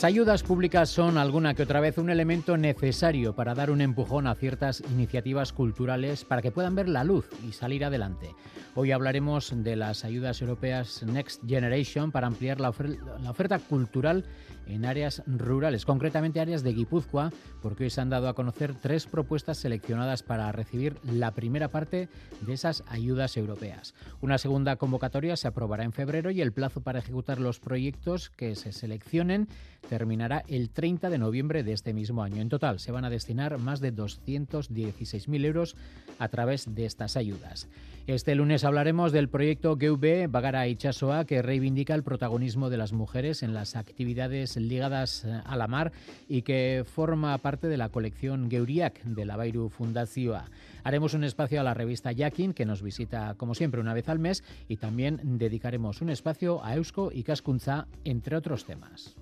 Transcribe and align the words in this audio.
Las 0.00 0.06
ayudas 0.06 0.42
públicas 0.42 0.88
son 0.88 1.18
alguna 1.18 1.52
que 1.52 1.64
otra 1.64 1.78
vez 1.78 1.98
un 1.98 2.08
elemento 2.08 2.56
necesario 2.56 3.34
para 3.34 3.54
dar 3.54 3.70
un 3.70 3.82
empujón 3.82 4.26
a 4.26 4.34
ciertas 4.34 4.82
iniciativas 4.90 5.52
culturales 5.52 6.24
para 6.24 6.40
que 6.40 6.50
puedan 6.50 6.74
ver 6.74 6.88
la 6.88 7.04
luz 7.04 7.28
y 7.46 7.52
salir 7.52 7.84
adelante. 7.84 8.34
Hoy 8.74 8.92
hablaremos 8.92 9.52
de 9.54 9.76
las 9.76 10.06
ayudas 10.06 10.40
europeas 10.40 11.02
Next 11.02 11.42
Generation 11.46 12.12
para 12.12 12.28
ampliar 12.28 12.60
la, 12.60 12.70
oferta 12.70 13.58
cultural 13.58 14.24
en 14.66 14.86
áreas 14.86 15.22
rurales, 15.26 15.84
concretamente 15.84 16.40
áreas 16.40 16.62
de 16.62 16.72
Guipúzcoa, 16.72 17.30
porque 17.60 17.84
hoy 17.84 17.90
se 17.90 18.00
han 18.00 18.08
dado 18.08 18.28
a 18.28 18.34
conocer 18.34 18.74
tres 18.74 19.06
propuestas 19.06 19.58
seleccionadas 19.58 20.22
para 20.22 20.50
recibir 20.52 20.96
la 21.02 21.32
primera 21.32 21.68
parte 21.68 22.08
de 22.40 22.52
esas 22.52 22.84
ayudas 22.88 23.36
europeas. 23.36 23.94
Una 24.20 24.38
segunda 24.38 24.76
convocatoria 24.76 25.36
se 25.36 25.48
aprobará 25.48 25.84
en 25.84 25.92
febrero 25.92 26.30
y 26.30 26.40
el 26.40 26.52
plazo 26.52 26.80
para 26.80 27.00
ejecutar 27.00 27.40
los 27.40 27.58
proyectos 27.58 28.30
que 28.30 28.54
se 28.54 28.72
seleccionen 28.72 29.48
terminará 29.90 30.44
el 30.46 30.70
30 30.70 31.10
de 31.10 31.18
noviembre 31.18 31.64
de 31.64 31.72
este 31.72 31.92
mismo 31.92 32.22
año. 32.22 32.40
En 32.40 32.48
total 32.48 32.78
se 32.78 32.92
van 32.92 33.04
a 33.04 33.10
destinar 33.10 33.58
más 33.58 33.80
de 33.80 33.92
216.000 33.92 35.44
euros 35.44 35.74
a 36.20 36.28
través 36.28 36.72
de 36.72 36.86
estas 36.86 37.16
ayudas. 37.16 37.68
Este 38.06 38.36
lunes 38.36 38.62
hablaremos 38.62 39.10
del 39.10 39.28
proyecto 39.28 39.76
GUB 39.76 40.28
Bagara 40.28 40.68
Ichasoa 40.68 41.24
que 41.24 41.42
reivindica 41.42 41.96
el 41.96 42.04
protagonismo 42.04 42.70
de 42.70 42.76
las 42.76 42.92
mujeres 42.92 43.42
en 43.42 43.52
las 43.52 43.74
actividades 43.74 44.56
ligadas 44.56 45.24
eh, 45.24 45.40
a 45.44 45.56
la 45.56 45.66
mar 45.66 45.90
y 46.28 46.42
que 46.42 46.84
forma 46.86 47.36
parte 47.38 47.66
de 47.66 47.76
la 47.76 47.88
colección 47.88 48.48
Geuriak 48.48 49.02
de 49.02 49.24
la 49.24 49.36
Bairu 49.36 49.70
Fundazioa. 49.70 50.50
Haremos 50.84 51.14
un 51.14 51.24
espacio 51.24 51.60
a 51.60 51.64
la 51.64 51.74
revista 51.74 52.12
Yakin 52.12 52.54
que 52.54 52.64
nos 52.64 52.80
visita 52.80 53.34
como 53.36 53.56
siempre 53.56 53.80
una 53.80 53.94
vez 53.94 54.08
al 54.08 54.20
mes 54.20 54.44
y 54.68 54.76
también 54.76 55.20
dedicaremos 55.24 56.00
un 56.00 56.10
espacio 56.10 56.64
a 56.64 56.76
Eusko 56.76 57.10
y 57.12 57.24
Cascunza 57.24 57.88
entre 58.04 58.36
otros 58.36 58.64
temas. 58.64 59.16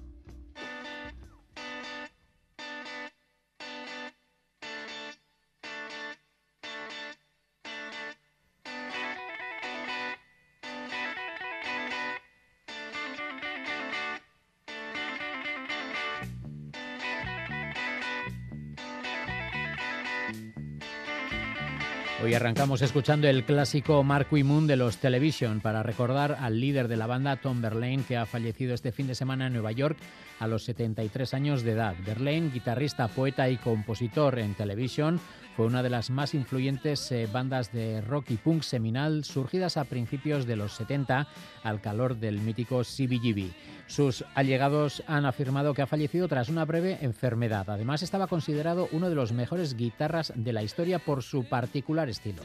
Hoy 22.21 22.35
arrancamos 22.35 22.83
escuchando 22.83 23.29
el 23.29 23.45
clásico 23.45 24.03
Marco 24.03 24.37
Moon 24.43 24.67
de 24.67 24.75
los 24.75 24.97
Television 24.97 25.61
para 25.61 25.85
recordar 25.85 26.37
al 26.41 26.61
líder 26.61 26.89
de 26.89 26.97
la 26.97 27.07
banda 27.07 27.37
Tom 27.37 27.63
Verlaine 27.63 28.03
que 28.03 28.17
ha 28.17 28.27
fallecido 28.27 28.75
este 28.75 28.91
fin 28.91 29.07
de 29.07 29.15
semana 29.15 29.47
en 29.47 29.53
Nueva 29.53 29.71
York 29.71 29.97
a 30.41 30.49
los 30.49 30.65
73 30.65 31.33
años 31.35 31.63
de 31.63 31.73
edad. 31.73 31.95
Verlaine, 32.05 32.51
guitarrista, 32.51 33.07
poeta 33.07 33.49
y 33.49 33.57
compositor 33.57 34.41
en 34.41 34.55
Television, 34.55 35.21
fue 35.59 35.67
una 35.67 35.83
de 35.83 35.91
las 35.91 36.11
más 36.11 36.35
influyentes 36.35 37.11
eh, 37.11 37.29
bandas 37.33 37.73
de 37.73 38.01
rock 38.01 38.31
y 38.31 38.37
punk 38.37 38.63
seminal 38.63 39.25
surgidas 39.25 39.77
a 39.77 39.83
principios 39.83 40.47
de 40.47 40.55
los 40.55 40.75
70 40.75 41.27
al 41.65 41.81
calor 41.81 42.15
del 42.15 42.39
mítico 42.39 42.83
CBGB. 42.85 43.51
Sus 43.89 44.25
allegados 44.37 45.03
han 45.09 45.27
afirmado 45.27 45.75
que 45.75 45.83
ha 45.83 45.89
fallecido 45.89 46.29
tras 46.29 46.49
una 46.49 46.65
breve 46.65 46.99
enfermedad. 47.01 47.69
Además, 47.71 48.05
estaba 48.05 48.29
considerado 48.29 48.89
uno 48.93 49.09
de 49.09 49.17
los 49.17 49.33
mejores 49.33 49.75
guitarras 49.77 50.33
de 50.37 50.53
la 50.53 50.63
historia 50.63 51.01
por 51.01 51.25
su 51.25 51.43
particular 51.49 52.09
estilo. 52.09 52.43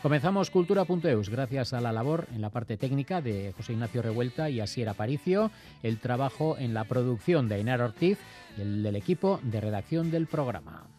Comenzamos 0.00 0.50
Cultura.eus 0.50 1.30
gracias 1.30 1.72
a 1.72 1.80
la 1.80 1.90
labor 1.90 2.28
en 2.32 2.42
la 2.42 2.50
parte 2.50 2.76
técnica 2.76 3.20
de 3.20 3.52
José 3.56 3.72
Ignacio 3.72 4.02
Revuelta 4.02 4.50
y 4.50 4.60
Asier 4.60 4.88
Aparicio, 4.88 5.50
el 5.82 5.98
trabajo 5.98 6.56
en 6.56 6.74
la 6.74 6.84
producción 6.84 7.48
de 7.48 7.58
Inar 7.58 7.80
Ortiz 7.80 8.20
y 8.56 8.60
el 8.60 8.84
del 8.84 8.94
equipo 8.94 9.40
de 9.42 9.60
redacción 9.60 10.12
del 10.12 10.28
programa. 10.28 10.91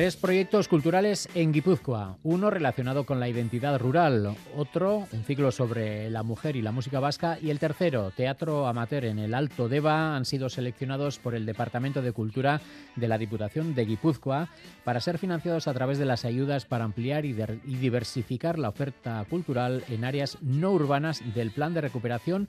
Tres 0.00 0.16
proyectos 0.16 0.66
culturales 0.66 1.28
en 1.34 1.52
Guipúzcoa, 1.52 2.16
uno 2.22 2.48
relacionado 2.48 3.04
con 3.04 3.20
la 3.20 3.28
identidad 3.28 3.78
rural, 3.78 4.34
otro 4.56 5.06
un 5.12 5.24
ciclo 5.24 5.52
sobre 5.52 6.08
la 6.08 6.22
mujer 6.22 6.56
y 6.56 6.62
la 6.62 6.72
música 6.72 7.00
vasca 7.00 7.36
y 7.38 7.50
el 7.50 7.58
tercero, 7.58 8.10
teatro 8.16 8.66
amateur 8.66 9.04
en 9.04 9.18
el 9.18 9.34
Alto 9.34 9.68
Deva, 9.68 10.16
han 10.16 10.24
sido 10.24 10.48
seleccionados 10.48 11.18
por 11.18 11.34
el 11.34 11.44
Departamento 11.44 12.00
de 12.00 12.12
Cultura 12.12 12.62
de 12.96 13.08
la 13.08 13.18
Diputación 13.18 13.74
de 13.74 13.84
Guipúzcoa 13.84 14.48
para 14.84 15.02
ser 15.02 15.18
financiados 15.18 15.68
a 15.68 15.74
través 15.74 15.98
de 15.98 16.06
las 16.06 16.24
ayudas 16.24 16.64
para 16.64 16.84
ampliar 16.84 17.26
y, 17.26 17.36
y 17.66 17.76
diversificar 17.76 18.58
la 18.58 18.70
oferta 18.70 19.22
cultural 19.28 19.84
en 19.90 20.06
áreas 20.06 20.38
no 20.40 20.70
urbanas 20.70 21.20
del 21.34 21.50
Plan 21.50 21.74
de 21.74 21.82
Recuperación 21.82 22.48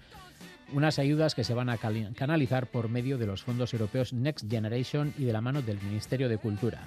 unas 0.74 1.00
ayudas 1.00 1.36
que 1.36 1.44
se 1.44 1.54
van 1.54 1.70
a 1.70 1.78
canalizar 1.78 2.68
por 2.68 2.90
medio 2.90 3.18
de 3.18 3.28
los 3.28 3.44
fondos 3.44 3.74
europeos 3.74 4.14
Next 4.14 4.50
Generation 4.50 5.14
y 5.18 5.26
de 5.26 5.34
la 5.34 5.42
mano 5.42 5.62
del 5.62 5.82
Ministerio 5.82 6.30
de 6.30 6.38
Cultura. 6.38 6.82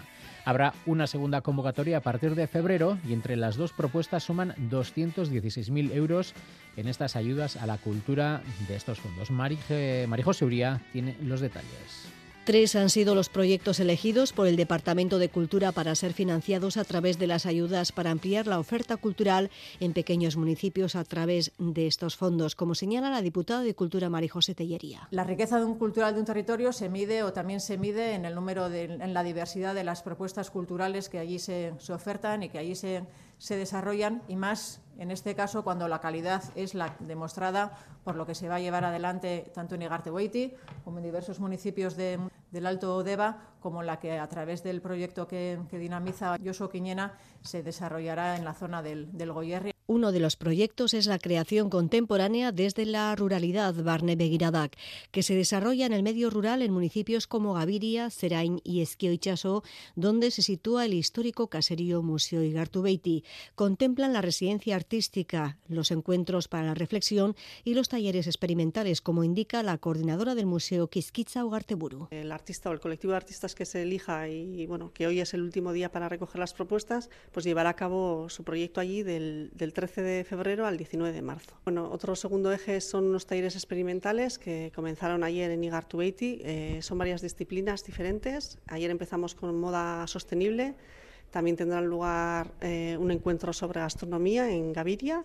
Habrá 0.44 0.74
una 0.86 1.06
segunda 1.06 1.40
convocatoria 1.40 1.98
a 1.98 2.02
partir 2.02 2.34
de 2.34 2.46
febrero 2.46 2.98
y 3.08 3.12
entre 3.12 3.36
las 3.36 3.56
dos 3.56 3.72
propuestas 3.72 4.24
suman 4.24 4.54
216.000 4.70 5.92
euros 5.92 6.34
en 6.76 6.88
estas 6.88 7.16
ayudas 7.16 7.56
a 7.56 7.66
la 7.66 7.78
cultura 7.78 8.42
de 8.68 8.76
estos 8.76 9.00
fondos. 9.00 9.30
Marijo 9.30 10.32
Seuría 10.32 10.80
tiene 10.92 11.16
los 11.22 11.40
detalles. 11.40 12.23
Tres 12.44 12.76
han 12.76 12.90
sido 12.90 13.14
los 13.14 13.30
proyectos 13.30 13.80
elegidos 13.80 14.34
por 14.34 14.46
el 14.46 14.56
Departamento 14.56 15.18
de 15.18 15.30
Cultura 15.30 15.72
para 15.72 15.94
ser 15.94 16.12
financiados 16.12 16.76
a 16.76 16.84
través 16.84 17.18
de 17.18 17.26
las 17.26 17.46
ayudas 17.46 17.90
para 17.90 18.10
ampliar 18.10 18.46
la 18.46 18.58
oferta 18.58 18.98
cultural 18.98 19.50
en 19.80 19.94
pequeños 19.94 20.36
municipios 20.36 20.94
a 20.94 21.04
través 21.04 21.52
de 21.56 21.86
estos 21.86 22.16
fondos, 22.16 22.54
como 22.54 22.74
señala 22.74 23.08
la 23.08 23.22
diputada 23.22 23.62
de 23.62 23.74
Cultura 23.74 24.10
Marijose 24.10 24.54
Tellería. 24.54 25.08
La 25.10 25.24
riqueza 25.24 25.58
de 25.58 25.64
un 25.64 25.78
cultural 25.78 26.12
de 26.12 26.20
un 26.20 26.26
territorio 26.26 26.74
se 26.74 26.90
mide 26.90 27.22
o 27.22 27.32
también 27.32 27.60
se 27.60 27.78
mide 27.78 28.12
en 28.12 28.26
el 28.26 28.34
número 28.34 28.68
de, 28.68 28.84
en 28.84 29.14
la 29.14 29.22
diversidad 29.22 29.74
de 29.74 29.84
las 29.84 30.02
propuestas 30.02 30.50
culturales 30.50 31.08
que 31.08 31.18
allí 31.18 31.38
se, 31.38 31.72
se 31.78 31.94
ofertan 31.94 32.42
y 32.42 32.50
que 32.50 32.58
allí 32.58 32.74
se, 32.74 33.04
se 33.38 33.56
desarrollan 33.56 34.22
y 34.28 34.36
más 34.36 34.80
en 34.98 35.10
este 35.10 35.34
caso 35.34 35.64
cuando 35.64 35.88
la 35.88 36.00
calidad 36.00 36.42
es 36.54 36.74
la 36.74 36.96
demostrada 37.00 37.76
por 38.04 38.16
lo 38.16 38.26
que 38.26 38.34
se 38.34 38.48
va 38.48 38.56
a 38.56 38.60
llevar 38.60 38.84
adelante 38.84 39.50
tanto 39.54 39.74
en 39.74 39.82
Igartehueiti 39.82 40.54
como 40.84 40.98
en 40.98 41.04
diversos 41.04 41.40
municipios 41.40 41.96
del 41.96 42.66
Alto 42.66 43.02
Deva, 43.02 43.38
como 43.60 43.82
la 43.82 43.98
que 43.98 44.18
a 44.18 44.28
través 44.28 44.62
del 44.62 44.80
proyecto 44.80 45.26
que, 45.26 45.58
dinamiza 45.72 46.36
Yoso 46.36 46.68
Quiñena 46.68 47.14
se 47.42 47.62
desarrollará 47.62 48.36
en 48.36 48.44
la 48.44 48.54
zona 48.54 48.82
del, 48.82 49.16
del 49.16 49.32
Goyerri. 49.32 49.73
Uno 49.86 50.12
de 50.12 50.20
los 50.20 50.36
proyectos 50.36 50.94
es 50.94 51.04
la 51.04 51.18
creación 51.18 51.68
contemporánea 51.68 52.52
desde 52.52 52.86
la 52.86 53.14
ruralidad 53.14 53.74
Barne 53.74 54.16
Begiradak, 54.16 54.78
que 55.10 55.22
se 55.22 55.34
desarrolla 55.34 55.84
en 55.84 55.92
el 55.92 56.02
medio 56.02 56.30
rural 56.30 56.62
en 56.62 56.72
municipios 56.72 57.26
como 57.26 57.52
Gaviria, 57.52 58.08
Cerain 58.08 58.62
y 58.64 58.80
Esquioichaso, 58.80 59.62
donde 59.94 60.30
se 60.30 60.40
sitúa 60.40 60.86
el 60.86 60.94
histórico 60.94 61.48
caserío 61.48 62.02
Museo 62.02 62.42
Igartubeiti. 62.42 63.24
Contemplan 63.56 64.14
la 64.14 64.22
residencia 64.22 64.74
artística, 64.74 65.58
los 65.68 65.90
encuentros 65.90 66.48
para 66.48 66.64
la 66.64 66.74
reflexión 66.74 67.36
y 67.62 67.74
los 67.74 67.90
talleres 67.90 68.26
experimentales, 68.26 69.02
como 69.02 69.22
indica 69.22 69.62
la 69.62 69.76
coordinadora 69.76 70.34
del 70.34 70.46
Museo 70.46 70.88
Quisquitza 70.88 71.44
Ugarteburu. 71.44 72.08
El 72.10 72.32
artista 72.32 72.70
o 72.70 72.72
el 72.72 72.80
colectivo 72.80 73.10
de 73.10 73.18
artistas 73.18 73.54
que 73.54 73.66
se 73.66 73.82
elija 73.82 74.30
y 74.30 74.64
bueno, 74.64 74.94
que 74.94 75.06
hoy 75.06 75.20
es 75.20 75.34
el 75.34 75.42
último 75.42 75.74
día 75.74 75.92
para 75.92 76.08
recoger 76.08 76.38
las 76.38 76.54
propuestas, 76.54 77.10
pues 77.32 77.44
llevará 77.44 77.68
a 77.68 77.76
cabo 77.76 78.30
su 78.30 78.44
proyecto 78.44 78.80
allí 78.80 79.02
del, 79.02 79.50
del 79.52 79.73
13 79.74 80.02
de 80.02 80.24
febrero 80.24 80.64
al 80.64 80.78
19 80.78 81.12
de 81.12 81.20
marzo. 81.20 81.54
Bueno, 81.64 81.90
otro 81.90 82.16
segundo 82.16 82.50
eje 82.52 82.80
son 82.80 83.04
unos 83.04 83.26
talleres 83.26 83.54
experimentales 83.54 84.38
que 84.38 84.72
comenzaron 84.74 85.22
ayer 85.22 85.50
en 85.50 85.62
Igartubeiti. 85.62 86.40
Eh, 86.42 86.78
son 86.80 86.96
varias 86.96 87.20
disciplinas 87.20 87.84
diferentes. 87.84 88.58
Ayer 88.68 88.90
empezamos 88.90 89.34
con 89.34 89.58
moda 89.58 90.06
sostenible. 90.06 90.74
También 91.30 91.56
tendrá 91.56 91.82
lugar 91.82 92.52
eh, 92.62 92.96
un 92.98 93.10
encuentro 93.10 93.52
sobre 93.52 93.80
gastronomía 93.80 94.50
en 94.50 94.72
Gaviria 94.72 95.24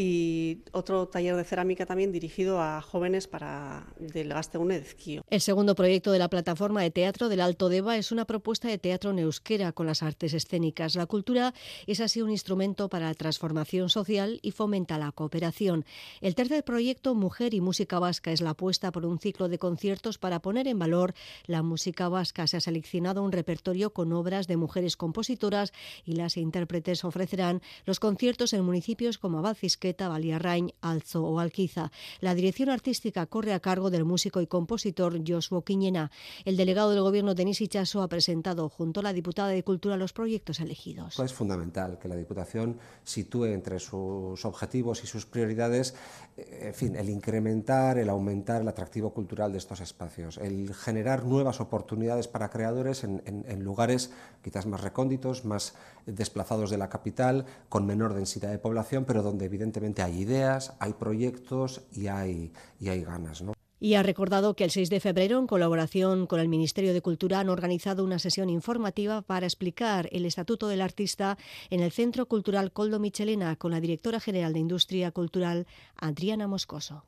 y 0.00 0.62
otro 0.70 1.08
taller 1.08 1.34
de 1.34 1.42
cerámica 1.42 1.84
también 1.84 2.12
dirigido 2.12 2.62
a 2.62 2.80
jóvenes 2.80 3.26
para 3.26 3.84
del 3.98 4.28
Gasteune 4.28 4.78
de 4.78 4.86
Esquío. 4.86 5.22
El 5.28 5.40
segundo 5.40 5.74
proyecto 5.74 6.12
de 6.12 6.20
la 6.20 6.30
plataforma 6.30 6.82
de 6.82 6.92
teatro 6.92 7.28
del 7.28 7.40
Alto 7.40 7.68
Deva 7.68 7.96
es 7.96 8.12
una 8.12 8.24
propuesta 8.24 8.68
de 8.68 8.78
teatro 8.78 9.12
neusquera 9.12 9.72
con 9.72 9.88
las 9.88 10.04
artes 10.04 10.34
escénicas. 10.34 10.94
La 10.94 11.06
cultura 11.06 11.52
es 11.88 11.98
así 11.98 12.22
un 12.22 12.30
instrumento 12.30 12.88
para 12.88 13.06
la 13.06 13.14
transformación 13.14 13.90
social 13.90 14.38
y 14.40 14.52
fomenta 14.52 14.98
la 14.98 15.10
cooperación. 15.10 15.84
El 16.20 16.36
tercer 16.36 16.62
proyecto, 16.62 17.16
Mujer 17.16 17.52
y 17.52 17.60
Música 17.60 17.98
Vasca, 17.98 18.30
es 18.30 18.40
la 18.40 18.50
apuesta 18.50 18.92
por 18.92 19.04
un 19.04 19.18
ciclo 19.18 19.48
de 19.48 19.58
conciertos 19.58 20.16
para 20.16 20.38
poner 20.38 20.68
en 20.68 20.78
valor 20.78 21.12
la 21.46 21.64
música 21.64 22.08
vasca. 22.08 22.46
Se 22.46 22.56
ha 22.56 22.60
seleccionado 22.60 23.24
un 23.24 23.32
repertorio 23.32 23.92
con 23.92 24.12
obras 24.12 24.46
de 24.46 24.58
mujeres 24.58 24.96
compositoras 24.96 25.72
y 26.04 26.12
las 26.12 26.36
intérpretes 26.36 27.04
ofrecerán 27.04 27.62
los 27.84 27.98
conciertos 27.98 28.52
en 28.52 28.64
municipios 28.64 29.18
como 29.18 29.42
Abadcisque 29.88 30.18
Baliarrain, 30.18 30.72
Alzo 30.80 31.24
o 31.24 31.38
Alquiza. 31.38 31.90
La 32.20 32.34
dirección 32.34 32.68
artística 32.70 33.26
corre 33.26 33.54
a 33.54 33.60
cargo 33.60 33.90
del 33.90 34.04
músico 34.04 34.40
y 34.40 34.46
compositor 34.46 35.18
Josuo 35.26 35.62
Quiñena. 35.62 36.10
El 36.44 36.56
delegado 36.56 36.90
del 36.90 37.02
gobierno 37.02 37.34
Denis 37.34 37.60
Ichaso 37.60 38.02
ha 38.02 38.08
presentado 38.08 38.68
junto 38.68 39.00
a 39.00 39.02
la 39.04 39.12
diputada 39.12 39.48
de 39.48 39.62
Cultura 39.62 39.96
los 39.96 40.12
proyectos 40.12 40.60
elegidos. 40.60 41.18
Es 41.18 41.32
fundamental 41.32 41.98
que 41.98 42.08
la 42.08 42.16
Diputación 42.16 42.78
sitúe 43.04 43.46
entre 43.46 43.78
sus 43.78 44.44
objetivos 44.44 45.04
y 45.04 45.06
sus 45.06 45.24
prioridades, 45.24 45.94
en 46.36 46.74
fin, 46.74 46.96
el 46.96 47.08
incrementar, 47.08 47.98
el 47.98 48.08
aumentar 48.08 48.62
el 48.62 48.68
atractivo 48.68 49.12
cultural 49.12 49.52
de 49.52 49.58
estos 49.58 49.80
espacios, 49.80 50.38
el 50.38 50.74
generar 50.74 51.24
nuevas 51.24 51.60
oportunidades 51.60 52.28
para 52.28 52.50
creadores 52.50 53.04
en, 53.04 53.22
en 53.24 53.62
lugares 53.62 54.10
quizás 54.42 54.66
más 54.66 54.80
recónditos, 54.80 55.44
más 55.44 55.74
desplazados 56.06 56.70
de 56.70 56.78
la 56.78 56.88
capital, 56.88 57.44
con 57.68 57.86
menor 57.86 58.14
densidad 58.14 58.50
de 58.50 58.58
población, 58.58 59.04
pero 59.04 59.22
donde 59.22 59.44
evidentemente 59.44 59.77
hay 60.02 60.20
ideas, 60.20 60.74
hay 60.80 60.92
proyectos 60.92 61.82
y 61.92 62.06
hay, 62.08 62.52
y 62.80 62.88
hay 62.88 63.02
ganas. 63.02 63.42
¿no? 63.42 63.52
Y 63.80 63.94
ha 63.94 64.02
recordado 64.02 64.54
que 64.54 64.64
el 64.64 64.70
6 64.70 64.90
de 64.90 64.98
febrero, 64.98 65.38
en 65.38 65.46
colaboración 65.46 66.26
con 66.26 66.40
el 66.40 66.48
Ministerio 66.48 66.92
de 66.92 67.00
Cultura, 67.00 67.38
han 67.38 67.48
organizado 67.48 68.04
una 68.04 68.18
sesión 68.18 68.50
informativa 68.50 69.22
para 69.22 69.46
explicar 69.46 70.08
el 70.10 70.24
Estatuto 70.24 70.66
del 70.66 70.80
Artista 70.80 71.38
en 71.70 71.80
el 71.80 71.92
Centro 71.92 72.26
Cultural 72.26 72.72
Coldo 72.72 72.98
Michelena 72.98 73.54
con 73.56 73.70
la 73.70 73.80
directora 73.80 74.18
general 74.18 74.52
de 74.52 74.58
Industria 74.58 75.12
Cultural, 75.12 75.66
Adriana 75.96 76.48
Moscoso. 76.48 77.04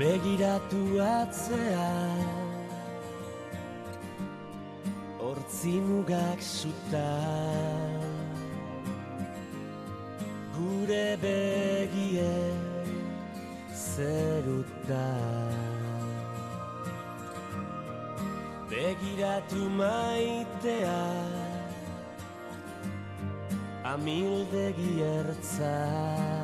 Begiratu 0.00 0.82
atzea. 1.04 1.88
Hortzi 5.20 5.74
mugak 5.88 6.40
zuta 6.40 7.10
Gure 10.54 11.08
begie 11.24 12.32
zeruta. 13.84 15.06
Begiratu 18.72 19.62
maitea. 19.80 21.00
Amildegi 23.92 24.92
ertzak 25.14 26.39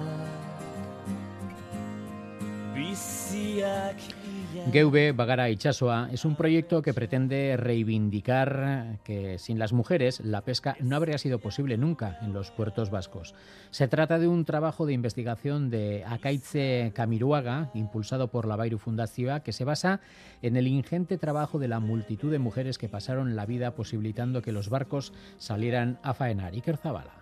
GV 4.72 5.14
Bagara 5.14 5.50
Ichasoa 5.50 6.08
es 6.12 6.25
un 6.25 6.34
proyecto 6.34 6.82
que 6.82 6.94
pretende 6.94 7.56
reivindicar 7.56 8.98
que 9.04 9.38
sin 9.38 9.58
las 9.58 9.72
mujeres 9.72 10.20
la 10.20 10.43
pesca 10.43 10.76
no 10.81 10.96
habría 10.96 11.19
sido 11.19 11.38
posible 11.38 11.76
nunca 11.76 12.19
en 12.22 12.32
los 12.32 12.50
puertos 12.50 12.90
vascos. 12.90 13.34
Se 13.70 13.88
trata 13.88 14.19
de 14.19 14.28
un 14.28 14.44
trabajo 14.44 14.87
de 14.87 14.93
investigación 14.93 15.70
de 15.70 16.04
Akaitze 16.06 16.93
Kamiruaga, 16.94 17.70
impulsado 17.75 18.28
por 18.28 18.46
la 18.46 18.56
Bairu 18.56 18.78
Fundación, 18.78 19.40
que 19.40 19.52
se 19.52 19.64
basa 19.64 20.00
en 20.42 20.56
el 20.56 20.66
ingente 20.66 21.19
trabajo 21.19 21.58
de 21.58 21.69
la 21.69 21.81
multitud 21.81 22.31
de 22.31 22.38
mujeres 22.38 22.78
que 22.78 22.88
pasaron 22.88 23.37
la 23.37 23.46
vida 23.46 23.75
posibilitando 23.75 24.42
que 24.42 24.52
los 24.52 24.69
barcos 24.69 25.12
salieran 25.38 25.99
a 26.02 26.14
faenar. 26.14 26.52
Iker 26.54 26.76
Zabala. 26.76 27.14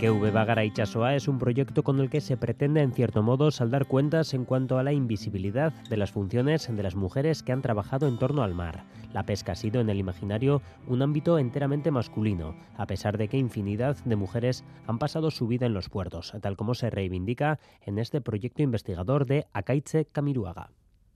GV 0.00 0.32
Bagara 0.32 0.64
Ichasoa 0.64 1.14
es 1.14 1.28
un 1.28 1.38
proyecto 1.38 1.82
con 1.82 2.00
el 2.00 2.08
que 2.08 2.22
se 2.22 2.38
pretende, 2.38 2.80
en 2.80 2.94
cierto 2.94 3.22
modo, 3.22 3.50
saldar 3.50 3.84
cuentas 3.84 4.32
en 4.32 4.46
cuanto 4.46 4.78
a 4.78 4.82
la 4.82 4.94
invisibilidad 4.94 5.74
de 5.90 5.98
las 5.98 6.10
funciones 6.10 6.74
de 6.74 6.82
las 6.82 6.94
mujeres 6.94 7.42
que 7.42 7.52
han 7.52 7.60
trabajado 7.60 8.08
en 8.08 8.18
torno 8.18 8.42
al 8.42 8.54
mar. 8.54 8.86
La 9.12 9.26
pesca 9.26 9.52
ha 9.52 9.56
sido 9.56 9.78
en 9.78 9.90
el 9.90 9.98
imaginario 9.98 10.62
un 10.86 11.02
ámbito 11.02 11.38
enteramente 11.38 11.90
masculino, 11.90 12.56
a 12.78 12.86
pesar 12.86 13.18
de 13.18 13.28
que 13.28 13.36
infinidad 13.36 13.98
de 14.06 14.16
mujeres 14.16 14.64
han 14.86 14.98
pasado 14.98 15.30
su 15.30 15.46
vida 15.46 15.66
en 15.66 15.74
los 15.74 15.90
puertos, 15.90 16.32
tal 16.40 16.56
como 16.56 16.74
se 16.74 16.88
reivindica 16.88 17.58
en 17.84 17.98
este 17.98 18.22
proyecto 18.22 18.62
investigador 18.62 19.26
de 19.26 19.48
Akaitze 19.52 20.06
Kamiruaga. 20.06 20.70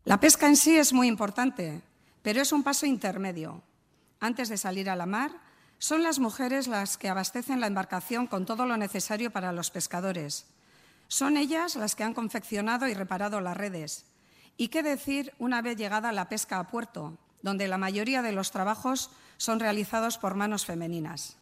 La 0.04 0.20
pesca 0.20 0.46
en 0.46 0.56
sí 0.56 0.76
es 0.76 0.92
muy 0.92 1.08
importante, 1.08 1.80
pero 2.20 2.42
es 2.42 2.52
un 2.52 2.62
paso 2.62 2.84
intermedio. 2.84 3.62
Antes 4.20 4.50
de 4.50 4.58
salir 4.58 4.90
a 4.90 4.96
la 4.96 5.06
mar, 5.06 5.30
son 5.84 6.02
las 6.02 6.18
mujeres 6.18 6.66
las 6.66 6.96
que 6.96 7.10
abastecen 7.10 7.60
la 7.60 7.66
embarcación 7.66 8.26
con 8.26 8.46
todo 8.46 8.64
lo 8.64 8.78
necesario 8.78 9.30
para 9.30 9.52
los 9.52 9.70
pescadores. 9.70 10.46
Son 11.08 11.36
ellas 11.36 11.76
las 11.76 11.94
que 11.94 12.04
han 12.04 12.14
confeccionado 12.14 12.88
y 12.88 12.94
reparado 12.94 13.42
las 13.42 13.54
redes. 13.54 14.06
¿Y 14.56 14.68
qué 14.68 14.82
decir 14.82 15.34
una 15.38 15.60
vez 15.60 15.76
llegada 15.76 16.10
la 16.10 16.30
pesca 16.30 16.58
a 16.58 16.68
puerto, 16.68 17.18
donde 17.42 17.68
la 17.68 17.76
mayoría 17.76 18.22
de 18.22 18.32
los 18.32 18.50
trabajos 18.50 19.10
son 19.36 19.60
realizados 19.60 20.16
por 20.16 20.36
manos 20.36 20.64
femeninas? 20.64 21.36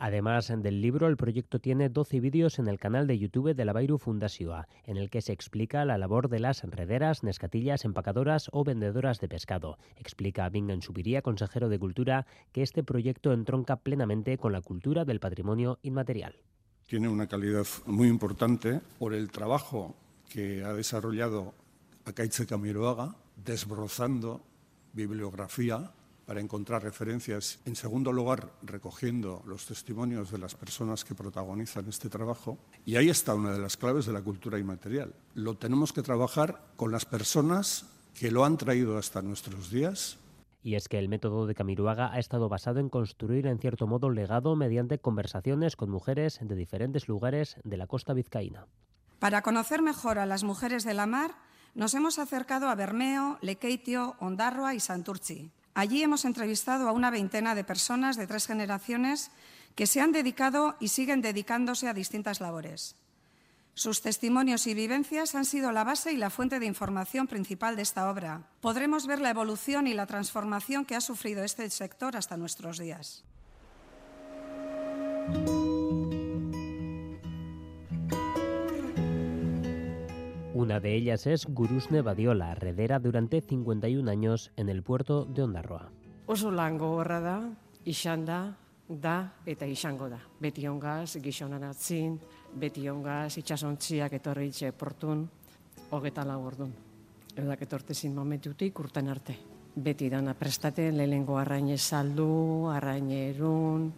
Además 0.00 0.52
del 0.56 0.80
libro, 0.80 1.08
el 1.08 1.16
proyecto 1.16 1.58
tiene 1.58 1.88
12 1.88 2.20
vídeos 2.20 2.60
en 2.60 2.68
el 2.68 2.78
canal 2.78 3.08
de 3.08 3.18
YouTube 3.18 3.56
de 3.56 3.64
la 3.64 3.72
Bairu 3.72 3.98
Fundación, 3.98 4.64
en 4.84 4.96
el 4.96 5.10
que 5.10 5.20
se 5.20 5.32
explica 5.32 5.84
la 5.84 5.98
labor 5.98 6.28
de 6.28 6.38
las 6.38 6.62
rederas, 6.62 7.24
nescatillas, 7.24 7.84
empacadoras 7.84 8.48
o 8.52 8.62
vendedoras 8.62 9.18
de 9.18 9.28
pescado. 9.28 9.76
Explica 9.96 10.48
Bingen 10.50 10.82
Subiría, 10.82 11.20
consejero 11.20 11.68
de 11.68 11.80
Cultura, 11.80 12.26
que 12.52 12.62
este 12.62 12.84
proyecto 12.84 13.32
entronca 13.32 13.74
plenamente 13.74 14.38
con 14.38 14.52
la 14.52 14.62
cultura 14.62 15.04
del 15.04 15.18
patrimonio 15.18 15.80
inmaterial. 15.82 16.36
Tiene 16.86 17.08
una 17.08 17.26
calidad 17.26 17.66
muy 17.86 18.06
importante 18.06 18.80
por 19.00 19.14
el 19.14 19.32
trabajo 19.32 19.96
que 20.28 20.62
ha 20.62 20.74
desarrollado 20.74 21.54
Akaitze 22.04 22.46
Camiroaga, 22.46 23.16
desbrozando 23.44 24.42
bibliografía 24.92 25.90
para 26.28 26.42
encontrar 26.42 26.82
referencias. 26.82 27.58
En 27.64 27.74
segundo 27.74 28.12
lugar, 28.12 28.52
recogiendo 28.60 29.42
los 29.46 29.64
testimonios 29.64 30.30
de 30.30 30.36
las 30.36 30.54
personas 30.54 31.02
que 31.02 31.14
protagonizan 31.14 31.88
este 31.88 32.10
trabajo. 32.10 32.58
Y 32.84 32.96
ahí 32.96 33.08
está 33.08 33.34
una 33.34 33.50
de 33.50 33.58
las 33.58 33.78
claves 33.78 34.04
de 34.04 34.12
la 34.12 34.20
cultura 34.20 34.58
inmaterial. 34.58 35.14
Lo 35.32 35.56
tenemos 35.56 35.94
que 35.94 36.02
trabajar 36.02 36.66
con 36.76 36.92
las 36.92 37.06
personas 37.06 37.86
que 38.12 38.30
lo 38.30 38.44
han 38.44 38.58
traído 38.58 38.98
hasta 38.98 39.22
nuestros 39.22 39.70
días, 39.70 40.18
y 40.60 40.74
es 40.74 40.88
que 40.88 40.98
el 40.98 41.08
método 41.08 41.46
de 41.46 41.54
Camiruaga 41.54 42.12
ha 42.12 42.18
estado 42.18 42.50
basado 42.50 42.80
en 42.80 42.90
construir 42.90 43.46
en 43.46 43.58
cierto 43.58 43.86
modo 43.86 44.10
legado 44.10 44.54
mediante 44.54 44.98
conversaciones 44.98 45.76
con 45.76 45.88
mujeres 45.88 46.40
de 46.42 46.56
diferentes 46.56 47.08
lugares 47.08 47.56
de 47.64 47.76
la 47.78 47.86
costa 47.86 48.12
vizcaína. 48.12 48.66
Para 49.18 49.40
conocer 49.40 49.80
mejor 49.80 50.18
a 50.18 50.26
las 50.26 50.44
mujeres 50.44 50.84
de 50.84 50.92
la 50.92 51.06
mar, 51.06 51.36
nos 51.74 51.94
hemos 51.94 52.18
acercado 52.18 52.68
a 52.68 52.74
Bermeo, 52.74 53.38
Lekeitio, 53.40 54.16
Ondarroa 54.18 54.74
y 54.74 54.80
Santurchi. 54.80 55.52
Allí 55.78 56.02
hemos 56.02 56.24
entrevistado 56.24 56.88
a 56.88 56.92
una 56.92 57.08
veintena 57.08 57.54
de 57.54 57.62
personas 57.62 58.16
de 58.16 58.26
tres 58.26 58.48
generaciones 58.48 59.30
que 59.76 59.86
se 59.86 60.00
han 60.00 60.10
dedicado 60.10 60.74
y 60.80 60.88
siguen 60.88 61.22
dedicándose 61.22 61.86
a 61.86 61.94
distintas 61.94 62.40
labores. 62.40 62.96
Sus 63.74 64.02
testimonios 64.02 64.66
y 64.66 64.74
vivencias 64.74 65.36
han 65.36 65.44
sido 65.44 65.70
la 65.70 65.84
base 65.84 66.12
y 66.12 66.16
la 66.16 66.30
fuente 66.30 66.58
de 66.58 66.66
información 66.66 67.28
principal 67.28 67.76
de 67.76 67.82
esta 67.82 68.10
obra. 68.10 68.42
Podremos 68.60 69.06
ver 69.06 69.20
la 69.20 69.30
evolución 69.30 69.86
y 69.86 69.94
la 69.94 70.06
transformación 70.06 70.84
que 70.84 70.96
ha 70.96 71.00
sufrido 71.00 71.44
este 71.44 71.70
sector 71.70 72.16
hasta 72.16 72.36
nuestros 72.36 72.78
días. 72.78 73.22
Una 80.58 80.80
de 80.80 80.92
ellas 80.96 81.28
es 81.28 81.46
Gurusne 81.46 82.02
Badiola, 82.02 82.52
redera 82.56 82.98
durante 82.98 83.40
51 83.40 84.10
años 84.10 84.50
en 84.56 84.68
el 84.68 84.82
puerto 84.82 85.24
de 85.24 85.44
Ondarroa. 85.44 85.92
Oso 86.26 86.50
lan 86.50 86.76
gogorra 86.76 87.20
da, 87.22 87.36
izan 87.86 88.24
da, 88.26 88.56
da 88.88 89.38
eta 89.46 89.68
izango 89.70 90.08
da. 90.10 90.18
Beti 90.42 90.66
ongaz, 90.66 91.14
gizonan 91.22 91.62
atzin, 91.62 92.18
beti 92.58 92.88
ongaz, 92.90 93.38
itxasontziak 93.38 94.18
etorri 94.18 94.50
portun, 94.76 95.28
hogeta 95.94 96.24
lau 96.26 96.40
orduan. 96.42 96.74
Eudak 97.36 97.62
etortezin 97.62 98.18
momentutik 98.18 98.80
urten 98.80 99.14
arte. 99.14 99.38
Beti 99.76 100.10
dana 100.10 100.34
prestaten, 100.34 100.98
lehengo 100.98 101.38
arraine 101.38 101.78
saldu, 101.78 102.66
arraine 102.66 103.28
erun, 103.30 103.92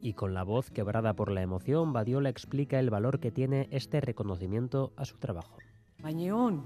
y 0.00 0.12
con 0.12 0.34
la 0.34 0.44
voz 0.44 0.70
quebrada 0.70 1.14
por 1.14 1.30
la 1.30 1.40
emoción, 1.40 1.94
Badiola 1.94 2.28
explica 2.28 2.78
el 2.78 2.90
valor 2.90 3.20
que 3.20 3.30
tiene 3.30 3.68
este 3.70 4.02
reconocimiento 4.02 4.92
a 4.96 5.06
su 5.06 5.16
trabajo. 5.16 5.63
Baina 6.04 6.34
hon, 6.36 6.58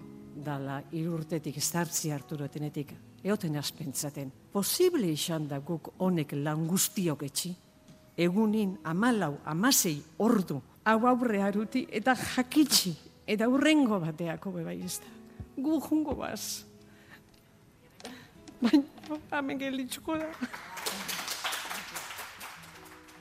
dala 0.42 0.80
irurtetik 0.98 1.60
zartzi 1.62 2.10
harturo 2.10 2.48
etenetik, 2.48 2.90
eoten 3.22 3.54
azpentzaten, 3.60 4.32
posible 4.50 5.06
izan 5.12 5.46
da 5.46 5.60
guk 5.62 5.92
honek 6.02 6.34
lan 6.40 6.64
guztiok 6.66 7.22
etxi, 7.28 7.52
egunin 8.18 8.72
amalau, 8.82 9.36
amasei 9.46 10.00
ordu, 10.26 10.58
hau 10.82 10.98
aurre 11.06 11.44
haruti 11.46 11.84
eta 12.00 12.16
jakitsi, 12.18 12.96
eta 13.30 13.46
urrengo 13.46 14.00
bateako 14.02 14.56
bebai 14.56 14.80
ez 14.82 14.96
da. 15.04 15.14
Gu 15.54 15.78
jungo 15.86 16.16
baz. 16.18 16.64
Baina, 18.58 19.22
hamen 19.30 19.62
gelitzuko 19.62 20.18
da. 20.18 20.32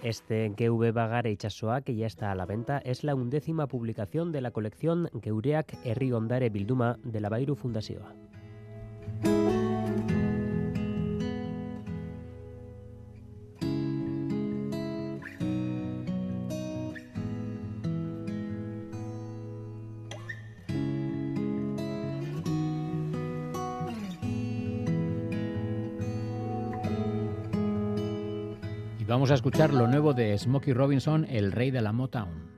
Este 0.03 0.49
GV 0.55 0.93
Bagare 0.93 1.31
Itxasoa, 1.31 1.81
que 1.81 1.95
ya 1.95 2.05
está 2.05 2.31
a 2.31 2.35
la 2.35 2.45
venta, 2.45 2.77
es 2.77 3.03
la 3.03 3.15
undécima 3.15 3.67
publicación 3.67 4.31
de 4.31 4.41
la 4.41 4.51
colección 4.51 5.09
Geureak 5.23 5.75
Herri 5.83 6.11
Ondare 6.11 6.49
Bilduma 6.49 6.99
de 7.03 7.19
la 7.19 7.29
Bairu 7.29 7.55
Fundazioa. 7.55 8.26
Vamos 29.27 29.41
a 29.41 29.43
escuchar 29.43 29.73
lo 29.73 29.87
nuevo 29.87 30.13
de 30.13 30.37
Smokey 30.37 30.71
Robinson, 30.71 31.25
el 31.29 31.51
rey 31.51 31.69
de 31.69 31.81
la 31.81 31.91
Motown. 31.91 32.56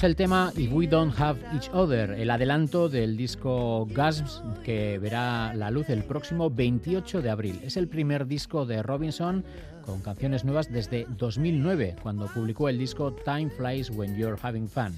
Escuchamos 0.00 0.12
el 0.12 0.16
tema 0.16 0.52
If 0.56 0.72
We 0.72 0.86
Don't 0.86 1.20
Have 1.20 1.40
Each 1.52 1.68
Other, 1.74 2.12
el 2.12 2.30
adelanto 2.30 2.88
del 2.88 3.18
disco 3.18 3.86
Gasps 3.90 4.42
que 4.64 4.98
verá 4.98 5.52
la 5.52 5.70
luz 5.70 5.90
el 5.90 6.04
próximo 6.04 6.48
28 6.48 7.20
de 7.20 7.28
abril. 7.28 7.60
Es 7.62 7.76
el 7.76 7.86
primer 7.86 8.26
disco 8.26 8.64
de 8.64 8.82
Robinson 8.82 9.44
con 9.84 10.00
canciones 10.00 10.42
nuevas 10.42 10.72
desde 10.72 11.06
2009, 11.18 11.96
cuando 12.02 12.28
publicó 12.28 12.70
el 12.70 12.78
disco 12.78 13.12
Time 13.12 13.50
Flies 13.50 13.90
When 13.90 14.16
You're 14.16 14.38
Having 14.40 14.68
Fun. 14.68 14.94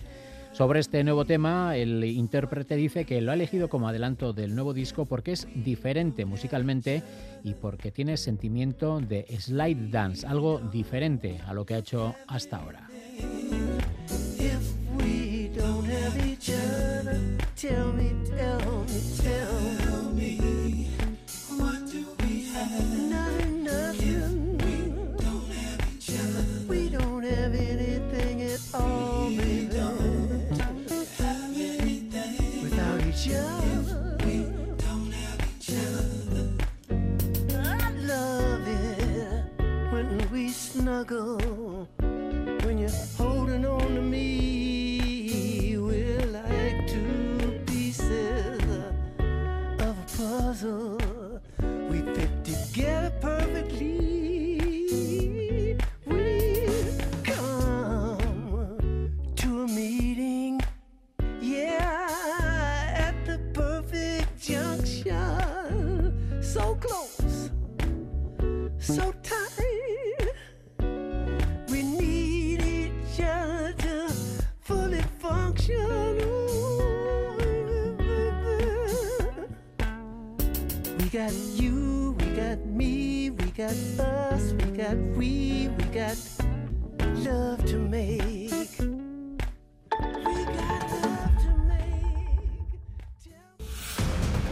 Sobre 0.52 0.78
este 0.78 1.02
nuevo 1.02 1.24
tema, 1.24 1.76
el 1.76 2.04
intérprete 2.04 2.76
dice 2.76 3.04
que 3.04 3.20
lo 3.22 3.32
ha 3.32 3.34
elegido 3.34 3.68
como 3.68 3.88
adelanto 3.88 4.32
del 4.32 4.54
nuevo 4.54 4.72
disco 4.72 5.06
porque 5.06 5.32
es 5.32 5.48
diferente 5.52 6.26
musicalmente 6.26 7.02
y 7.42 7.54
porque 7.54 7.90
tiene 7.90 8.16
sentimiento 8.16 9.00
de 9.00 9.26
slide 9.40 9.90
dance, 9.90 10.24
algo 10.24 10.60
diferente 10.60 11.40
a 11.44 11.54
lo 11.54 11.66
que 11.66 11.74
ha 11.74 11.78
hecho 11.78 12.14
hasta 12.28 12.58
ahora. 12.58 12.88
Tell 17.62 17.92
me, 17.92 18.10
tell 18.26 18.58
me, 18.58 19.00
tell 19.18 20.02
me. 20.14 20.90
What 21.48 21.86
do 21.86 22.04
we 22.18 22.46
have? 22.46 22.98
Nothing, 23.08 23.62
nothing. 23.62 24.58
We 24.58 25.22
don't 25.22 25.46
have 25.46 25.80
each 25.94 26.10
other. 26.10 26.44
We 26.66 26.88
don't 26.88 27.22
have 27.22 27.54
anything 27.54 28.42
at 28.42 28.60
all, 28.74 29.28
baby. 29.28 29.44
We 29.44 29.66
don't 29.68 30.90
have 30.90 31.54
anything 31.54 32.62
without 32.64 33.00
each 33.06 33.30
other. 33.30 34.18
We 34.26 34.36
don't 34.82 35.12
have 35.12 35.40
each 35.54 35.70
other. 35.70 36.44
I 37.60 37.92
love 37.92 38.66
it 38.66 39.44
when 39.92 40.28
we 40.32 40.48
snuggle. 40.48 41.51
We 50.62 50.91
me, 83.70 84.01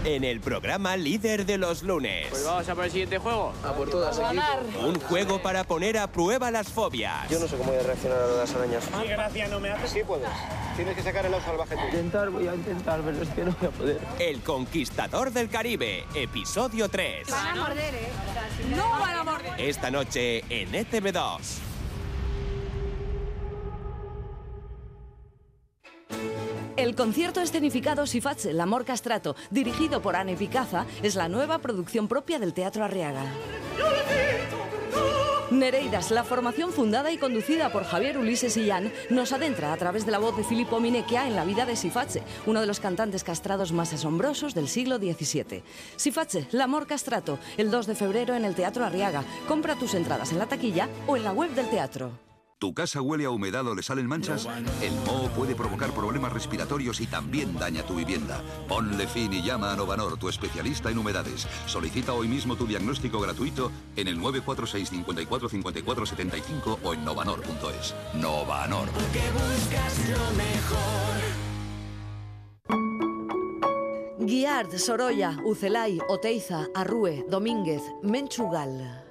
En 0.04 0.24
el 0.24 0.40
programa 0.40 0.96
líder 0.96 1.44
de 1.44 1.58
los 1.58 1.82
lunes. 1.82 2.28
Pues 2.30 2.42
vamos 2.42 2.66
a 2.66 2.74
por 2.74 2.84
el 2.86 2.90
siguiente 2.90 3.18
juego. 3.18 3.52
A 3.62 3.74
por 3.74 3.90
todas. 3.90 4.18
Un 4.82 4.98
juego 4.98 5.42
para 5.42 5.64
poner 5.64 5.98
a 5.98 6.10
prueba 6.10 6.50
las 6.50 6.68
fobias. 6.68 7.28
Yo 7.28 7.38
no 7.38 7.46
sé 7.46 7.56
cómo 7.56 7.70
voy 7.70 7.80
a 7.80 7.82
reaccionar 7.82 8.18
a 8.18 8.26
las 8.28 8.54
arañas. 8.54 8.84
¿Qué 9.02 9.08
gracia 9.08 9.48
no 9.48 9.60
me 9.60 9.68
haces? 9.68 9.90
Sí 9.90 10.00
puedes. 10.06 10.28
Tienes 10.74 10.96
que 10.96 11.02
sacar 11.02 11.26
el 11.26 11.32
lado 11.32 11.44
salvaje 11.44 11.74
tú. 11.74 11.82
Intentar, 11.82 12.30
voy 12.30 12.48
a 12.48 12.54
intentar, 12.54 13.02
pero 13.02 13.22
es 13.22 13.28
que 13.28 13.44
no 13.44 13.54
voy 13.60 13.68
a 13.68 13.72
poder. 13.72 14.00
El 14.18 14.40
Conquistador 14.40 15.32
del 15.32 15.50
Caribe, 15.50 16.06
episodio 16.14 16.88
3. 16.88 17.28
Van 17.30 17.46
a 17.46 17.54
morder, 17.56 17.94
¿eh? 17.94 18.08
No 18.74 18.88
van 18.88 19.16
a 19.18 19.22
morder. 19.22 19.60
Esta 19.60 19.90
noche 19.90 20.44
en 20.48 20.74
E 20.74 20.86
ETV2. 20.86 21.69
El 26.80 26.94
concierto 26.94 27.42
escenificado 27.42 28.06
Sifache, 28.06 28.54
L'Amor 28.54 28.86
Castrato, 28.86 29.36
dirigido 29.50 30.00
por 30.00 30.16
Anne 30.16 30.34
Picaza, 30.34 30.86
es 31.02 31.14
la 31.14 31.28
nueva 31.28 31.58
producción 31.58 32.08
propia 32.08 32.38
del 32.38 32.54
Teatro 32.54 32.82
Arriaga. 32.82 33.22
Nereidas, 35.50 36.10
la 36.10 36.24
formación 36.24 36.72
fundada 36.72 37.12
y 37.12 37.18
conducida 37.18 37.70
por 37.70 37.84
Javier 37.84 38.16
Ulises 38.16 38.56
Illán, 38.56 38.90
nos 39.10 39.32
adentra 39.32 39.74
a 39.74 39.76
través 39.76 40.06
de 40.06 40.12
la 40.12 40.18
voz 40.18 40.34
de 40.38 40.42
Filippo 40.42 40.80
Minequia 40.80 41.26
en 41.26 41.36
la 41.36 41.44
vida 41.44 41.66
de 41.66 41.76
Sifache, 41.76 42.22
uno 42.46 42.62
de 42.62 42.66
los 42.66 42.80
cantantes 42.80 43.24
castrados 43.24 43.72
más 43.72 43.92
asombrosos 43.92 44.54
del 44.54 44.66
siglo 44.66 44.96
XVII. 44.96 45.62
Sifache, 45.96 46.48
L'Amor 46.50 46.86
Castrato, 46.86 47.38
el 47.58 47.70
2 47.70 47.88
de 47.88 47.94
febrero 47.94 48.34
en 48.34 48.46
el 48.46 48.54
Teatro 48.54 48.86
Arriaga. 48.86 49.22
Compra 49.46 49.76
tus 49.76 49.92
entradas 49.92 50.32
en 50.32 50.38
la 50.38 50.46
taquilla 50.46 50.88
o 51.06 51.18
en 51.18 51.24
la 51.24 51.32
web 51.32 51.50
del 51.50 51.68
teatro. 51.68 52.29
¿Tu 52.60 52.74
casa 52.74 53.00
huele 53.00 53.24
a 53.24 53.30
humedad 53.30 53.66
o 53.66 53.74
le 53.74 53.82
salen 53.82 54.06
manchas? 54.06 54.46
El 54.82 54.92
moho 55.06 55.30
puede 55.30 55.54
provocar 55.54 55.92
problemas 55.92 56.30
respiratorios 56.30 57.00
y 57.00 57.06
también 57.06 57.58
daña 57.58 57.82
tu 57.84 57.94
vivienda. 57.94 58.42
Ponle 58.68 59.06
fin 59.06 59.32
y 59.32 59.42
llama 59.42 59.72
a 59.72 59.76
Novanor, 59.76 60.18
tu 60.18 60.28
especialista 60.28 60.90
en 60.90 60.98
humedades. 60.98 61.48
Solicita 61.64 62.12
hoy 62.12 62.28
mismo 62.28 62.56
tu 62.56 62.66
diagnóstico 62.66 63.18
gratuito 63.18 63.72
en 63.96 64.08
el 64.08 64.18
946 64.18 64.90
54 64.90 65.48
54 65.48 66.04
75 66.04 66.80
o 66.84 66.92
en 66.92 67.02
novanor.es. 67.02 67.94
Novanor. 68.12 68.90
Porque 68.90 69.22
buscas 69.32 70.10
lo 70.10 70.18
mejor. 70.36 71.30
Guiard, 74.18 74.78
Sorolla, 74.78 75.38
Ucelay, 75.46 75.98
Oteiza, 76.10 76.66
Arrue, 76.74 77.24
Domínguez, 77.26 77.80
Menchugal. 78.02 79.09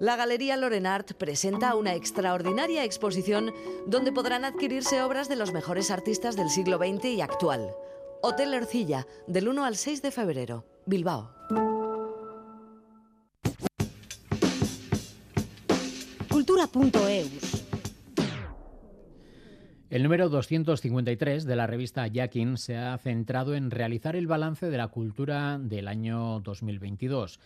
La 0.00 0.16
Galería 0.16 0.56
Lorenart 0.56 1.12
presenta 1.12 1.74
una 1.74 1.94
extraordinaria 1.94 2.84
exposición 2.84 3.52
donde 3.86 4.12
podrán 4.12 4.46
adquirirse 4.46 5.02
obras 5.02 5.28
de 5.28 5.36
los 5.36 5.52
mejores 5.52 5.90
artistas 5.90 6.36
del 6.36 6.48
siglo 6.48 6.78
XX 6.78 7.04
y 7.04 7.20
actual. 7.20 7.68
Hotel 8.22 8.54
Ercilla, 8.54 9.06
del 9.26 9.48
1 9.48 9.62
al 9.62 9.76
6 9.76 10.00
de 10.00 10.10
febrero, 10.10 10.64
Bilbao. 10.86 11.30
Cultura.eus. 16.30 17.66
El 19.90 20.02
número 20.02 20.30
253 20.30 21.44
de 21.44 21.56
la 21.56 21.66
revista 21.66 22.06
Yakin 22.06 22.56
se 22.56 22.78
ha 22.78 22.96
centrado 22.96 23.54
en 23.54 23.70
realizar 23.70 24.16
el 24.16 24.28
balance 24.28 24.70
de 24.70 24.78
la 24.78 24.88
cultura 24.88 25.58
del 25.58 25.88
año 25.88 26.40
2022. 26.40 27.38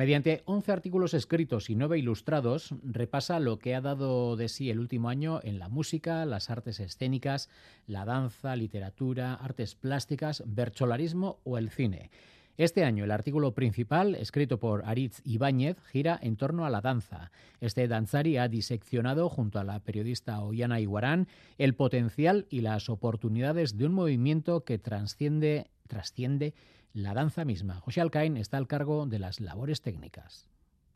Mediante 0.00 0.40
11 0.46 0.72
artículos 0.72 1.12
escritos 1.12 1.68
y 1.68 1.74
9 1.74 1.98
ilustrados, 1.98 2.74
repasa 2.82 3.38
lo 3.38 3.58
que 3.58 3.74
ha 3.74 3.82
dado 3.82 4.34
de 4.34 4.48
sí 4.48 4.70
el 4.70 4.78
último 4.78 5.10
año 5.10 5.40
en 5.42 5.58
la 5.58 5.68
música, 5.68 6.24
las 6.24 6.48
artes 6.48 6.80
escénicas, 6.80 7.50
la 7.86 8.06
danza, 8.06 8.56
literatura, 8.56 9.34
artes 9.34 9.74
plásticas, 9.74 10.42
bercholarismo 10.46 11.40
o 11.44 11.58
el 11.58 11.68
cine. 11.68 12.10
Este 12.56 12.82
año 12.82 13.04
el 13.04 13.10
artículo 13.10 13.52
principal, 13.52 14.14
escrito 14.14 14.58
por 14.58 14.86
Aritz 14.86 15.20
Ibáñez, 15.22 15.76
gira 15.92 16.18
en 16.22 16.36
torno 16.36 16.64
a 16.64 16.70
la 16.70 16.80
danza. 16.80 17.30
Este 17.60 17.86
danzari 17.86 18.38
ha 18.38 18.48
diseccionado, 18.48 19.28
junto 19.28 19.58
a 19.58 19.64
la 19.64 19.80
periodista 19.80 20.40
Ollana 20.40 20.80
Iguarán, 20.80 21.28
el 21.58 21.74
potencial 21.74 22.46
y 22.48 22.62
las 22.62 22.88
oportunidades 22.88 23.76
de 23.76 23.84
un 23.84 23.92
movimiento 23.92 24.64
que 24.64 24.78
trasciende, 24.78 25.66
trasciende 25.88 26.54
la 26.92 27.14
danza 27.14 27.44
misma. 27.44 27.80
José 27.80 28.00
Alcaín 28.00 28.36
está 28.36 28.56
al 28.56 28.66
cargo 28.66 29.06
de 29.06 29.18
las 29.18 29.40
labores 29.40 29.80
técnicas. 29.82 30.46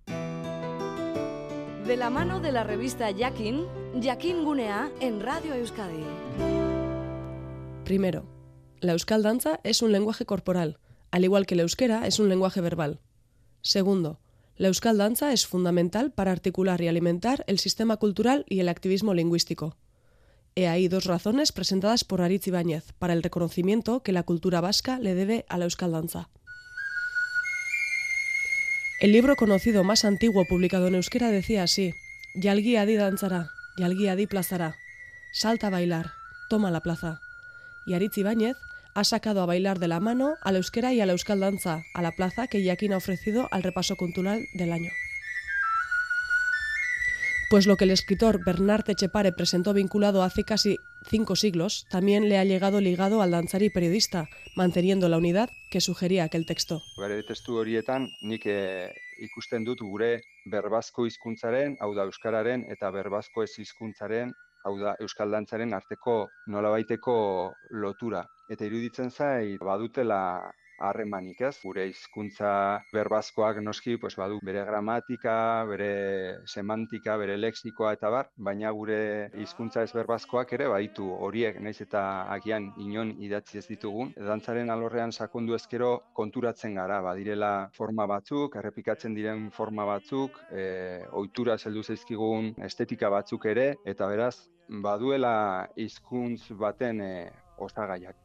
De 0.06 1.96
la 1.96 2.10
mano 2.10 2.40
de 2.40 2.50
la 2.50 2.64
revista 2.64 3.10
Yakin, 3.10 3.64
Yakin 4.00 4.44
Gunea 4.44 4.90
en 5.00 5.20
Radio 5.20 5.54
Euskadi. 5.54 6.02
Primero, 7.84 8.24
la 8.80 8.92
euskal 8.92 9.22
danza 9.22 9.60
es 9.62 9.82
un 9.82 9.92
lenguaje 9.92 10.24
corporal, 10.24 10.78
al 11.10 11.24
igual 11.24 11.46
que 11.46 11.54
el 11.54 11.60
euskera 11.60 12.06
es 12.06 12.18
un 12.18 12.28
lenguaje 12.28 12.60
verbal. 12.60 13.00
Segundo, 13.60 14.20
la 14.56 14.68
euskal 14.68 14.96
danza 14.96 15.32
es 15.32 15.46
fundamental 15.46 16.12
para 16.12 16.32
articular 16.32 16.80
y 16.80 16.88
alimentar 16.88 17.44
el 17.46 17.58
sistema 17.58 17.98
cultural 17.98 18.46
y 18.48 18.60
el 18.60 18.68
activismo 18.68 19.12
lingüístico. 19.12 19.76
He 20.56 20.68
ahí 20.68 20.86
dos 20.86 21.06
razones 21.06 21.50
presentadas 21.50 22.04
por 22.04 22.22
Aritz 22.22 22.46
Ibáñez 22.46 22.92
para 23.00 23.12
el 23.12 23.24
reconocimiento 23.24 24.04
que 24.04 24.12
la 24.12 24.22
cultura 24.22 24.60
vasca 24.60 25.00
le 25.00 25.14
debe 25.14 25.44
a 25.48 25.58
la 25.58 25.64
euskal 25.64 25.90
danza. 25.90 26.28
El 29.00 29.10
libro 29.10 29.34
conocido 29.34 29.82
más 29.82 30.04
antiguo 30.04 30.44
publicado 30.44 30.86
en 30.86 30.94
euskera 30.94 31.30
decía 31.30 31.64
así: 31.64 31.92
Yalgi 32.36 32.76
adi 32.76 32.94
danzará, 32.94 33.50
Yalgi 33.78 34.06
adi 34.06 34.28
plazará. 34.28 34.76
Salta 35.32 35.66
a 35.66 35.70
bailar, 35.70 36.12
toma 36.48 36.70
la 36.70 36.80
plaza. 36.80 37.18
Y 37.84 37.94
Aritz 37.94 38.16
Ibáñez 38.16 38.56
ha 38.94 39.02
sacado 39.02 39.42
a 39.42 39.46
bailar 39.46 39.80
de 39.80 39.88
la 39.88 39.98
mano 39.98 40.36
a 40.40 40.52
la 40.52 40.58
euskera 40.58 40.92
y 40.92 41.00
a 41.00 41.06
la 41.06 41.12
euskal 41.12 41.40
danza, 41.40 41.82
a 41.94 42.00
la 42.00 42.12
plaza 42.12 42.46
que 42.46 42.62
Yakin 42.62 42.92
ha 42.92 42.98
ofrecido 42.98 43.48
al 43.50 43.64
repaso 43.64 43.96
cultural 43.96 44.46
del 44.54 44.72
año. 44.72 44.92
Pues 47.54 47.68
lo 47.68 47.76
que 47.76 47.84
el 47.84 47.92
escritor 47.92 48.44
Bernard 48.44 48.90
Echepare 48.90 49.30
presentó 49.30 49.72
vinculado 49.72 50.24
hace 50.24 50.42
casi 50.42 50.76
cinco 51.06 51.36
siglos, 51.36 51.86
también 51.88 52.28
le 52.28 52.36
ha 52.36 52.42
llegado 52.42 52.80
ligado 52.80 53.22
al 53.22 53.30
danzari 53.30 53.70
periodista, 53.70 54.26
manteniendo 54.56 55.08
la 55.08 55.18
unidad 55.18 55.48
que 55.70 55.80
sugería 55.80 56.24
aquel 56.24 56.46
texto. 56.46 56.82
Gure 56.96 57.22
testu 57.22 57.54
horietan 57.60 58.08
nik 58.26 58.42
eh, 58.50 58.90
ikusten 59.22 59.62
dut 59.62 59.84
gure 59.86 60.24
berbazko 60.50 61.06
hizkuntzaren, 61.06 61.76
hau 61.78 61.92
da 61.94 62.08
euskararen 62.10 62.66
eta 62.74 62.90
berbazko 62.90 63.46
ez 63.46 63.52
hizkuntzaren, 63.62 64.34
hau 64.66 64.74
da 64.80 64.96
euskal 64.98 65.30
dantzaren 65.30 65.78
arteko 65.78 66.26
nolabaiteko 66.50 67.16
lotura. 67.70 68.26
Eta 68.50 68.66
iruditzen 68.66 69.14
zait 69.14 69.62
badutela 69.62 70.50
harremanik, 70.78 71.40
ez? 71.40 71.54
Gure 71.62 71.86
hizkuntza 71.88 72.50
berbazkoak 72.92 73.60
noski, 73.62 73.96
pues 74.00 74.14
badu 74.18 74.38
bere 74.44 74.64
gramatika, 74.66 75.36
bere 75.68 75.90
semantika, 76.46 77.16
bere 77.20 77.36
lexikoa 77.38 77.94
eta 77.96 78.10
bar, 78.10 78.30
baina 78.36 78.72
gure 78.76 78.98
hizkuntza 79.40 79.84
ez 79.84 79.92
berbazkoak 79.94 80.52
ere 80.56 80.68
baditu 80.72 81.10
horiek, 81.26 81.60
naiz 81.60 81.80
eta 81.84 82.04
agian 82.34 82.70
inon 82.82 83.14
idatzi 83.24 83.58
ez 83.58 83.66
ditugun. 83.68 84.14
Dantzaren 84.30 84.70
alorrean 84.70 85.12
sakondu 85.12 85.54
ezkero 85.58 85.92
konturatzen 86.14 86.74
gara, 86.80 87.00
badirela 87.04 87.52
forma 87.76 88.06
batzuk, 88.10 88.56
errepikatzen 88.60 89.14
diren 89.14 89.50
forma 89.54 89.86
batzuk, 89.88 90.40
e, 90.50 90.64
ohitura 91.12 91.58
heldu 91.64 91.82
zaizkigun 91.82 92.52
estetika 92.68 93.10
batzuk 93.10 93.46
ere 93.54 93.74
eta 93.84 94.08
beraz 94.10 94.34
baduela 94.84 95.34
hizkuntz 95.76 96.52
baten 96.60 97.00
e, 97.04 97.14
osagaiak. 97.58 98.23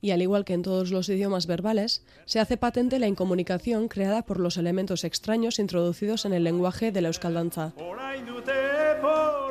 Y 0.00 0.12
al 0.12 0.22
igual 0.22 0.44
que 0.44 0.54
en 0.54 0.62
todos 0.62 0.90
los 0.90 1.08
idiomas 1.08 1.46
verbales, 1.46 2.02
se 2.24 2.40
hace 2.40 2.56
patente 2.56 2.98
la 2.98 3.08
incomunicación 3.08 3.88
creada 3.88 4.22
por 4.22 4.38
los 4.38 4.56
elementos 4.56 5.04
extraños 5.04 5.58
introducidos 5.58 6.24
en 6.24 6.32
el 6.32 6.44
lenguaje 6.44 6.92
de 6.92 7.00
la 7.02 7.08
euskal 7.08 7.34
danza. 7.34 7.72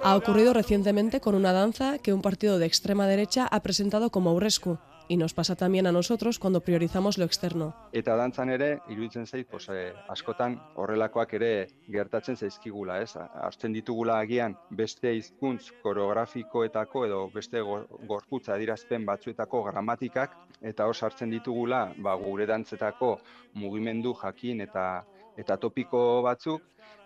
Ha 0.04 0.16
ocurrido 0.16 0.54
recientemente 0.54 1.20
con 1.20 1.36
una 1.36 1.52
danza 1.52 1.98
que 1.98 2.14
un 2.14 2.22
partido 2.22 2.58
de 2.58 2.66
extrema 2.66 3.08
derecha 3.08 3.48
ha 3.50 3.62
presentado 3.62 4.10
como 4.10 4.30
Aurescu, 4.30 4.78
y 5.10 5.18
nos 5.18 5.34
pasa 5.34 5.56
también 5.56 5.88
a 5.88 5.92
nosotros 5.92 6.38
cuando 6.40 6.62
priorizamos 6.62 7.18
lo 7.18 7.26
externo. 7.26 7.76
Eta 7.92 8.16
dantzan 8.16 8.52
ere, 8.52 8.80
iruditzen 8.88 9.26
zait, 9.28 9.48
pues, 9.50 9.68
eh, 9.70 9.92
askotan 10.08 10.56
horrelakoak 10.76 11.34
ere 11.34 11.68
gertatzen 11.92 12.38
zaizkigula, 12.38 13.02
ez? 13.02 13.16
Azten 13.18 13.74
ditugula 13.74 14.20
agian 14.20 14.56
beste 14.70 15.12
hizkuntz 15.16 15.72
koreografikoetako 15.82 17.06
edo 17.08 17.30
beste 17.34 17.60
go- 17.62 17.88
gorputza 18.08 18.54
adirazpen 18.54 19.06
batzuetako 19.06 19.64
gramatikak, 19.64 20.38
eta 20.62 20.86
hor 20.86 20.96
sartzen 20.96 21.30
ditugula 21.32 21.92
ba, 21.98 22.14
gure 22.16 22.46
dantzetako 22.46 23.20
mugimendu 23.56 24.14
jakin 24.14 24.62
eta 24.62 25.04
eta 25.38 25.56
topiko 25.58 26.22
batzuk, 26.22 26.62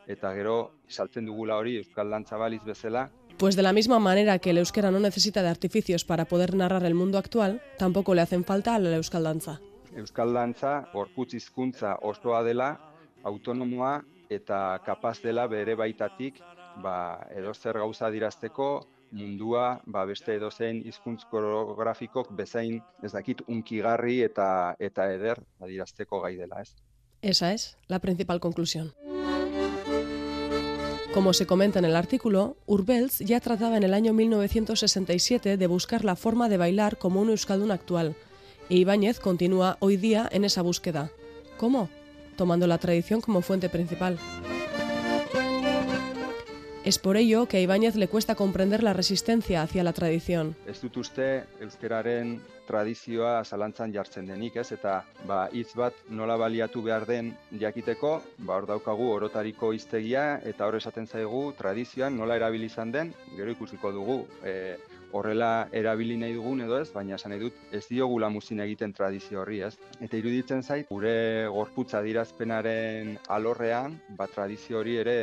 eta 0.07 0.33
gero 0.33 0.71
saltzen 0.89 1.25
dugula 1.25 1.55
hori 1.55 1.77
euskal 1.77 2.09
dantza 2.09 2.35
baliz 2.37 2.63
bezala, 2.65 3.09
Pues 3.37 3.55
de 3.55 3.63
la 3.63 3.73
misma 3.73 3.99
manera 3.99 4.39
que 4.39 4.51
el 4.51 4.57
euskera 4.59 4.91
no 4.91 4.99
necesita 4.99 5.41
de 5.41 5.49
artificios 5.49 6.05
para 6.05 6.25
poder 6.25 6.55
narrar 6.55 6.85
el 6.85 6.93
mundo 6.93 7.17
actual, 7.17 7.61
tampoco 7.77 8.13
le 8.15 8.21
hacen 8.21 8.45
falta 8.45 8.75
a 8.75 8.79
la 8.79 8.95
euskal 8.95 9.23
danza. 9.23 9.59
Euskal 9.95 10.33
dantza 10.33 10.89
gorputz 10.93 11.33
hizkuntza 11.33 11.97
osoa 12.01 12.43
dela, 12.43 12.79
autonomoa 13.23 14.03
eta 14.29 14.79
kapaz 14.85 15.21
dela 15.21 15.47
bere 15.47 15.75
baitatik 15.75 16.39
ba, 16.81 17.27
edozer 17.35 17.77
gauza 17.77 18.09
dirazteko 18.09 18.87
mundua 19.13 19.81
ba, 19.85 20.05
beste 20.09 20.35
edozein 20.35 20.81
hizkuntz 20.87 21.25
koreografikok 21.29 22.31
bezain 22.37 22.81
ez 23.03 23.11
dakit 23.13 23.43
unkigarri 23.47 24.21
eta 24.25 24.75
eta 24.79 25.11
eder 25.13 25.43
adirazteko 25.61 26.21
gai 26.21 26.35
dela, 26.37 26.61
ez? 26.61 26.73
Esa 27.21 27.53
es 27.53 27.77
la 27.87 27.99
principal 27.99 28.39
conclusión. 28.39 28.93
Como 31.13 31.34
se 31.34 31.45
comenta 31.45 31.78
en 31.78 31.86
el 31.86 31.95
artículo, 31.95 32.58
Urbels 32.65 33.19
ya 33.19 33.39
trataba 33.39 33.78
en 33.78 33.84
el 33.84 33.93
año 33.93 34.13
1967 34.13 35.58
de 35.58 35.67
buscar 35.67 36.04
la 36.04 36.15
forma 36.15 36.49
de 36.49 36.58
bailar 36.58 36.97
como 36.97 37.21
un 37.21 37.30
euskaldun 37.30 37.69
actual, 37.69 38.15
e 38.67 38.78
Ibáñez 38.78 39.19
continúa 39.19 39.78
hoy 39.80 39.97
día 39.97 40.28
en 40.32 40.43
esa 40.43 40.63
búsqueda. 40.63 41.12
¿Cómo? 41.58 41.88
Tomando 42.36 42.65
la 42.65 42.80
tradición 42.80 43.21
como 43.21 43.41
fuente 43.41 43.69
principal. 43.69 44.17
Es 46.83 46.99
por 46.99 47.15
ello 47.15 47.45
que 47.45 47.57
a 47.57 47.61
Ibáñez 47.61 47.95
le 47.95 48.09
cuesta 48.09 48.35
comprender 48.35 48.83
la 48.83 48.91
resistencia 48.91 49.61
hacia 49.61 49.85
la 49.85 49.93
tradición. 49.93 50.53
Ez 50.67 50.81
dut 50.83 50.97
uste 50.99 51.45
euskararen 51.63 52.41
tradizioa 52.67 53.37
zalantzan 53.45 53.93
jartzen 53.95 54.27
denik, 54.27 54.57
ez? 54.59 54.73
Eta 54.75 54.97
ba, 55.23 55.45
hitz 55.55 55.71
bat 55.79 55.95
nola 56.11 56.35
baliatu 56.35 56.83
behar 56.83 57.05
den 57.07 57.31
jakiteko, 57.61 58.17
ba, 58.39 58.57
hor 58.57 58.67
daukagu 58.67 59.07
orotariko 59.15 59.71
hiztegia 59.71 60.41
eta 60.43 60.67
hor 60.67 60.75
esaten 60.75 61.07
zaigu 61.07 61.53
tradizioan 61.55 62.19
nola 62.19 62.35
erabili 62.35 62.67
izan 62.67 62.91
den, 62.91 63.13
gero 63.37 63.55
ikusiko 63.55 63.93
dugu. 63.95 64.19
E, 64.43 64.75
horrela 65.13 65.69
erabili 65.71 66.17
nahi 66.17 66.34
dugun 66.36 66.63
edo 66.65 66.80
ez, 66.82 66.89
baina 66.93 67.15
esan 67.15 67.34
nahi 67.34 67.41
dut 67.45 67.58
ez 67.71 67.84
diogula 67.88 68.30
muzin 68.34 68.60
egiten 68.65 68.93
tradizio 68.97 69.41
horri, 69.41 69.62
ez? 69.67 69.73
Eta 70.02 70.17
iruditzen 70.17 70.63
zait, 70.63 70.88
gure 70.89 71.47
gorputza 71.54 72.02
dirazpenaren 72.06 73.17
alorrean, 73.38 73.99
ba, 74.17 74.28
tradizio 74.28 74.82
hori 74.82 74.97
ere 75.04 75.17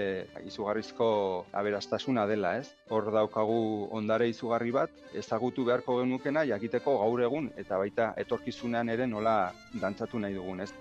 izugarrizko 0.46 1.10
aberastasuna 1.52 2.26
dela, 2.30 2.56
ez? 2.62 2.70
Hor 2.90 3.10
daukagu 3.14 3.88
ondare 3.96 4.30
izugarri 4.30 4.70
bat, 4.74 4.94
ezagutu 5.14 5.66
beharko 5.66 6.00
genukena 6.00 6.46
jakiteko 6.46 6.98
gaur 7.02 7.26
egun 7.26 7.50
eta 7.58 7.78
baita 7.82 8.12
etorkizunean 8.24 8.88
ere 8.94 9.10
nola 9.10 9.40
dantzatu 9.82 10.22
nahi 10.22 10.38
dugun, 10.38 10.62
ez? 10.66 10.72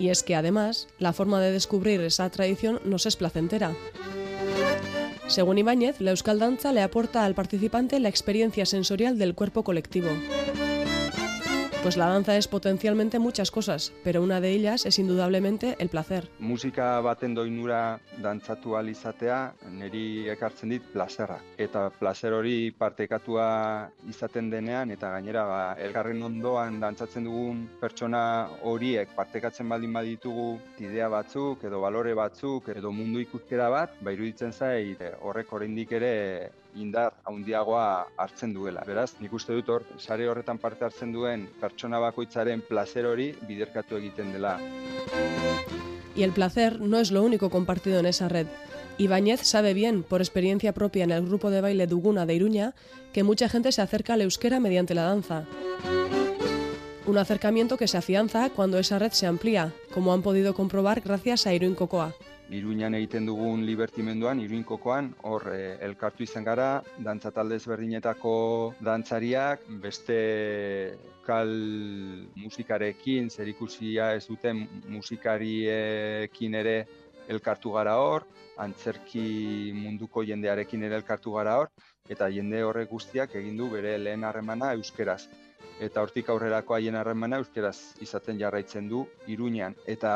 Y 0.00 0.08
es 0.08 0.22
que 0.22 0.34
además, 0.34 0.88
la 0.98 1.12
forma 1.12 1.42
de 1.42 1.52
descubrir 1.52 2.00
esa 2.00 2.30
tradición 2.30 2.80
nos 2.86 3.04
es 3.04 3.16
placentera. 3.16 3.74
Según 5.30 5.58
Ibáñez, 5.58 6.00
la 6.00 6.10
euskal 6.10 6.40
danza 6.40 6.72
le 6.72 6.82
aporta 6.82 7.24
al 7.24 7.36
participante 7.36 8.00
la 8.00 8.08
experiencia 8.08 8.66
sensorial 8.66 9.16
del 9.16 9.36
cuerpo 9.36 9.62
colectivo. 9.62 10.08
Pues 11.82 11.96
la 11.96 12.08
danza 12.08 12.36
es 12.36 12.46
potencialmente 12.46 13.18
muchas 13.18 13.50
cosas, 13.50 13.90
pero 14.04 14.22
una 14.22 14.42
de 14.42 14.50
ellas 14.50 14.84
es 14.84 14.98
indudablemente 14.98 15.76
el 15.78 15.88
placer. 15.88 16.28
Musika 16.38 17.00
baten 17.00 17.34
doinura 17.34 17.98
dantzatu 18.20 18.76
ahal 18.76 18.90
izatea, 18.90 19.54
niri 19.72 20.28
ekartzen 20.28 20.74
dit 20.74 20.84
plazerra. 20.92 21.38
Eta 21.56 21.86
plazer 21.88 22.36
hori 22.36 22.70
partekatua 22.70 23.88
izaten 24.12 24.50
denean, 24.52 24.92
eta 24.92 25.08
gainera 25.16 25.46
ba, 25.48 25.62
elgarren 25.80 26.22
ondoan 26.22 26.76
dantzatzen 26.84 27.24
dugun 27.24 27.64
pertsona 27.80 28.22
horiek 28.62 29.16
partekatzen 29.16 29.72
baldin 29.72 29.96
baditugu 29.96 30.50
idea 30.84 31.08
batzuk, 31.08 31.64
edo 31.64 31.80
balore 31.80 32.12
batzuk, 32.12 32.68
edo 32.76 32.92
mundu 32.92 33.24
ikuskera 33.24 33.70
bat, 33.72 33.96
ba 34.04 34.12
iruditzen 34.12 34.52
zait 34.52 35.00
horrek 35.22 35.56
oraindik 35.56 35.96
ere 35.96 36.12
indar 36.74 37.14
handiagoa 37.24 38.06
hartzen 38.16 38.54
duela. 38.54 38.82
Beraz, 38.86 39.14
nik 39.20 39.32
uste 39.32 39.54
dut 39.56 39.68
hor, 39.68 39.84
sare 39.98 40.28
horretan 40.28 40.58
parte 40.58 40.84
hartzen 40.84 41.12
duen 41.12 41.48
pertsona 41.60 41.98
bakoitzaren 41.98 42.62
placer 42.68 43.06
hori 43.06 43.32
biderkatu 43.48 43.96
egiten 43.96 44.32
dela. 44.32 44.58
Y 46.14 46.22
el 46.22 46.32
placer 46.32 46.80
no 46.80 46.98
es 46.98 47.10
lo 47.10 47.22
único 47.22 47.50
compartido 47.50 48.00
en 48.00 48.06
esa 48.06 48.28
red. 48.28 48.46
Ibáñez 48.98 49.40
sabe 49.40 49.72
bien, 49.72 50.02
por 50.02 50.20
experiencia 50.20 50.74
propia 50.74 51.04
en 51.04 51.10
el 51.10 51.24
grupo 51.24 51.50
de 51.50 51.62
baile 51.62 51.86
Duguna 51.86 52.26
de 52.26 52.34
Iruña, 52.34 52.74
que 53.12 53.22
mucha 53.22 53.48
gente 53.48 53.72
se 53.72 53.80
acerca 53.80 54.14
al 54.14 54.20
euskera 54.20 54.60
mediante 54.60 54.94
la 54.94 55.04
danza. 55.04 55.46
Un 57.06 57.16
acercamiento 57.16 57.78
que 57.78 57.88
se 57.88 57.96
afianza 57.96 58.50
cuando 58.50 58.78
esa 58.78 58.98
red 58.98 59.12
se 59.12 59.26
amplía, 59.26 59.72
como 59.94 60.12
han 60.12 60.22
podido 60.22 60.52
comprobar 60.54 61.00
gracias 61.00 61.46
a 61.46 61.54
Iruin 61.54 61.74
Cocoa. 61.74 62.14
Iruñan 62.50 62.96
egiten 62.98 63.26
dugun 63.28 63.60
libertimenduan, 63.62 64.40
Iruinkokoan, 64.42 65.12
hor 65.30 65.44
eh, 65.52 65.76
elkartu 65.86 66.24
izan 66.24 66.42
gara, 66.42 66.82
dantza 66.98 67.30
talde 67.30 67.54
ezberdinetako 67.60 68.32
dantzariak, 68.82 69.68
beste 69.84 70.16
kal 71.22 71.52
musikarekin, 72.34 73.30
zerikusia 73.30 74.10
ez 74.18 74.24
duten 74.26 74.64
musikariekin 74.90 76.58
ere 76.58 76.74
elkartu 77.30 77.76
gara 77.76 77.94
hor, 78.02 78.26
antzerki 78.58 79.70
munduko 79.76 80.26
jendearekin 80.26 80.82
ere 80.88 80.98
elkartu 80.98 81.36
gara 81.38 81.54
hor, 81.60 81.70
eta 82.10 82.26
jende 82.34 82.64
horrek 82.66 82.90
guztiak 82.90 83.38
egin 83.38 83.62
du 83.62 83.70
bere 83.70 83.94
lehen 84.02 84.26
harremana 84.26 84.72
euskeraz 84.74 85.22
eta 85.80 86.02
hortik 86.04 86.28
aurrerako 86.28 86.76
haien 86.76 86.96
harremana 87.00 87.38
euskeraz 87.40 87.96
izaten 88.04 88.38
jarraitzen 88.40 88.88
du 88.88 89.06
Iruñan 89.32 89.76
eta 89.94 90.12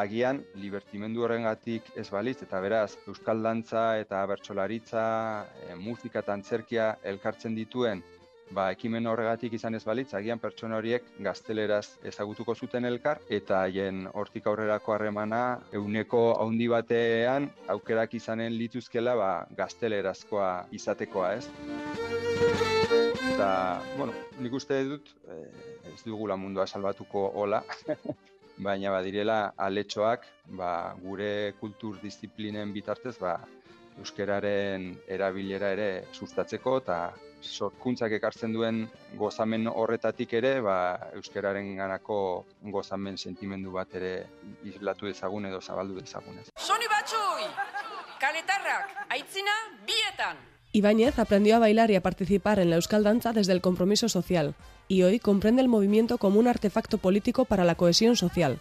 agian 0.00 0.42
libertimendu 0.58 1.22
horrengatik 1.22 1.92
ez 1.96 2.08
balitz 2.10 2.40
eta 2.42 2.60
beraz 2.60 2.96
euskal 3.06 3.42
dantza 3.42 3.84
eta 4.00 4.24
bertsolaritza, 4.26 5.04
e, 5.68 5.74
musika 5.78 6.24
eta 6.24 6.34
antzerkia 6.34 6.90
elkartzen 7.14 7.54
dituen 7.54 8.02
ba, 8.50 8.68
ekimen 8.74 9.06
horregatik 9.06 9.54
izan 9.56 9.74
ez 9.78 9.82
balitz, 9.86 10.10
agian 10.14 10.40
pertsona 10.42 10.78
horiek 10.80 11.06
gazteleraz 11.26 11.96
ezagutuko 12.10 12.54
zuten 12.54 12.84
elkar, 12.84 13.22
eta 13.28 13.62
haien 13.64 14.04
hortik 14.12 14.46
aurrerako 14.50 14.94
harremana 14.96 15.42
euneko 15.72 16.24
haundi 16.36 16.68
batean 16.68 17.50
aukerak 17.76 18.14
izanen 18.20 18.58
lituzkela 18.58 19.16
ba, 19.20 19.32
gaztelerazkoa 19.56 20.54
izatekoa, 20.82 21.34
ez? 21.40 22.73
Eta, 23.44 23.82
bueno, 23.98 24.12
nik 24.40 24.54
uste 24.56 24.78
dut, 24.88 25.10
eh, 25.28 25.90
ez 25.90 25.98
dugula 26.06 26.36
mundua 26.40 26.64
salbatuko 26.64 27.26
hola, 27.36 27.58
baina 28.66 28.92
badirela 28.94 29.52
aletxoak 29.66 30.24
ba, 30.56 30.70
gure 31.02 31.52
kultur 31.58 31.98
disiplinen 32.00 32.72
bitartez 32.72 33.18
ba, 33.20 33.34
euskeraren 34.00 34.86
erabilera 35.16 35.74
ere 35.76 35.88
sustatzeko 36.16 36.78
eta 36.80 36.98
sorkuntzak 37.44 38.16
ekartzen 38.16 38.56
duen 38.56 38.80
gozamen 39.20 39.68
horretatik 39.68 40.32
ere 40.40 40.54
ba, 40.64 40.78
euskeraren 41.20 41.74
ganako 41.82 42.18
gozamen 42.78 43.20
sentimendu 43.20 43.76
bat 43.76 43.92
ere 44.00 44.14
islatu 44.72 45.12
dezagun 45.12 45.52
edo 45.52 45.60
zabaldu 45.60 46.00
dezagun. 46.00 46.40
ez. 46.40 46.48
Soni 46.56 46.88
batzui! 46.96 47.52
Kaletarrak, 48.24 48.98
aitzina, 49.18 49.60
bietan! 49.84 50.53
Ibáñez 50.74 51.20
aprendió 51.20 51.54
a 51.54 51.60
bailar 51.60 51.92
y 51.92 51.94
a 51.94 52.02
participar 52.02 52.58
en 52.58 52.68
la 52.68 52.74
euskal 52.74 53.04
danza 53.04 53.32
desde 53.32 53.52
el 53.52 53.60
compromiso 53.60 54.08
social, 54.08 54.56
y 54.88 55.02
hoy 55.02 55.20
comprende 55.20 55.62
el 55.62 55.68
movimiento 55.68 56.18
como 56.18 56.40
un 56.40 56.48
artefacto 56.48 56.98
político 56.98 57.44
para 57.44 57.64
la 57.64 57.76
cohesión 57.76 58.16
social. 58.16 58.60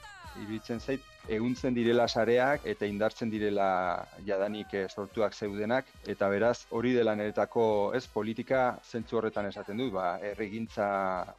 Eguntzen 1.28 1.74
direla 1.76 2.08
sareak 2.08 2.66
eta 2.68 2.86
indartzen 2.86 3.30
direla 3.32 4.06
jadanik 4.26 4.74
eh, 4.74 4.88
sortuak 4.90 5.34
zeudenak, 5.34 5.88
eta 6.08 6.30
beraz 6.30 6.66
hori 6.72 6.94
dela 6.94 7.16
niretako 7.16 7.66
ez 7.96 8.06
politika 8.08 8.80
zentzu 8.84 9.18
horretan 9.18 9.48
esaten 9.48 9.78
dut, 9.78 9.94
ba, 9.94 10.18
errigintza 10.34 10.88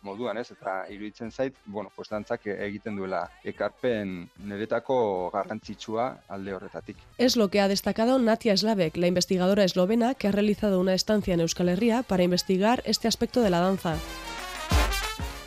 moduan 0.03 0.39
ez, 0.39 0.51
eta 0.53 0.85
iruditzen 0.91 1.31
zait, 1.31 1.57
bueno, 1.67 1.93
pues 1.95 2.09
dantzak 2.09 2.47
egiten 2.55 2.97
duela 2.97 3.27
ekarpen 3.45 4.29
niretako 4.45 5.31
garrantzitsua 5.35 6.09
alde 6.29 6.55
horretatik. 6.55 6.97
Es 7.19 7.37
lo 7.37 7.49
que 7.49 7.61
ha 7.61 7.69
destacado 7.69 8.19
Natia 8.19 8.57
Slavek, 8.57 8.97
la 8.97 9.07
investigadora 9.07 9.65
eslovena 9.65 10.15
que 10.15 10.29
ha 10.29 10.33
realizado 10.33 10.81
una 10.81 10.95
estancia 10.95 11.35
en 11.35 11.41
Euskal 11.41 11.69
Herria 11.69 12.03
para 12.03 12.23
investigar 12.23 12.83
este 12.85 13.09
aspecto 13.09 13.43
de 13.43 13.51
la 13.51 13.61
danza. 13.61 13.97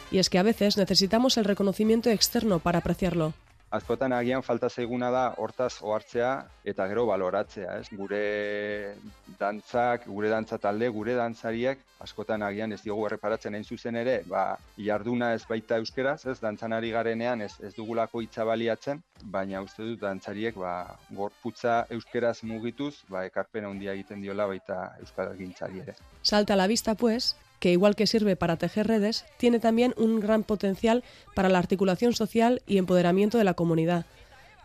Y 0.09 0.19
es 0.19 0.29
que 0.29 0.39
a 0.39 0.43
veces 0.43 0.77
necesitamos 0.77 1.37
el 1.37 1.45
reconocimiento 1.45 2.09
externo 2.09 2.59
para 2.59 2.79
apreciarlo. 2.79 3.33
Askotan 3.69 4.13
agian 4.15 4.43
falta 4.47 4.69
zaiguna 4.69 5.09
da 5.11 5.21
hortaz 5.43 5.81
ohartzea 5.83 6.29
eta 6.71 6.85
gero 6.87 7.03
baloratzea, 7.09 7.73
ez? 7.81 7.89
Gure 7.99 8.93
dantzak, 9.39 10.05
gure 10.07 10.29
dantza 10.31 10.57
talde, 10.63 10.87
gure 10.95 11.17
dantzariak 11.17 11.81
askotan 11.99 12.45
agian 12.47 12.71
ez 12.71 12.79
diogu 12.85 13.03
erreparatzen 13.09 13.57
hain 13.57 13.65
zuzen 13.65 13.97
ere, 13.99 14.21
ba, 14.29 14.43
jarduna 14.79 15.33
ez 15.35 15.41
baita 15.49 15.81
euskeraz, 15.81 16.21
ez? 16.31 16.37
Dantzan 16.39 16.77
ari 16.77 16.93
garenean 16.95 17.43
ez, 17.43 17.51
ez 17.59 17.73
dugulako 17.75 18.21
hitza 18.23 18.45
baliatzen, 18.47 19.01
baina 19.35 19.59
uste 19.65 19.83
dut 19.83 19.99
dantzariek 20.05 20.55
ba, 20.55 20.77
gorputza 21.17 21.81
euskeraz 21.97 22.37
mugituz, 22.47 22.93
ba, 23.11 23.25
ekarpen 23.27 23.67
handia 23.67 23.97
egiten 23.97 24.23
diola 24.23 24.47
baita 24.47 24.93
euskal 25.01 25.35
gintzari 25.35 25.83
ere. 25.83 25.97
Salta 26.23 26.55
la 26.55 26.67
vista, 26.71 26.95
pues, 26.95 27.33
que 27.59 27.71
igual 27.71 27.95
que 27.95 28.07
sirve 28.07 28.35
para 28.35 28.57
tejer 28.57 28.87
redes, 28.87 29.25
tiene 29.37 29.59
también 29.59 29.93
un 29.97 30.19
gran 30.19 30.43
potencial 30.43 31.03
para 31.35 31.49
la 31.49 31.59
articulación 31.59 32.13
social 32.13 32.61
y 32.67 32.77
empoderamiento 32.77 33.37
de 33.37 33.43
la 33.43 33.53
comunidad. 33.53 34.05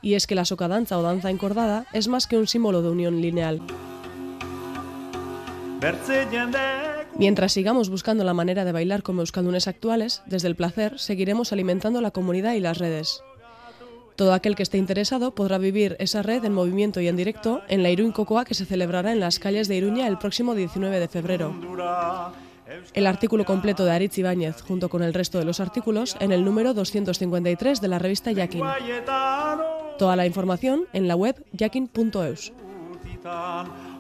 Y 0.03 0.15
es 0.15 0.27
que 0.27 0.35
la 0.35 0.45
socadanza 0.45 0.99
o 0.99 1.03
danza 1.03 1.31
encordada 1.31 1.87
es 1.93 2.09
más 2.09 2.27
que 2.27 2.37
un 2.37 2.47
símbolo 2.47 2.83
de 2.83 2.91
unión 2.91 3.21
lineal. 3.21 3.61
Mientras 7.19 7.53
sigamos 7.53 7.89
buscando 7.89 8.25
la 8.25 8.35
manera 8.35 8.65
de 8.65 8.73
bailar 8.73 9.03
como 9.03 9.21
euskaldunes 9.21 9.69
actuales, 9.69 10.23
desde 10.27 10.49
el 10.49 10.57
placer 10.57 10.99
seguiremos 10.99 11.53
alimentando 11.53 12.01
la 12.01 12.11
comunidad 12.11 12.55
y 12.55 12.61
las 12.61 12.79
redes. 12.79 13.23
Todo 14.17 14.35
aquel 14.35 14.55
que 14.55 14.63
esté 14.63 14.79
interesado 14.79 15.35
podrá 15.35 15.59
vivir 15.59 15.97
esa 15.99 16.23
red 16.23 16.45
en 16.45 16.53
movimiento 16.53 17.01
y 17.01 17.09
en 17.09 17.17
directo 17.17 17.63
en 17.69 17.83
la 17.83 17.91
Iruin 17.91 18.13
Cocoa 18.13 18.45
que 18.45 18.55
se 18.55 18.67
celebrará 18.67 19.13
en 19.13 19.21
las 19.21 19.39
calles 19.39 19.69
de 19.69 19.77
Iruña 19.77 20.07
el 20.07 20.19
próximo 20.19 20.55
19 20.55 21.01
de 21.01 21.09
febrero. 21.09 21.55
El 22.95 23.07
artículo 23.07 23.45
completo 23.45 23.85
de 23.85 23.93
Aritz 23.93 24.19
Ibáñez, 24.19 24.63
junto 24.63 24.89
con 24.89 25.03
el 25.03 25.15
resto 25.15 25.39
de 25.39 25.45
los 25.45 25.61
artículos, 25.61 26.17
en 26.21 26.33
el 26.33 26.45
número 26.45 26.75
253 26.75 27.81
de 27.81 27.89
la 27.89 27.99
revista 27.99 28.33
Yakin. 28.33 28.65
Toda 29.99 30.17
la 30.17 30.27
información 30.27 30.85
en 30.93 31.09
la 31.09 31.17
web 31.17 31.45
yakin.eus. 31.53 32.53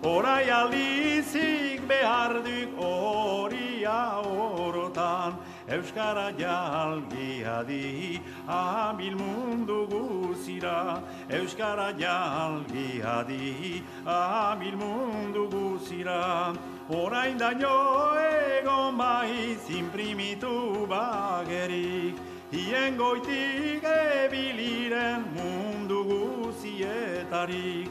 Orai 0.02 0.50
aldizik 0.50 1.86
behar 1.86 2.42
duk 2.42 2.74
horia 2.76 4.18
orotan 4.26 5.38
Euskara 5.68 6.32
jalgia 6.36 7.64
di 7.64 8.20
abil 8.48 9.14
mundu 9.14 9.86
guzira. 9.86 11.00
Euskara 11.30 11.94
jalgia 11.96 13.24
di 13.24 13.80
abil 14.04 14.76
mundu 14.76 15.48
guzira. 15.48 16.52
Orain 16.90 17.38
daño 17.38 18.12
egon 18.58 18.98
baiz 18.98 19.70
imprimitu 19.70 20.84
bagerik. 20.88 22.16
Hien 22.50 22.96
goitik 22.96 23.84
ebiliren 23.86 25.24
mundu 25.32 26.04
guzietarik 26.10 27.88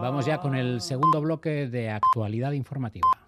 Vamos 0.00 0.24
ya 0.24 0.38
con 0.40 0.54
el 0.54 0.80
segundo 0.80 1.20
bloque 1.20 1.68
de 1.68 1.90
actualidad 1.90 2.52
informativa. 2.52 3.27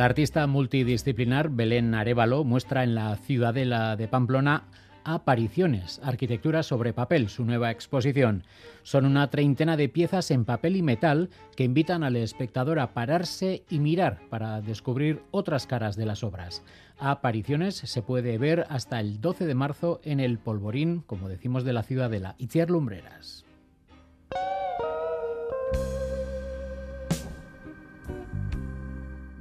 La 0.00 0.06
artista 0.06 0.46
multidisciplinar 0.46 1.50
Belén 1.50 1.94
Arevalo 1.94 2.42
muestra 2.42 2.84
en 2.84 2.94
la 2.94 3.14
Ciudadela 3.16 3.96
de 3.96 4.08
Pamplona 4.08 4.64
Apariciones, 5.04 6.00
arquitectura 6.02 6.62
sobre 6.62 6.94
papel, 6.94 7.28
su 7.28 7.44
nueva 7.44 7.70
exposición. 7.70 8.44
Son 8.82 9.04
una 9.04 9.28
treintena 9.28 9.76
de 9.76 9.90
piezas 9.90 10.30
en 10.30 10.46
papel 10.46 10.76
y 10.76 10.82
metal 10.82 11.28
que 11.54 11.64
invitan 11.64 12.02
al 12.02 12.16
espectador 12.16 12.78
a 12.78 12.94
pararse 12.94 13.62
y 13.68 13.78
mirar 13.78 14.20
para 14.30 14.62
descubrir 14.62 15.20
otras 15.32 15.66
caras 15.66 15.96
de 15.96 16.06
las 16.06 16.24
obras. 16.24 16.62
Apariciones 16.98 17.74
se 17.76 18.00
puede 18.00 18.38
ver 18.38 18.64
hasta 18.70 19.00
el 19.00 19.20
12 19.20 19.44
de 19.44 19.54
marzo 19.54 20.00
en 20.02 20.18
el 20.18 20.38
Polvorín, 20.38 21.02
como 21.02 21.28
decimos, 21.28 21.62
de 21.62 21.74
la 21.74 21.82
Ciudadela. 21.82 22.36
Itziar 22.38 22.70
Lumbreras. 22.70 23.44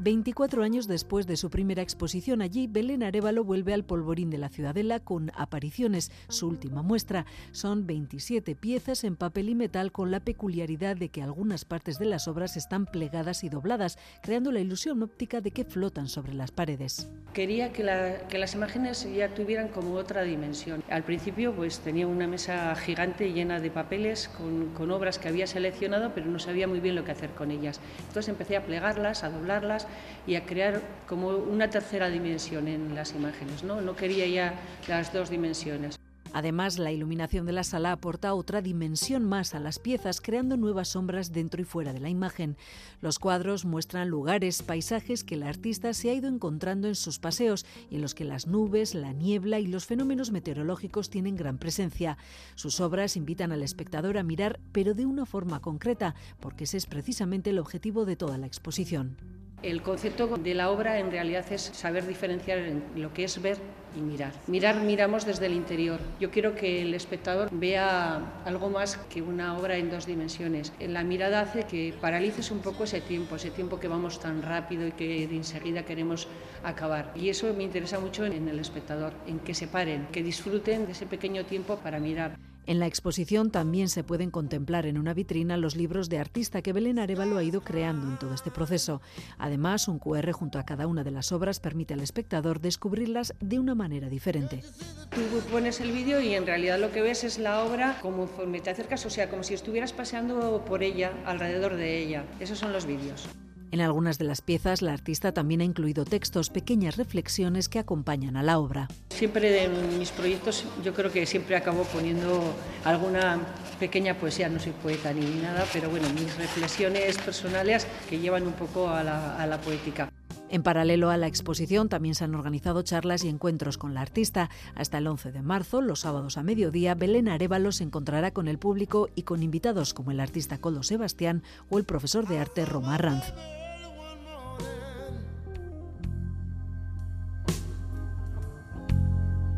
24 0.10 0.64
años 0.64 0.88
después 0.88 1.28
de 1.28 1.38
su 1.38 1.52
primera 1.52 1.84
exposición 1.84 2.42
allí, 2.42 2.66
Belén 2.66 3.04
Arevalo 3.04 3.44
vuelve 3.44 3.76
al 3.76 3.86
polvorín 3.86 4.32
de 4.32 4.40
la 4.40 4.50
Ciudadela 4.50 5.00
con 5.00 5.32
Apariciones. 5.36 6.12
Su 6.30 6.48
última 6.48 6.82
muestra 6.82 7.28
son 7.52 7.86
27 7.86 8.56
piezas 8.56 9.04
en 9.04 9.16
papel 9.16 9.50
y 9.50 9.54
metal 9.54 9.92
con 9.92 10.10
la 10.10 10.20
peculiaridad 10.20 10.96
de 10.98 11.10
que 11.10 11.22
algunas 11.22 11.64
partes 11.64 12.00
de 12.00 12.06
las 12.06 12.28
obras 12.28 12.58
están 12.58 12.88
plegadas 12.88 13.44
y 13.44 13.50
dobladas, 13.50 14.00
creando 14.24 14.52
la 14.52 14.62
ilusión 14.62 15.04
óptica 15.04 15.42
de 15.42 15.52
que 15.52 15.64
flotan 15.64 16.08
sobre 16.08 16.34
las 16.34 16.50
paredes. 16.50 17.08
Quería 17.34 17.72
que, 17.72 17.84
la, 17.84 18.28
que 18.30 18.40
las 18.40 18.56
imágenes 18.56 19.08
ya 19.16 19.36
tuvieran 19.36 19.68
como 19.68 19.94
otra 19.94 20.24
dimensión. 20.24 20.84
Al 20.90 21.04
principio 21.04 21.54
pues 21.54 21.82
tenía 21.82 22.08
una 22.08 22.26
mesa 22.26 22.76
gigante 22.76 23.32
llena 23.32 23.60
de 23.60 23.70
papeles 23.70 24.28
con, 24.28 24.74
con 24.74 24.90
obras 24.90 25.20
que 25.20 25.28
había 25.28 25.46
seleccionado, 25.46 26.14
pero 26.16 26.26
no 26.26 26.40
sabía 26.40 26.68
muy 26.68 26.80
bien 26.80 26.96
lo 26.96 27.06
que 27.06 27.12
hacer 27.12 27.30
con 27.36 27.52
ellas. 27.52 27.80
Entonces 28.08 28.30
empecé 28.30 28.58
a 28.58 28.66
plegarlas, 28.66 29.24
a 29.24 29.30
doblarlas 29.30 29.86
y 30.28 30.36
a 30.36 30.46
crear 30.46 30.82
como 31.08 31.30
una 31.30 31.70
tercera 31.70 32.10
dimensión 32.10 32.68
en 32.68 32.96
las 32.96 33.14
imágenes. 33.14 33.64
No, 33.64 33.82
no 33.82 33.96
quería 33.96 34.28
ya 34.28 34.54
las 34.88 35.12
dos 35.14 35.30
dimensiones. 35.30 36.00
Además, 36.32 36.78
la 36.78 36.92
iluminación 36.92 37.46
de 37.48 37.54
la 37.54 37.64
sala 37.64 37.92
aporta 37.92 38.36
otra 38.36 38.62
dimensión 38.62 39.26
más 39.26 39.56
a 39.56 39.60
las 39.60 39.80
piezas, 39.80 40.22
creando 40.22 40.58
nuevas 40.58 40.90
sombras 40.90 41.32
dentro 41.32 41.62
y 41.62 41.66
fuera 41.66 41.92
de 41.92 42.00
la 42.00 42.10
imagen. 42.10 42.56
Los 43.02 43.18
cuadros 43.18 43.66
muestran 43.66 44.10
lugares, 44.10 44.62
paisajes 44.62 45.24
que 45.24 45.36
el 45.36 45.44
artista 45.44 45.94
se 45.94 46.10
ha 46.10 46.14
ido 46.14 46.28
encontrando 46.28 46.88
en 46.88 46.96
sus 46.96 47.18
paseos 47.18 47.66
y 47.90 47.96
en 47.96 48.02
los 48.02 48.14
que 48.14 48.26
las 48.26 48.46
nubes, 48.46 48.94
la 48.94 49.12
niebla 49.12 49.60
y 49.60 49.66
los 49.66 49.88
fenómenos 49.88 50.32
meteorológicos 50.32 51.10
tienen 51.10 51.36
gran 51.36 51.58
presencia. 51.58 52.18
Sus 52.54 52.80
obras 52.80 53.18
invitan 53.18 53.52
al 53.52 53.64
espectador 53.64 54.18
a 54.18 54.24
mirar, 54.24 54.60
pero 54.72 54.94
de 54.94 55.08
una 55.08 55.26
forma 55.26 55.62
concreta, 55.62 56.14
porque 56.40 56.66
ese 56.66 56.78
es 56.78 56.86
precisamente 56.86 57.50
el 57.50 57.60
objetivo 57.60 58.06
de 58.06 58.16
toda 58.16 58.38
la 58.38 58.46
exposición. 58.46 59.18
El 59.62 59.82
concepto 59.82 60.38
de 60.38 60.54
la 60.54 60.70
obra 60.70 61.00
en 61.00 61.12
realidad 61.12 61.46
es 61.52 61.62
saber 61.62 62.08
diferenciar 62.08 62.60
lo 62.96 63.14
que 63.14 63.26
es 63.26 63.42
ver 63.42 63.58
y 63.94 64.00
mirar. 64.00 64.32
Mirar 64.48 64.80
miramos 64.80 65.26
desde 65.26 65.48
el 65.48 65.54
interior. 65.54 66.00
Yo 66.18 66.32
quiero 66.32 66.56
que 66.56 66.82
el 66.82 66.94
espectador 66.94 67.50
vea 67.52 68.22
algo 68.46 68.70
más 68.70 68.96
que 69.10 69.22
una 69.22 69.58
obra 69.58 69.76
en 69.76 69.90
dos 69.90 70.06
dimensiones. 70.06 70.72
La 70.80 71.04
mirada 71.04 71.42
hace 71.42 71.64
que 71.64 71.94
paralices 72.00 72.52
un 72.52 72.60
poco 72.60 72.86
ese 72.86 73.02
tiempo, 73.02 73.36
ese 73.36 73.52
tiempo 73.52 73.82
que 73.82 73.90
vamos 73.90 74.22
tan 74.22 74.42
rápido 74.42 74.88
y 74.88 74.94
que 74.94 75.28
de 75.28 75.36
enseguida 75.36 75.84
queremos 75.84 76.30
acabar. 76.64 77.12
Y 77.16 77.28
eso 77.28 77.54
me 77.54 77.64
interesa 77.64 78.00
mucho 78.00 78.26
en 78.26 78.48
el 78.48 78.60
espectador, 78.60 79.12
en 79.28 79.40
que 79.40 79.54
se 79.54 79.68
paren, 79.68 80.08
que 80.14 80.24
disfruten 80.24 80.86
de 80.86 80.94
ese 80.94 81.06
pequeño 81.06 81.44
tiempo 81.46 81.76
para 81.84 82.00
mirar. 82.00 82.38
En 82.66 82.80
la 82.80 82.86
exposición 82.88 83.50
también 83.50 83.90
se 83.90 84.04
pueden 84.04 84.30
contemplar 84.30 84.86
en 84.86 84.98
una 84.98 85.14
vitrina 85.14 85.58
los 85.58 85.76
libros 85.76 86.08
de 86.10 86.20
artista 86.20 86.62
que 86.62 86.74
Belén 86.74 87.00
Arevalo 87.00 87.38
ha 87.38 87.44
ido 87.44 87.62
creando 87.62 88.08
en 88.08 88.20
todo 88.20 88.34
este 88.34 88.52
proceso. 88.52 89.02
Además, 89.38 89.88
un 89.88 90.00
QR 90.00 90.32
junto 90.32 90.60
a 90.60 90.66
cada 90.66 90.86
una 90.86 91.04
de 91.04 91.12
las 91.12 91.32
obras 91.32 91.60
permite 91.60 91.94
al 91.94 92.02
espectador 92.02 92.62
descubrirlas 92.62 93.34
de 93.40 93.60
una 93.60 93.76
manera 93.76 94.10
diferente. 94.10 94.64
Tú 95.10 95.22
pones 95.52 95.82
el 95.82 95.92
vídeo 95.92 96.22
y 96.22 96.36
en 96.36 96.46
realidad 96.46 96.80
lo 96.80 96.92
que 96.92 97.02
ves 97.02 97.24
es 97.24 97.40
la 97.40 97.64
obra 97.64 98.00
conforme 98.02 98.60
te 98.60 98.70
acercas, 98.70 99.06
o 99.06 99.10
sea, 99.10 99.30
como 99.30 99.44
si 99.44 99.54
estuvieras 99.54 99.94
paseando 99.94 100.64
por 100.66 100.84
ella, 100.84 101.12
alrededor 101.26 101.76
de 101.76 101.98
ella. 101.98 102.26
Esos 102.40 102.60
son 102.60 102.72
los 102.72 102.86
vídeos. 102.86 103.28
En 103.72 103.82
algunas 103.82 104.18
de 104.18 104.26
las 104.26 104.42
piezas, 104.42 104.82
la 104.82 104.94
artista 104.94 105.32
también 105.32 105.62
ha 105.62 105.64
incluido 105.64 106.04
textos, 106.04 106.50
pequeñas 106.50 106.98
reflexiones 106.98 107.70
que 107.70 107.78
acompañan 107.78 108.36
a 108.36 108.42
la 108.42 108.58
obra. 108.58 108.88
Siempre 109.10 109.66
en 109.66 110.00
mis 110.00 110.10
proyectos 110.12 110.66
yo 110.84 110.94
creo 110.94 111.12
que 111.12 111.26
siempre 111.28 111.56
acabo 111.56 111.84
poniendo 111.84 112.42
alguna 112.84 113.40
pequeña 113.80 114.16
poesía, 114.16 114.50
no 114.50 114.60
soy 114.60 114.72
poeta 114.72 115.14
ni 115.14 115.22
nada, 115.42 115.66
pero 115.72 115.90
bueno, 115.90 116.08
mis 116.10 116.36
reflexiones 116.38 117.18
personales 117.20 117.86
que 118.10 118.20
llevan 118.20 118.48
un 118.48 118.54
poco 118.54 118.90
a 118.90 119.04
la, 119.04 119.36
a 119.36 119.46
la 119.46 119.62
poética. 119.62 120.12
En 120.50 120.64
paralelo 120.64 121.12
a 121.12 121.18
la 121.18 121.28
exposición 121.28 121.90
también 121.90 122.16
se 122.16 122.24
han 122.24 122.34
organizado 122.34 122.82
charlas 122.82 123.24
y 123.24 123.30
encuentros 123.30 123.78
con 123.78 123.94
la 123.94 124.02
artista. 124.02 124.50
Hasta 124.74 124.98
el 124.98 125.06
11 125.06 125.32
de 125.32 125.44
marzo, 125.44 125.82
los 125.82 126.00
sábados 126.00 126.38
a 126.38 126.44
mediodía, 126.44 126.96
Belén 126.96 127.30
Arevalo 127.30 127.72
se 127.72 127.84
encontrará 127.84 128.32
con 128.32 128.48
el 128.48 128.58
público 128.58 129.10
y 129.14 129.24
con 129.24 129.44
invitados 129.44 129.94
como 129.94 130.10
el 130.10 130.20
artista 130.20 130.58
Coldo 130.58 130.82
Sebastián 130.82 131.44
o 131.70 131.78
el 131.78 131.84
profesor 131.84 132.28
de 132.28 132.40
arte 132.40 132.66
Roma 132.66 132.98
Ranz. 132.98 133.26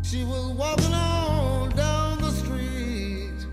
She 0.03 0.23
was 0.25 0.47
walking 0.57 0.93
on 0.93 1.69
down 1.69 2.17
the 2.19 2.31
street. 2.31 3.45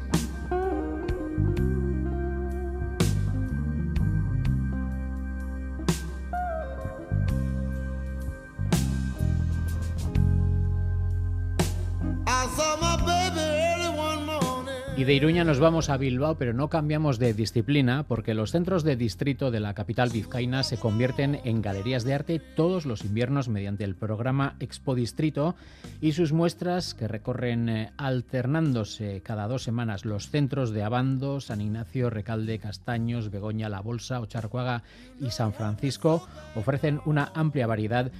I 12.27 12.47
saw 12.57 12.77
my 12.81 12.97
baby. 13.07 13.18
Y 14.99 15.05
de 15.05 15.15
Iruña 15.15 15.45
nos 15.45 15.61
vamos 15.61 15.91
a 15.91 15.97
Bilbao, 15.97 16.35
pero 16.39 16.53
no 16.53 16.69
cambiamos 16.69 17.21
de 17.21 17.33
disciplina 17.33 18.03
porque 18.09 18.35
los 18.35 18.51
centros 18.51 18.83
de 18.83 18.97
distrito 18.97 19.53
de 19.53 19.61
la 19.61 19.73
capital 19.73 20.11
vizcaína 20.11 20.65
se 20.65 20.77
convierten 20.77 21.39
en 21.45 21.63
galerías 21.63 22.03
de 22.03 22.15
arte 22.15 22.41
todos 22.41 22.85
los 22.85 23.05
inviernos 23.05 23.49
mediante 23.49 23.85
el 23.85 23.95
programa 23.95 24.57
Expo 24.59 24.97
Distrito 24.97 25.55
y 26.01 26.15
sus 26.15 26.33
muestras 26.33 26.95
que 26.95 27.07
recorren 27.07 27.69
eh, 27.69 27.93
alternándose 27.97 29.21
cada 29.23 29.47
dos 29.47 29.63
semanas 29.63 30.05
los 30.05 30.31
centros 30.31 30.73
de 30.73 30.83
Abando, 30.83 31.41
San 31.41 31.61
Ignacio, 31.61 32.11
Recalde, 32.11 32.59
Castaños, 32.59 33.31
Begoña, 33.31 33.69
La 33.69 33.81
Bolsa, 33.81 34.19
Ocharcuaga 34.19 34.83
y 35.21 35.31
San 35.31 35.53
Francisco 35.53 36.27
ofrecen 36.57 37.01
una 37.05 37.31
amplia 37.37 37.69
variedad 37.69 38.07
de 38.07 38.11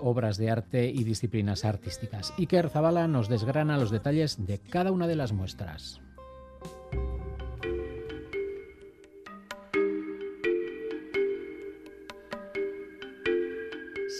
obras 0.00 0.36
de 0.36 0.50
arte 0.50 0.86
y 0.86 1.04
disciplinas 1.04 1.64
artísticas. 1.64 2.32
Iker 2.38 2.70
Zabala 2.70 3.08
nos 3.08 3.28
desgrana 3.28 3.78
los 3.78 3.90
detalles 3.90 4.46
de 4.46 4.58
cada 4.58 4.92
una 4.92 5.06
de 5.06 5.16
las 5.16 5.32
muestras. 5.32 6.03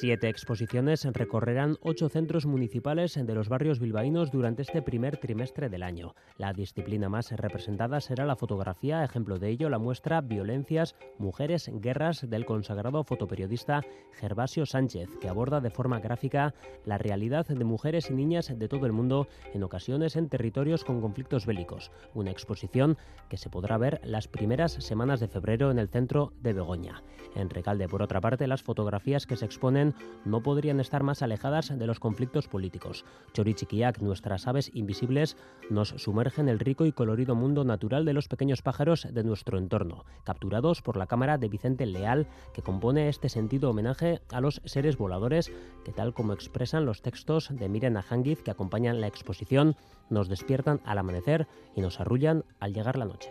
Siete 0.00 0.28
exposiciones 0.28 1.04
recorrerán 1.04 1.78
ocho 1.80 2.08
centros 2.08 2.46
municipales 2.46 3.14
de 3.14 3.34
los 3.34 3.48
barrios 3.48 3.78
bilbaínos 3.78 4.32
durante 4.32 4.62
este 4.62 4.82
primer 4.82 5.18
trimestre 5.18 5.68
del 5.68 5.84
año. 5.84 6.16
La 6.36 6.52
disciplina 6.52 7.08
más 7.08 7.30
representada 7.30 8.00
será 8.00 8.26
la 8.26 8.34
fotografía, 8.34 9.04
ejemplo 9.04 9.38
de 9.38 9.50
ello 9.50 9.68
la 9.68 9.78
muestra 9.78 10.20
Violencias, 10.20 10.96
Mujeres, 11.18 11.70
Guerras 11.72 12.28
del 12.28 12.44
consagrado 12.44 13.04
fotoperiodista 13.04 13.82
Gervasio 14.14 14.66
Sánchez, 14.66 15.08
que 15.20 15.28
aborda 15.28 15.60
de 15.60 15.70
forma 15.70 16.00
gráfica 16.00 16.54
la 16.84 16.98
realidad 16.98 17.46
de 17.46 17.64
mujeres 17.64 18.10
y 18.10 18.14
niñas 18.14 18.52
de 18.52 18.68
todo 18.68 18.86
el 18.86 18.92
mundo, 18.92 19.28
en 19.52 19.62
ocasiones 19.62 20.16
en 20.16 20.28
territorios 20.28 20.82
con 20.84 21.00
conflictos 21.00 21.46
bélicos. 21.46 21.92
Una 22.14 22.32
exposición 22.32 22.98
que 23.28 23.36
se 23.36 23.48
podrá 23.48 23.78
ver 23.78 24.00
las 24.02 24.26
primeras 24.26 24.72
semanas 24.72 25.20
de 25.20 25.28
febrero 25.28 25.70
en 25.70 25.78
el 25.78 25.88
centro 25.88 26.32
de 26.40 26.52
Begoña. 26.52 27.04
En 27.36 27.48
Recalde, 27.48 27.86
por 27.88 28.02
otra 28.02 28.20
parte, 28.20 28.48
las 28.48 28.64
fotografías 28.64 29.26
que 29.26 29.36
se 29.36 29.44
exponen 29.44 29.83
no 30.24 30.42
podrían 30.42 30.78
estar 30.78 31.02
más 31.02 31.20
alejadas 31.20 31.76
de 31.76 31.86
los 31.86 31.98
conflictos 31.98 32.46
políticos. 32.46 33.04
Chorichiquiac, 33.32 34.00
nuestras 34.00 34.46
aves 34.46 34.70
invisibles, 34.72 35.36
nos 35.68 35.88
sumergen 35.88 36.44
en 36.44 36.48
el 36.48 36.58
rico 36.58 36.86
y 36.86 36.92
colorido 36.92 37.34
mundo 37.34 37.64
natural 37.64 38.04
de 38.04 38.12
los 38.12 38.28
pequeños 38.28 38.62
pájaros 38.62 39.06
de 39.10 39.24
nuestro 39.24 39.58
entorno, 39.58 40.04
capturados 40.24 40.82
por 40.82 40.96
la 40.96 41.06
cámara 41.06 41.38
de 41.38 41.48
Vicente 41.48 41.86
Leal, 41.86 42.26
que 42.52 42.62
compone 42.62 43.08
este 43.08 43.28
sentido 43.28 43.70
homenaje 43.70 44.20
a 44.30 44.40
los 44.40 44.60
seres 44.64 44.96
voladores 44.96 45.52
que, 45.84 45.92
tal 45.92 46.14
como 46.14 46.32
expresan 46.32 46.86
los 46.86 47.02
textos 47.02 47.48
de 47.50 47.68
Miren 47.68 47.96
Ahangiz 47.96 48.42
que 48.42 48.50
acompañan 48.50 49.00
la 49.00 49.06
exposición, 49.06 49.76
nos 50.10 50.28
despiertan 50.28 50.80
al 50.84 50.98
amanecer 50.98 51.46
y 51.74 51.80
nos 51.80 52.00
arrullan 52.00 52.44
al 52.60 52.74
llegar 52.74 52.96
la 52.96 53.06
noche. 53.06 53.30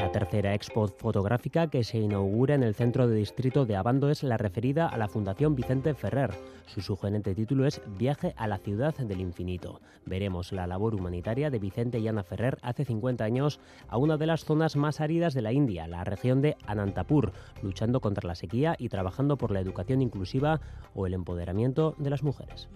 La 0.00 0.10
tercera 0.10 0.54
expo 0.54 0.88
fotográfica 0.88 1.68
que 1.68 1.84
se 1.84 1.98
inaugura 1.98 2.54
en 2.54 2.62
el 2.62 2.74
centro 2.74 3.06
de 3.06 3.16
distrito 3.16 3.66
de 3.66 3.76
Abando 3.76 4.08
es 4.08 4.22
la 4.22 4.38
referida 4.38 4.88
a 4.88 4.96
la 4.96 5.08
Fundación 5.08 5.54
Vicente 5.54 5.92
Ferrer. 5.92 6.30
Su 6.64 6.80
sugerente 6.80 7.34
título 7.34 7.66
es 7.66 7.82
Viaje 7.98 8.32
a 8.38 8.48
la 8.48 8.56
ciudad 8.56 8.96
del 8.96 9.20
infinito. 9.20 9.82
Veremos 10.06 10.52
la 10.52 10.66
labor 10.66 10.94
humanitaria 10.94 11.50
de 11.50 11.58
Vicente 11.58 11.98
y 11.98 12.08
Ana 12.08 12.22
Ferrer 12.22 12.56
hace 12.62 12.86
50 12.86 13.22
años 13.24 13.60
a 13.88 13.98
una 13.98 14.16
de 14.16 14.26
las 14.26 14.46
zonas 14.46 14.74
más 14.74 15.02
áridas 15.02 15.34
de 15.34 15.42
la 15.42 15.52
India, 15.52 15.86
la 15.86 16.02
región 16.02 16.40
de 16.40 16.56
Anantapur, 16.66 17.32
luchando 17.62 18.00
contra 18.00 18.26
la 18.26 18.36
sequía 18.36 18.76
y 18.78 18.88
trabajando 18.88 19.36
por 19.36 19.50
la 19.50 19.60
educación 19.60 20.00
inclusiva 20.00 20.62
o 20.94 21.06
el 21.06 21.12
empoderamiento 21.12 21.94
de 21.98 22.08
las 22.08 22.22
mujeres. 22.22 22.70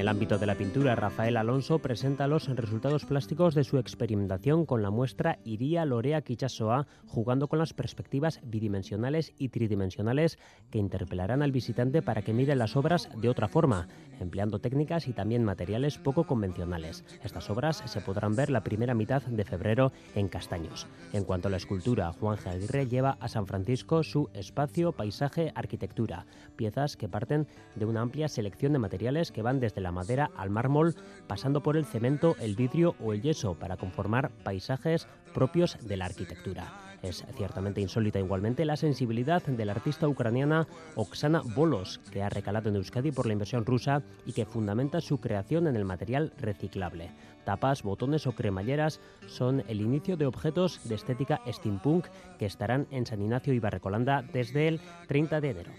El 0.00 0.08
ámbito 0.08 0.38
de 0.38 0.46
la 0.46 0.54
pintura, 0.54 0.96
Rafael 0.96 1.36
Alonso 1.36 1.78
presenta 1.78 2.26
los 2.26 2.48
resultados 2.48 3.04
plásticos 3.04 3.54
de 3.54 3.64
su 3.64 3.76
experimentación 3.76 4.64
con 4.64 4.80
la 4.80 4.90
muestra 4.90 5.38
Iría 5.44 5.84
Lorea 5.84 6.22
Kichasoa, 6.22 6.86
jugando 7.06 7.48
con 7.48 7.58
las 7.58 7.74
perspectivas 7.74 8.40
bidimensionales 8.42 9.34
y 9.36 9.50
tridimensionales 9.50 10.38
que 10.70 10.78
interpelarán 10.78 11.42
al 11.42 11.52
visitante 11.52 12.00
para 12.00 12.22
que 12.22 12.32
mire 12.32 12.56
las 12.56 12.76
obras 12.76 13.10
de 13.14 13.28
otra 13.28 13.46
forma, 13.46 13.88
empleando 14.20 14.58
técnicas 14.58 15.06
y 15.06 15.12
también 15.12 15.44
materiales 15.44 15.98
poco 15.98 16.24
convencionales. 16.24 17.04
Estas 17.22 17.50
obras 17.50 17.82
se 17.84 18.00
podrán 18.00 18.34
ver 18.34 18.48
la 18.48 18.64
primera 18.64 18.94
mitad 18.94 19.22
de 19.22 19.44
febrero 19.44 19.92
en 20.14 20.28
Castaños. 20.28 20.86
En 21.12 21.24
cuanto 21.24 21.48
a 21.48 21.50
la 21.50 21.58
escultura, 21.58 22.12
Juan 22.12 22.38
G. 22.38 22.48
Aguirre 22.48 22.86
lleva 22.86 23.18
a 23.20 23.28
San 23.28 23.46
Francisco 23.46 24.02
su 24.02 24.30
espacio, 24.32 24.92
paisaje, 24.92 25.52
arquitectura, 25.54 26.24
piezas 26.56 26.96
que 26.96 27.08
parten 27.08 27.46
de 27.74 27.84
una 27.84 28.00
amplia 28.00 28.28
selección 28.28 28.72
de 28.72 28.78
materiales 28.78 29.30
que 29.30 29.42
van 29.42 29.60
desde 29.60 29.82
la 29.82 29.89
madera 29.90 30.30
al 30.36 30.50
mármol, 30.50 30.94
pasando 31.26 31.62
por 31.62 31.76
el 31.76 31.84
cemento, 31.84 32.36
el 32.40 32.56
vidrio 32.56 32.94
o 33.00 33.12
el 33.12 33.22
yeso 33.22 33.54
para 33.54 33.76
conformar 33.76 34.30
paisajes 34.44 35.06
propios 35.34 35.78
de 35.82 35.96
la 35.96 36.06
arquitectura. 36.06 36.90
Es 37.02 37.24
ciertamente 37.36 37.80
insólita 37.80 38.18
igualmente 38.18 38.64
la 38.64 38.76
sensibilidad 38.76 39.42
de 39.42 39.64
la 39.64 39.72
artista 39.72 40.06
ucraniana 40.06 40.66
Oksana 40.96 41.42
Bolos, 41.54 42.00
que 42.10 42.22
ha 42.22 42.28
recalado 42.28 42.68
en 42.68 42.76
Euskadi 42.76 43.10
por 43.10 43.26
la 43.26 43.32
inversión 43.32 43.64
rusa 43.64 44.02
y 44.26 44.32
que 44.32 44.44
fundamenta 44.44 45.00
su 45.00 45.18
creación 45.18 45.66
en 45.66 45.76
el 45.76 45.84
material 45.84 46.32
reciclable. 46.38 47.10
Tapas, 47.44 47.82
botones 47.82 48.26
o 48.26 48.32
cremalleras 48.32 49.00
son 49.26 49.64
el 49.68 49.80
inicio 49.80 50.16
de 50.16 50.26
objetos 50.26 50.80
de 50.88 50.94
estética 50.94 51.40
steampunk 51.46 52.06
que 52.38 52.46
estarán 52.46 52.86
en 52.90 53.06
San 53.06 53.22
Ignacio 53.22 53.54
y 53.54 53.60
Barrecolanda 53.60 54.22
desde 54.22 54.68
el 54.68 54.80
30 55.08 55.40
de 55.40 55.50
enero. 55.50 55.72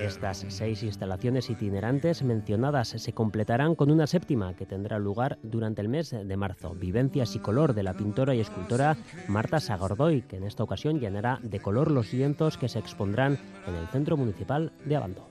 Estas 0.00 0.44
seis 0.48 0.82
instalaciones 0.82 1.50
itinerantes 1.50 2.22
mencionadas 2.22 2.88
se 2.88 3.12
completarán 3.12 3.74
con 3.74 3.90
una 3.90 4.06
séptima 4.06 4.54
que 4.54 4.66
tendrá 4.66 4.98
lugar 4.98 5.38
durante 5.42 5.82
el 5.82 5.88
mes 5.88 6.10
de 6.10 6.36
marzo. 6.36 6.74
Vivencias 6.74 7.36
y 7.36 7.38
color 7.38 7.74
de 7.74 7.82
la 7.82 7.94
pintora 7.94 8.34
y 8.34 8.40
escultora 8.40 8.96
Marta 9.28 9.60
Sagordoy, 9.60 10.22
que 10.22 10.36
en 10.36 10.44
esta 10.44 10.62
ocasión 10.62 11.00
llenará 11.00 11.38
de 11.42 11.60
color 11.60 11.90
los 11.90 12.12
lienzos 12.12 12.56
que 12.56 12.68
se 12.68 12.78
expondrán 12.78 13.38
en 13.66 13.74
el 13.74 13.86
Centro 13.88 14.16
Municipal 14.16 14.72
de 14.84 14.96
Abando. 14.96 15.26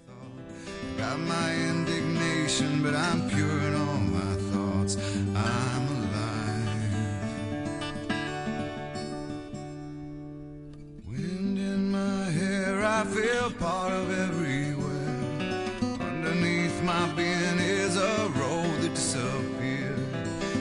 Feel 13.06 13.50
part 13.58 13.94
of 13.94 14.12
everywhere. 14.12 14.92
Underneath 16.02 16.84
my 16.84 17.08
being 17.16 17.58
is 17.58 17.96
a 17.96 18.28
road 18.38 18.82
that 18.82 18.94
disappeared. 18.94 19.98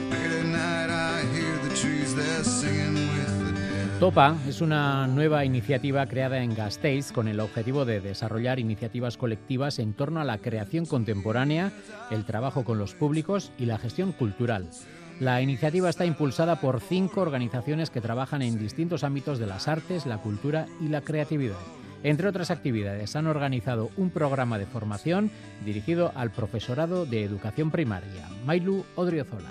Late 0.08 0.38
at 0.38 0.46
night, 0.46 0.88
I 0.88 1.26
hear 1.34 1.58
the 1.68 1.74
trees, 1.74 2.14
singing 2.46 2.94
with. 2.94 3.98
Topa 3.98 4.36
es 4.46 4.60
una 4.60 5.08
nueva 5.08 5.44
iniciativa 5.44 6.06
creada 6.06 6.40
en 6.40 6.54
Gasteiz 6.54 7.10
con 7.10 7.26
el 7.26 7.40
objetivo 7.40 7.84
de 7.84 8.00
desarrollar 8.00 8.60
iniciativas 8.60 9.16
colectivas 9.16 9.80
en 9.80 9.92
torno 9.92 10.20
a 10.20 10.24
la 10.24 10.38
creación 10.38 10.86
contemporánea, 10.86 11.72
el 12.12 12.24
trabajo 12.24 12.64
con 12.64 12.78
los 12.78 12.94
públicos 12.94 13.50
y 13.58 13.66
la 13.66 13.78
gestión 13.78 14.12
cultural. 14.12 14.70
La 15.18 15.42
iniciativa 15.42 15.90
está 15.90 16.06
impulsada 16.06 16.60
por 16.60 16.80
cinco 16.80 17.20
organizaciones 17.20 17.90
que 17.90 18.00
trabajan 18.00 18.42
en 18.42 18.60
distintos 18.60 19.02
ámbitos 19.02 19.40
de 19.40 19.48
las 19.48 19.66
artes, 19.66 20.06
la 20.06 20.18
cultura 20.18 20.66
y 20.80 20.86
la 20.86 21.00
creatividad. 21.00 21.56
Entre 22.04 22.28
otras 22.28 22.52
actividades, 22.52 23.16
han 23.16 23.26
organizado 23.26 23.90
un 23.96 24.10
programa 24.10 24.58
de 24.58 24.66
formación 24.66 25.30
dirigido 25.64 26.12
al 26.14 26.30
profesorado 26.30 27.06
de 27.06 27.24
educación 27.24 27.72
primaria. 27.72 28.28
Mailu 28.46 28.84
Odriozola. 28.94 29.50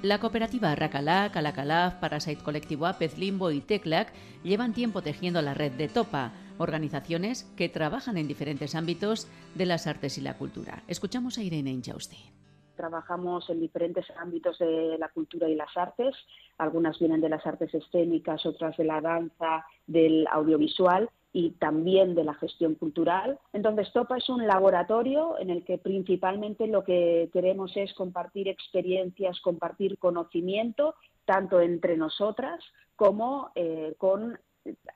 La 0.00 0.18
cooperativa 0.18 0.74
Racalá, 0.74 1.30
Calacalaf, 1.30 1.96
Parasite 1.96 2.42
Colectivo 2.42 2.90
Pez 2.98 3.18
Limbo 3.18 3.50
y 3.50 3.60
Teclac 3.60 4.12
llevan 4.42 4.72
tiempo 4.72 5.02
tejiendo 5.02 5.42
la 5.42 5.54
red 5.54 5.72
de 5.72 5.88
Topa, 5.88 6.32
organizaciones 6.58 7.44
que 7.56 7.68
trabajan 7.68 8.16
en 8.16 8.26
diferentes 8.26 8.74
ámbitos 8.74 9.28
de 9.54 9.66
las 9.66 9.86
artes 9.86 10.16
y 10.16 10.22
la 10.22 10.38
cultura. 10.38 10.82
Escuchamos 10.88 11.36
a 11.38 11.42
Irene 11.42 11.70
Inchausti. 11.70 12.18
Trabajamos 12.74 13.48
en 13.50 13.60
diferentes 13.60 14.06
ámbitos 14.16 14.58
de 14.58 14.96
la 14.98 15.08
cultura 15.08 15.48
y 15.48 15.54
las 15.54 15.76
artes. 15.76 16.16
Algunas 16.56 16.98
vienen 16.98 17.20
de 17.20 17.28
las 17.28 17.46
artes 17.46 17.72
escénicas, 17.74 18.44
otras 18.46 18.76
de 18.78 18.84
la 18.84 19.00
danza, 19.00 19.66
del 19.86 20.26
audiovisual 20.32 21.08
y 21.32 21.52
también 21.52 22.14
de 22.14 22.24
la 22.24 22.34
gestión 22.34 22.74
cultural. 22.74 23.38
Entonces, 23.52 23.92
TOPA 23.92 24.18
es 24.18 24.28
un 24.28 24.46
laboratorio 24.46 25.38
en 25.38 25.50
el 25.50 25.64
que 25.64 25.78
principalmente 25.78 26.66
lo 26.66 26.84
que 26.84 27.30
queremos 27.32 27.76
es 27.76 27.94
compartir 27.94 28.48
experiencias, 28.48 29.40
compartir 29.40 29.98
conocimiento, 29.98 30.94
tanto 31.24 31.60
entre 31.60 31.96
nosotras 31.96 32.62
como 32.96 33.50
eh, 33.54 33.94
con 33.98 34.38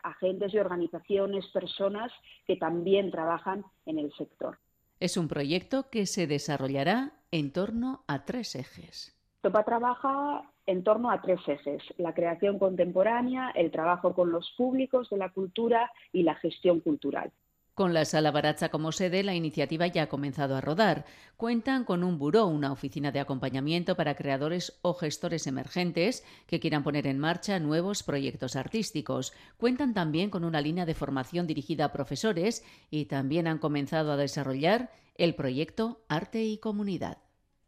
agentes 0.03 0.55
y 0.55 0.59
organizaciones, 0.59 1.47
personas 1.49 2.13
que 2.47 2.57
también 2.57 3.11
trabajan 3.11 3.65
en 3.87 3.99
el 3.99 4.13
sector. 4.13 4.59
Es 5.01 5.17
un 5.17 5.29
proyecto 5.29 5.91
que 5.91 6.07
se 6.07 6.27
desarrollará 6.27 7.13
en 7.31 7.53
torno 7.53 8.05
a 8.07 8.25
tres 8.25 8.55
ejes. 8.55 9.16
TOPA 9.47 9.63
trabaja 9.63 10.43
en 10.67 10.83
torno 10.83 11.09
a 11.09 11.23
tres 11.23 11.39
ejes, 11.47 11.81
la 11.99 12.15
creación 12.15 12.59
contemporánea, 12.59 13.51
el 13.51 13.71
trabajo 13.71 14.13
con 14.13 14.33
los 14.33 14.51
públicos 14.57 15.09
de 15.09 15.19
la 15.19 15.29
cultura 15.29 15.93
y 16.13 16.25
la 16.25 16.35
gestión 16.35 16.81
cultural. 16.81 17.31
Con 17.73 17.95
la 17.95 18.05
Sala 18.05 18.33
Baratza 18.33 18.71
como 18.71 18.91
sede, 18.91 19.23
la 19.23 19.37
iniciativa 19.37 19.87
ya 19.87 20.03
ha 20.03 20.09
comenzado 20.09 20.57
a 20.57 20.61
rodar. 20.61 21.05
Cuentan 21.37 21.85
con 21.85 22.03
un 22.03 22.19
buró, 22.19 22.47
una 22.49 22.73
oficina 22.73 23.13
de 23.13 23.21
acompañamiento 23.21 23.95
para 23.95 24.17
creadores 24.17 24.81
o 24.83 24.95
gestores 24.95 25.47
emergentes 25.47 26.25
que 26.49 26.59
quieran 26.59 26.83
poner 26.83 27.07
en 27.07 27.21
marcha 27.21 27.61
nuevos 27.61 28.03
proyectos 28.03 28.57
artísticos. 28.57 29.33
Cuentan 29.59 29.95
también 29.95 30.29
con 30.29 30.43
una 30.43 30.61
línea 30.61 30.87
de 30.87 30.95
formación 30.95 31.47
dirigida 31.47 31.85
a 31.85 31.93
profesores 31.93 32.65
y 32.91 33.05
también 33.05 33.47
han 33.47 33.59
comenzado 33.59 34.11
a 34.11 34.17
desarrollar 34.17 34.91
el 35.15 35.37
proyecto 35.37 36.01
Arte 36.09 36.43
y 36.43 36.59
Comunidad 36.59 37.26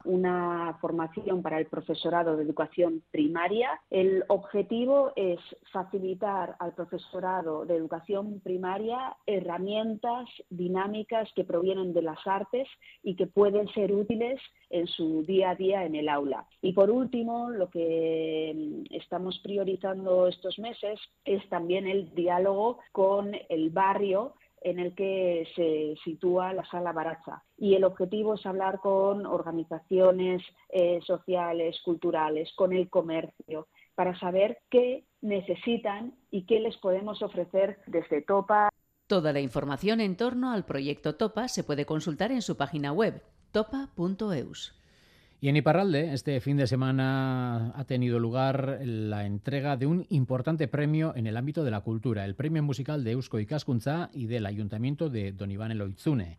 una 0.09 0.77
formación 0.81 1.43
para 1.43 1.59
el 1.59 1.67
profesorado 1.67 2.37
de 2.37 2.43
educación 2.43 3.03
primaria. 3.11 3.79
El 3.91 4.25
objetivo 4.29 5.13
es 5.15 5.39
facilitar 5.71 6.57
al 6.59 6.75
profesorado 6.75 7.67
de 7.67 7.77
educación 7.77 8.41
primaria 8.41 9.17
herramientas 9.27 10.29
dinámicas 10.49 11.31
que 11.37 11.45
provienen 11.45 11.93
de 11.93 12.03
las 12.03 12.27
artes 12.27 12.67
y 13.03 13.17
que 13.17 13.27
pueden 13.27 13.69
ser 13.69 13.93
útiles 13.93 14.41
en 14.71 14.87
su 14.87 15.23
día 15.25 15.51
a 15.51 15.55
día 15.55 15.85
en 15.85 15.95
el 15.95 16.09
aula. 16.09 16.47
Y 16.63 16.73
por 16.73 16.91
último, 16.91 17.51
lo 17.51 17.69
que 17.69 18.85
estamos 18.91 19.39
priorizando 19.41 20.27
estos 20.27 20.59
meses 20.59 20.99
es 21.25 21.47
también 21.51 21.87
el 21.87 22.15
diálogo 22.15 22.79
con 22.93 23.33
el 23.51 23.71
barrio 23.71 24.35
en 24.63 24.79
el 24.79 24.95
que 24.95 25.47
se 25.55 25.95
sitúa 26.03 26.53
la 26.53 26.65
sala 26.65 26.93
Baraza. 26.93 27.45
Y 27.59 27.75
el 27.75 27.85
objetivo 27.85 28.35
es 28.35 28.47
hablar 28.47 28.79
con 28.81 29.27
organizaciones 29.27 30.43
eh, 30.69 31.01
sociales, 31.05 31.77
culturales, 31.85 32.49
con 32.55 32.73
el 32.73 32.89
comercio, 32.89 33.67
para 33.97 34.19
saber 34.19 34.59
qué 34.71 35.05
necesitan 35.21 36.15
y 36.31 36.47
qué 36.47 36.61
les 36.61 36.77
podemos 36.77 37.21
ofrecer 37.21 37.79
desde 37.87 38.23
Topa. 38.23 38.69
Toda 39.09 39.33
la 39.33 39.41
información 39.41 40.01
en 40.01 40.17
torno 40.17 40.53
al 40.53 40.65
proyecto 40.65 41.17
Topa 41.17 41.49
se 41.49 41.65
puede 41.65 41.85
consultar 41.85 42.31
en 42.31 42.43
su 42.43 42.57
página 42.57 42.93
web 42.93 43.23
topa.eus. 43.51 44.79
Y 45.41 45.49
en 45.49 45.57
Iparralde, 45.57 46.13
este 46.15 46.41
fin 46.41 46.57
de 46.57 46.67
semana 46.67 47.73
ha 47.77 47.85
tenido 47.85 48.19
lugar 48.19 48.81
la 48.83 49.25
entrega 49.25 49.77
de 49.77 49.87
un 49.87 50.05
importante 50.11 50.67
premio 50.67 51.13
en 51.15 51.29
el 51.29 51.37
ámbito 51.37 51.63
de 51.63 51.71
la 51.71 51.81
cultura, 51.81 52.25
el 52.25 52.35
premio 52.35 52.63
musical 52.63 53.05
de 53.05 53.13
Eusko 53.13 53.39
Ikaskuntza 53.39 54.11
y 54.13 54.27
del 54.27 54.47
Ayuntamiento 54.47 55.09
de 55.09 55.31
Don 55.31 55.53
Iván 55.53 55.71
Eloitzune. 55.71 56.39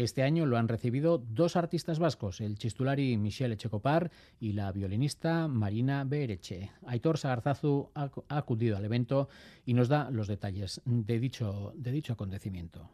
Este 0.00 0.22
año 0.22 0.46
lo 0.46 0.56
han 0.56 0.66
recibido 0.66 1.18
dos 1.18 1.56
artistas 1.56 1.98
vascos, 1.98 2.40
el 2.40 2.56
chistulari 2.56 3.18
Michel 3.18 3.52
Echecopar 3.52 4.10
y 4.40 4.54
la 4.54 4.72
violinista 4.72 5.46
Marina 5.46 6.04
Bereche. 6.04 6.70
Aitor 6.86 7.18
Sagarzazu 7.18 7.90
ha 7.94 8.10
acudido 8.30 8.78
al 8.78 8.84
evento 8.86 9.28
y 9.66 9.74
nos 9.74 9.88
da 9.88 10.10
los 10.10 10.26
detalles 10.26 10.80
de 10.86 11.18
dicho, 11.18 11.74
acontecimiento. 12.14 12.88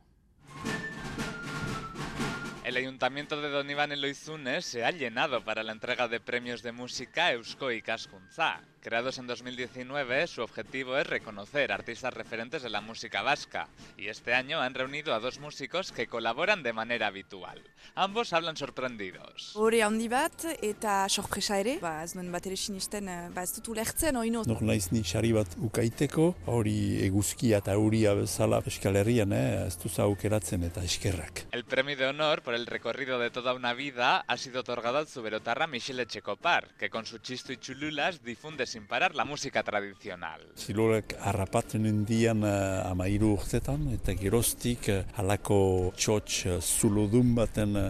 El 2.65 2.77
Ayuntamiento 2.77 3.41
de 3.41 3.51
Don 3.51 3.71
Iván 3.71 3.93
en 3.93 4.01
Loizunes 4.01 4.65
se 4.65 4.85
ha 4.85 4.91
llenado 4.91 5.45
para 5.45 5.63
la 5.63 5.71
entrega 5.71 6.09
de 6.09 6.19
premios 6.19 6.65
de 6.65 6.73
música 6.73 7.31
Eusko 7.31 7.71
y 7.71 7.83
Cascunza. 7.83 8.63
Creados 8.87 9.19
en 9.19 9.27
2019, 9.27 10.29
su 10.29 10.43
objetivo 10.43 10.97
es 10.97 11.09
reconocer 11.09 11.73
artistas 11.73 12.15
referentes 12.15 12.63
de 12.63 12.71
la 12.71 12.81
música 12.81 13.21
vasca, 13.21 13.67
y 13.99 14.07
este 14.07 14.33
año 14.33 14.61
han 14.61 14.75
reunido 14.75 15.13
a 15.13 15.19
dos 15.19 15.41
músicos 15.41 15.91
que 15.91 16.07
colaboran 16.07 16.63
de 16.63 16.73
manera 16.73 17.09
habitual. 17.09 17.61
Ambos 17.97 18.33
hablan 18.33 18.57
sorprendidos. 18.57 19.57
Hore 19.57 19.83
handi 19.83 20.07
bat 20.07 20.45
eta 20.63 21.09
sorpresa 21.09 21.59
ere, 21.59 21.81
ba 21.83 22.05
ez 22.05 22.15
nuen 22.15 22.31
bat 22.31 22.47
ere 22.47 22.55
sinisten, 22.55 23.09
eh, 23.11 23.17
ba 23.35 23.43
ez 23.43 23.57
dut 23.57 23.73
ulertzen 23.75 24.21
oino. 24.23 24.45
Nor 24.47 24.63
naiz 24.63 24.93
ni 24.93 25.03
sari 25.03 25.33
bat 25.35 25.59
ukaiteko, 25.59 26.29
hori 26.47 27.03
eguzkia 27.09 27.59
eta 27.65 27.75
euria 27.75 28.15
bezala 28.15 28.63
Euskal 28.63 29.01
Herrian, 29.03 29.35
eh, 29.35 29.67
ez 29.67 29.81
duza 29.83 30.05
aukeratzen 30.07 30.63
eta 30.63 30.87
eskerrak. 30.87 31.49
El 31.51 31.65
premio 31.65 31.97
de 31.97 32.07
honor 32.07 32.43
por 32.43 32.55
el 32.55 32.67
recorrido 32.67 33.19
de 33.19 33.33
toda 33.33 33.53
una 33.53 33.75
vida 33.75 34.19
ha 34.29 34.37
sido 34.37 34.61
otorgado 34.61 34.99
al 34.99 35.09
zuberotarra 35.09 35.67
Michel 35.67 35.99
Echecopar, 35.99 36.69
que 36.79 36.89
con 36.89 37.05
su 37.05 37.19
chisto 37.19 37.53
y 37.53 37.57
chululas 37.57 38.23
difunde 38.23 38.76
sin 38.77 38.87
parar 38.87 39.15
la 39.15 39.25
música 39.25 39.63
tradicional. 39.63 40.43
Zilorak 40.55 41.15
harrapatzen 41.25 41.87
indian 41.89 42.45
amairu 42.45 43.31
urtetan, 43.39 43.87
eta 43.95 44.13
geroztik 44.21 44.91
halako 45.17 45.95
txotx 45.97 46.43
uh, 46.45 46.59
zulodun 46.61 47.33
baten 47.39 47.73
uh, 47.81 47.87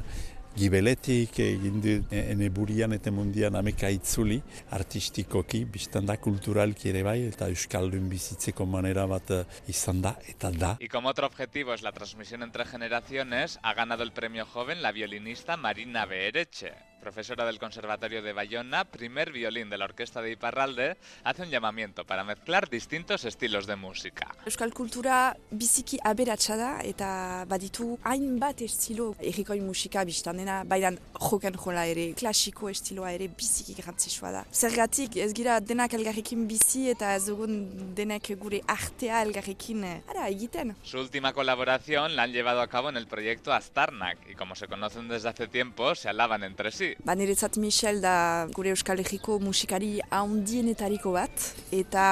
gibeletik 0.54 1.40
egin 1.42 1.82
eh, 1.90 2.22
ene 2.36 2.52
burian 2.54 2.94
eta 2.94 3.10
mundian 3.10 3.58
ameka 3.58 3.90
itzuli 3.90 4.38
artistikoki, 4.78 5.64
biztan 5.66 6.06
da 6.06 6.20
kulturalki 6.22 6.94
ere 6.94 7.02
bai, 7.02 7.18
eta 7.32 7.50
euskaldun 7.50 8.06
bizitzeko 8.14 8.70
manera 8.78 9.10
bat 9.10 9.34
izan 9.66 10.06
da 10.06 10.14
eta 10.30 10.54
da. 10.54 10.76
Y 10.78 10.86
como 10.86 11.08
otro 11.08 11.26
objetivo 11.26 11.74
es 11.74 11.82
la 11.82 11.90
transmisión 11.90 12.44
entre 12.44 12.64
generaciones, 12.64 13.58
ha 13.64 13.74
ganado 13.74 14.04
el 14.04 14.12
premio 14.12 14.46
joven 14.46 14.82
la 14.82 14.92
violinista 14.92 15.56
Marina 15.56 16.06
Beereche. 16.06 16.85
Profesora 17.06 17.46
del 17.46 17.60
Conservatorio 17.60 18.20
de 18.20 18.32
Bayona, 18.32 18.84
primer 18.84 19.30
violín 19.30 19.70
de 19.70 19.78
la 19.78 19.84
Orquesta 19.84 20.20
de 20.20 20.32
Iparralde, 20.32 20.96
hace 21.22 21.42
un 21.42 21.50
llamamiento 21.50 22.04
para 22.04 22.24
mezclar 22.24 22.68
distintos 22.68 23.24
estilos 23.24 23.68
de 23.68 23.76
música. 23.76 24.34
Euskal 24.44 24.74
kultura 24.74 25.36
biziki 25.52 26.00
aberatsa 26.02 26.56
da 26.58 26.70
eta 26.82 27.44
baditu 27.46 27.92
hainbat 28.02 28.64
estilo 28.66 29.12
errikoi 29.20 29.60
musika 29.62 30.02
biztan 30.02 30.42
dena, 30.42 30.56
bailan 30.66 30.98
joken 31.14 31.54
jola 31.54 31.84
ere, 31.86 32.08
klasiko 32.18 32.72
estiloa 32.74 33.14
ere 33.14 33.30
biziki 33.30 33.78
garrantzitsua 33.78 34.34
da. 34.40 34.42
Zergatik 34.50 35.20
ez 35.22 35.30
gira 35.30 35.60
denak 35.60 35.94
elgarrekin 35.94 36.42
bizi 36.50 36.88
eta 36.90 37.14
ez 37.14 37.28
dugun 37.28 37.94
denek 37.94 38.32
gure 38.42 38.64
artea 38.66 39.22
elgarrekin 39.28 39.86
eh, 39.86 39.94
ara 40.10 40.26
egiten. 40.26 40.74
Su 40.82 40.98
última 40.98 41.32
colaboración 41.32 42.16
la 42.16 42.24
han 42.24 42.32
llevado 42.32 42.62
a 42.62 42.66
cabo 42.66 42.88
en 42.88 42.96
el 42.96 43.06
proyecto 43.06 43.52
Astarnak 43.52 44.18
y 44.28 44.34
como 44.34 44.56
se 44.56 44.66
conocen 44.66 45.06
desde 45.06 45.28
hace 45.28 45.46
tiempo, 45.46 45.94
se 45.94 46.08
alaban 46.08 46.42
entre 46.42 46.72
sí. 46.72 46.95
Ba 47.04 47.14
niretzat 47.14 47.56
Michel 47.60 48.00
da 48.00 48.46
gure 48.54 48.72
Euskal 48.72 49.00
Herriko 49.02 49.38
musikari 49.42 49.98
handienetariko 50.10 51.12
bat 51.14 51.50
eta 51.74 52.06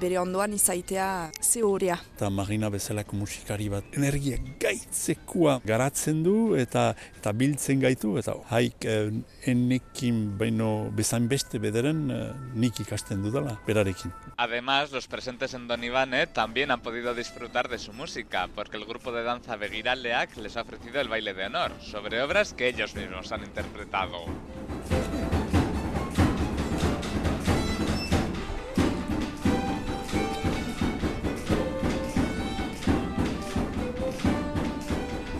bere 0.00 0.18
ondoan 0.20 0.54
izaitea 0.56 1.08
ze 1.42 1.62
horea. 1.62 1.98
Eta 2.16 2.30
Marina 2.30 2.70
bezalako 2.70 3.16
musikari 3.16 3.68
bat 3.68 3.98
energia 3.98 4.38
gaitzekoa 4.60 5.58
garatzen 5.66 6.22
du 6.22 6.54
eta 6.56 6.94
eta 7.18 7.32
biltzen 7.32 7.82
gaitu 7.82 8.16
eta 8.20 8.36
haik 8.52 8.86
eh, 8.88 9.10
enekin 9.50 10.38
baino 10.38 10.90
bezain 10.94 11.28
beste 11.28 11.58
bederen 11.58 12.06
eh, 12.10 12.32
nik 12.54 12.80
ikasten 12.80 13.22
dudala 13.22 13.58
berarekin. 13.66 14.12
Además, 14.36 14.92
los 14.92 15.08
presentes 15.08 15.54
en 15.54 15.66
Don 15.66 15.82
Ivane 15.82 16.26
también 16.26 16.70
han 16.70 16.80
podido 16.80 17.14
disfrutar 17.14 17.68
de 17.68 17.78
su 17.78 17.92
música, 17.92 18.48
porque 18.54 18.76
el 18.76 18.84
grupo 18.84 19.12
de 19.12 19.22
danza 19.24 19.56
Begiraleak 19.56 20.36
les 20.36 20.56
ha 20.56 20.62
ofrecido 20.62 21.00
el 21.00 21.08
baile 21.08 21.34
de 21.34 21.46
honor, 21.46 21.72
sobre 21.80 22.22
obras 22.22 22.54
que 22.54 22.68
ellos 22.68 22.94
mismos 22.94 23.32
han 23.32 23.42
interpretado. 23.42 24.27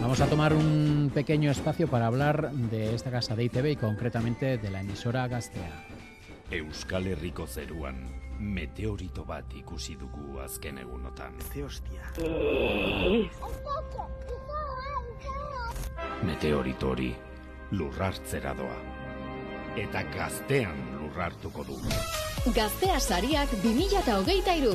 Vamos 0.01 0.21
a 0.23 0.27
tomar 0.27 0.55
un 0.55 1.11
pequeño 1.13 1.51
espacio 1.51 1.87
para 1.87 2.07
hablar 2.07 2.51
de 2.51 2.95
esta 2.95 3.11
casa 3.11 3.37
de 3.37 3.45
ITV 3.45 3.73
y 3.73 3.77
concretamente 3.77 4.57
de 4.57 4.71
la 4.71 4.81
emisora 4.81 5.29
Gastea. 5.29 5.87
Euskal 6.51 7.07
Herriko 7.07 7.47
zeruan 7.47 8.03
meteorito 8.39 9.25
bat 9.25 9.53
ikusi 9.53 9.97
dugu 10.01 10.41
azken 10.41 10.79
egunotan. 10.79 11.37
Ze 11.53 11.65
hostia. 11.65 12.03
Meteorito 16.25 16.89
hori 16.89 17.15
lurrartzera 17.71 18.55
doa. 18.57 18.79
Eta 19.79 20.03
gaztean 20.15 20.79
lurrartuko 20.99 21.65
du. 21.69 21.77
Gaztea 22.55 22.99
sariak 23.01 23.53
2023. 23.63 24.73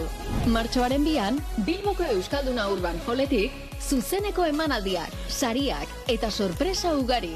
Martxoaren 0.54 1.04
bian, 1.04 1.40
Bilboko 1.66 2.06
Euskalduna 2.16 2.68
Urban 2.70 3.00
Joletik, 3.08 3.56
zuzeneko 3.82 4.46
emanaldiak, 4.46 5.12
sariak 5.28 5.90
eta 6.08 6.32
sorpresa 6.32 6.94
ugari. 7.00 7.36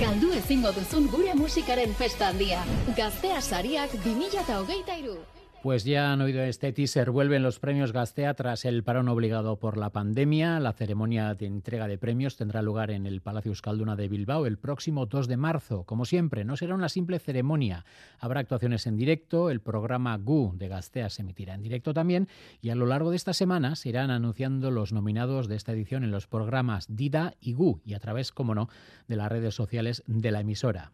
Galdu 0.00 0.32
ezingo 0.34 0.72
duzun 0.74 1.06
gure 1.12 1.34
musikaren 1.38 1.94
festa 1.94 2.32
handia. 2.32 2.64
Gaztea 2.96 3.40
sariak 3.40 3.94
2023. 4.02 5.35
Pues 5.66 5.82
ya 5.82 6.12
han 6.12 6.20
oído 6.20 6.42
este 6.42 6.72
teaser, 6.72 7.10
vuelven 7.10 7.42
los 7.42 7.58
premios 7.58 7.92
Gastea 7.92 8.34
tras 8.34 8.64
el 8.64 8.84
parón 8.84 9.08
obligado 9.08 9.58
por 9.58 9.76
la 9.76 9.90
pandemia. 9.90 10.60
La 10.60 10.72
ceremonia 10.72 11.34
de 11.34 11.46
entrega 11.46 11.88
de 11.88 11.98
premios 11.98 12.36
tendrá 12.36 12.62
lugar 12.62 12.92
en 12.92 13.04
el 13.04 13.20
Palacio 13.20 13.50
Euskalduna 13.50 13.96
de 13.96 14.06
Bilbao 14.06 14.46
el 14.46 14.58
próximo 14.58 15.06
2 15.06 15.26
de 15.26 15.36
marzo. 15.36 15.82
Como 15.82 16.04
siempre, 16.04 16.44
no 16.44 16.56
será 16.56 16.76
una 16.76 16.88
simple 16.88 17.18
ceremonia. 17.18 17.84
Habrá 18.20 18.38
actuaciones 18.38 18.86
en 18.86 18.96
directo, 18.96 19.50
el 19.50 19.60
programa 19.60 20.16
GU 20.18 20.52
de 20.54 20.68
Gastea 20.68 21.10
se 21.10 21.22
emitirá 21.22 21.56
en 21.56 21.64
directo 21.64 21.92
también 21.92 22.28
y 22.62 22.70
a 22.70 22.76
lo 22.76 22.86
largo 22.86 23.10
de 23.10 23.16
esta 23.16 23.32
semana 23.32 23.74
se 23.74 23.88
irán 23.88 24.12
anunciando 24.12 24.70
los 24.70 24.92
nominados 24.92 25.48
de 25.48 25.56
esta 25.56 25.72
edición 25.72 26.04
en 26.04 26.12
los 26.12 26.28
programas 26.28 26.86
Dida 26.94 27.34
y 27.40 27.54
GU 27.54 27.80
y 27.84 27.94
a 27.94 27.98
través, 27.98 28.30
como 28.30 28.54
no, 28.54 28.68
de 29.08 29.16
las 29.16 29.32
redes 29.32 29.56
sociales 29.56 30.04
de 30.06 30.30
la 30.30 30.42
emisora. 30.42 30.92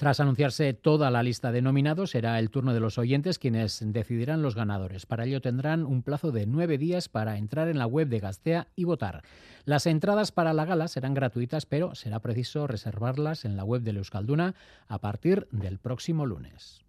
Tras 0.00 0.18
anunciarse 0.18 0.72
toda 0.72 1.10
la 1.10 1.22
lista 1.22 1.52
de 1.52 1.60
nominados, 1.60 2.12
será 2.12 2.38
el 2.38 2.48
turno 2.48 2.72
de 2.72 2.80
los 2.80 2.96
oyentes 2.96 3.38
quienes 3.38 3.82
decidirán 3.84 4.40
los 4.40 4.54
ganadores. 4.54 5.04
Para 5.04 5.26
ello 5.26 5.42
tendrán 5.42 5.84
un 5.84 6.02
plazo 6.02 6.32
de 6.32 6.46
nueve 6.46 6.78
días 6.78 7.10
para 7.10 7.36
entrar 7.36 7.68
en 7.68 7.78
la 7.78 7.86
web 7.86 8.08
de 8.08 8.18
Gastea 8.18 8.68
y 8.74 8.84
votar. 8.84 9.22
Las 9.66 9.84
entradas 9.84 10.32
para 10.32 10.54
la 10.54 10.64
gala 10.64 10.88
serán 10.88 11.12
gratuitas, 11.12 11.66
pero 11.66 11.94
será 11.94 12.20
preciso 12.20 12.66
reservarlas 12.66 13.44
en 13.44 13.58
la 13.58 13.64
web 13.64 13.82
de 13.82 13.90
Euskalduna 13.90 14.54
a 14.88 15.00
partir 15.00 15.46
del 15.50 15.78
próximo 15.78 16.24
lunes. 16.24 16.80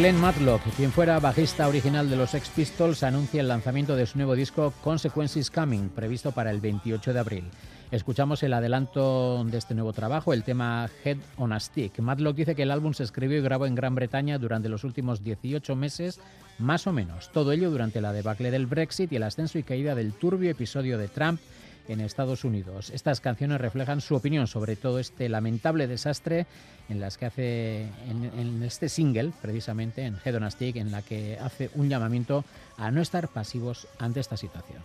Glenn 0.00 0.18
Matlock, 0.18 0.62
quien 0.78 0.92
fuera 0.92 1.20
bajista 1.20 1.68
original 1.68 2.08
de 2.08 2.16
los 2.16 2.30
Sex 2.30 2.48
Pistols, 2.48 3.02
anuncia 3.02 3.42
el 3.42 3.48
lanzamiento 3.48 3.96
de 3.96 4.06
su 4.06 4.16
nuevo 4.16 4.34
disco 4.34 4.72
Consequences 4.82 5.50
Coming, 5.50 5.90
previsto 5.90 6.32
para 6.32 6.50
el 6.50 6.58
28 6.58 7.12
de 7.12 7.18
abril. 7.18 7.44
Escuchamos 7.90 8.42
el 8.42 8.54
adelanto 8.54 9.44
de 9.44 9.58
este 9.58 9.74
nuevo 9.74 9.92
trabajo, 9.92 10.32
el 10.32 10.42
tema 10.42 10.88
Head 11.04 11.18
on 11.36 11.52
a 11.52 11.60
Stick. 11.60 11.98
Matlock 11.98 12.34
dice 12.34 12.54
que 12.54 12.62
el 12.62 12.70
álbum 12.70 12.94
se 12.94 13.02
escribió 13.02 13.36
y 13.36 13.42
grabó 13.42 13.66
en 13.66 13.74
Gran 13.74 13.94
Bretaña 13.94 14.38
durante 14.38 14.70
los 14.70 14.84
últimos 14.84 15.22
18 15.22 15.76
meses, 15.76 16.18
más 16.58 16.86
o 16.86 16.94
menos. 16.94 17.30
Todo 17.30 17.52
ello 17.52 17.70
durante 17.70 18.00
la 18.00 18.14
debacle 18.14 18.50
del 18.50 18.64
Brexit 18.64 19.12
y 19.12 19.16
el 19.16 19.22
ascenso 19.22 19.58
y 19.58 19.64
caída 19.64 19.94
del 19.94 20.14
turbio 20.14 20.50
episodio 20.50 20.96
de 20.96 21.08
Trump 21.08 21.42
en 21.88 22.00
Estados 22.00 22.44
Unidos. 22.44 22.90
Estas 22.90 23.20
canciones 23.20 23.60
reflejan 23.60 24.00
su 24.00 24.14
opinión 24.14 24.46
sobre 24.46 24.76
todo 24.76 24.98
este 24.98 25.28
lamentable 25.28 25.86
desastre 25.86 26.46
en 26.88 27.00
las 27.00 27.18
que 27.18 27.26
hace 27.26 27.82
en, 28.08 28.62
este 28.62 28.88
single, 28.88 29.32
precisamente 29.40 30.04
en 30.04 30.16
Head 30.24 30.36
en 30.76 30.90
la 30.90 31.02
que 31.02 31.38
hace 31.38 31.70
un 31.74 31.88
llamamiento 31.88 32.44
a 32.76 32.90
no 32.90 33.00
estar 33.00 33.28
pasivos 33.28 33.86
ante 33.98 34.20
esta 34.20 34.36
situación. 34.36 34.82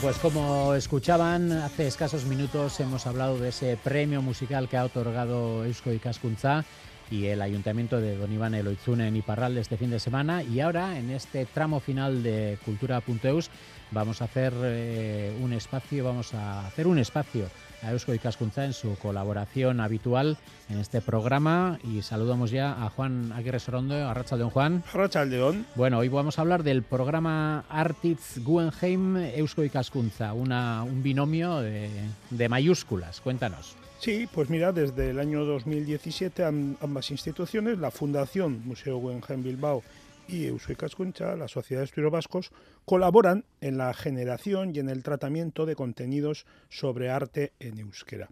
Pues 0.00 0.18
como 0.18 0.74
escuchaban, 0.74 1.50
hace 1.50 1.88
escasos 1.88 2.24
minutos 2.24 2.78
hemos 2.78 3.06
hablado 3.08 3.36
de 3.36 3.48
ese 3.48 3.76
premio 3.76 4.22
musical 4.22 4.68
que 4.68 4.76
ha 4.76 4.84
otorgado 4.84 5.64
Eusko 5.64 5.92
Ikaskuntza 5.92 6.64
y 7.10 7.26
el 7.26 7.42
Ayuntamiento 7.42 8.00
de 8.00 8.16
Don 8.16 8.32
Iván 8.32 8.54
Eloizune 8.54 9.08
en 9.08 9.16
Iparralde 9.16 9.60
este 9.60 9.76
fin 9.76 9.90
de 9.90 9.98
semana. 9.98 10.44
Y 10.44 10.60
ahora, 10.60 10.98
en 10.98 11.10
este 11.10 11.46
tramo 11.46 11.80
final 11.80 12.22
de 12.22 12.58
Cultura.eus, 12.64 13.50
vamos 13.90 14.22
a 14.22 14.26
hacer 14.26 14.52
eh, 14.62 15.36
un 15.42 15.52
espacio, 15.52 16.04
vamos 16.04 16.32
a 16.32 16.66
hacer 16.66 16.86
un 16.86 16.98
espacio 16.98 17.48
a 17.82 17.92
Eusko 17.92 18.12
Ikaskuntza 18.14 18.64
en 18.64 18.72
su 18.72 18.96
colaboración 18.98 19.80
habitual 19.80 20.36
en 20.68 20.78
este 20.78 21.00
programa 21.00 21.78
y 21.84 22.02
saludamos 22.02 22.50
ya 22.50 22.72
a 22.84 22.90
Juan 22.90 23.32
Aguirre 23.32 23.60
Sorondo, 23.60 23.94
a 23.94 24.14
Rachaldeón 24.14 24.50
Juan. 24.50 24.82
Rachaldeón. 24.92 25.66
Bueno, 25.74 25.98
hoy 25.98 26.08
vamos 26.08 26.38
a 26.38 26.42
hablar 26.42 26.62
del 26.62 26.82
programa 26.82 27.64
Artitz 27.68 28.38
Guggenheim 28.38 29.16
Eusko 29.16 29.64
Ikaskuntza, 29.64 30.32
una, 30.32 30.82
un 30.82 31.02
binomio 31.02 31.58
de, 31.60 31.88
de 32.30 32.48
mayúsculas. 32.48 33.20
Cuéntanos. 33.20 33.76
Sí, 34.00 34.28
pues 34.32 34.48
mira, 34.48 34.70
desde 34.72 35.10
el 35.10 35.18
año 35.18 35.44
2017 35.44 36.44
am- 36.44 36.76
ambas 36.80 37.10
instituciones, 37.10 37.78
la 37.78 37.90
Fundación 37.90 38.62
Museo 38.64 38.98
Guggenheim 38.98 39.42
Bilbao 39.42 39.82
y 40.28 40.44
Eusko 40.44 40.72
Ikaskuntza, 40.72 41.34
la 41.36 41.48
Sociedad 41.48 41.80
de 41.80 41.86
Estudios 41.86 42.12
Vascos, 42.12 42.52
colaboran 42.84 43.44
en 43.60 43.78
la 43.78 43.92
generación 43.94 44.74
y 44.74 44.78
en 44.78 44.90
el 44.90 45.02
tratamiento 45.02 45.66
de 45.66 45.74
contenidos 45.74 46.46
sobre 46.68 47.10
arte 47.10 47.52
en 47.58 47.78
euskera. 47.78 48.28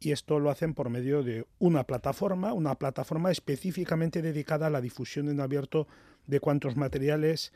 Y 0.00 0.12
esto 0.12 0.40
lo 0.40 0.50
hacen 0.50 0.74
por 0.74 0.90
medio 0.90 1.22
de 1.22 1.46
una 1.58 1.84
plataforma, 1.84 2.52
una 2.52 2.74
plataforma 2.74 3.30
específicamente 3.30 4.22
dedicada 4.22 4.66
a 4.66 4.70
la 4.70 4.80
difusión 4.80 5.28
en 5.28 5.40
abierto 5.40 5.86
de 6.26 6.40
cuantos 6.40 6.76
materiales 6.76 7.52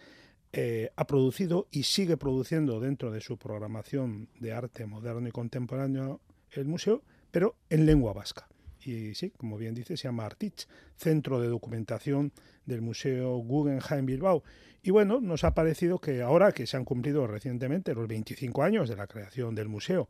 eh, 0.52 0.90
ha 0.96 1.06
producido 1.06 1.66
y 1.70 1.82
sigue 1.82 2.16
produciendo 2.16 2.80
dentro 2.80 3.10
de 3.10 3.20
su 3.20 3.36
programación 3.38 4.28
de 4.38 4.52
arte 4.52 4.86
moderno 4.86 5.28
y 5.28 5.32
contemporáneo 5.32 6.20
el 6.52 6.66
museo, 6.66 7.02
pero 7.30 7.56
en 7.68 7.86
lengua 7.86 8.12
vasca. 8.12 8.48
Y 8.84 9.14
sí, 9.14 9.30
como 9.36 9.56
bien 9.56 9.74
dice, 9.74 9.96
se 9.96 10.04
llama 10.04 10.26
Artich, 10.26 10.68
Centro 10.96 11.40
de 11.40 11.48
Documentación 11.48 12.32
del 12.64 12.80
Museo 12.80 13.36
Guggenheim 13.38 14.06
Bilbao. 14.06 14.44
Y 14.82 14.90
bueno, 14.90 15.20
nos 15.20 15.44
ha 15.44 15.54
parecido 15.54 15.98
que 15.98 16.22
ahora 16.22 16.52
que 16.52 16.66
se 16.66 16.76
han 16.76 16.84
cumplido 16.84 17.26
recientemente 17.26 17.94
los 17.94 18.06
25 18.06 18.62
años 18.62 18.88
de 18.88 18.96
la 18.96 19.06
creación 19.06 19.54
del 19.54 19.68
museo, 19.68 20.08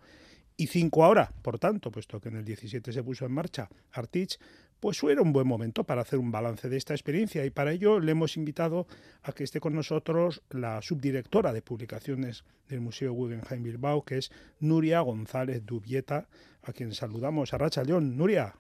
y 0.61 0.67
5 0.67 1.05
ahora, 1.05 1.33
por 1.43 1.61
tanto, 1.61 1.93
puesto 1.93 2.21
que 2.21 2.31
en 2.31 2.37
el 2.37 2.45
17 2.45 2.93
se 2.93 3.03
puso 3.05 3.25
en 3.25 3.33
marcha 3.33 3.69
Artich, 3.93 4.41
pues 4.81 5.03
era 5.03 5.23
un 5.23 5.33
buen 5.33 5.47
momento 5.47 5.85
para 5.85 6.03
hacer 6.03 6.19
un 6.19 6.31
balance 6.31 6.69
de 6.69 6.77
esta 6.77 6.95
experiencia 6.95 7.45
y 7.45 7.51
para 7.51 7.73
ello 7.73 8.01
le 8.01 8.13
hemos 8.13 8.37
invitado 8.37 8.87
a 9.23 9.33
que 9.33 9.45
esté 9.45 9.61
con 9.61 9.75
nosotros 9.75 10.43
la 10.51 10.81
subdirectora 10.83 11.53
de 11.53 11.63
publicaciones 11.63 12.45
del 12.69 12.81
Museo 12.81 13.13
Guggenheim 13.13 13.63
Bilbao, 13.63 14.03
que 14.05 14.19
es 14.19 14.31
Nuria 14.61 15.01
González 15.01 15.65
Dubieta, 15.65 16.27
a 16.63 16.73
quien 16.73 16.93
saludamos. 16.93 17.55
Arracha 17.55 17.83
León. 17.83 18.17
Nuria. 18.17 18.55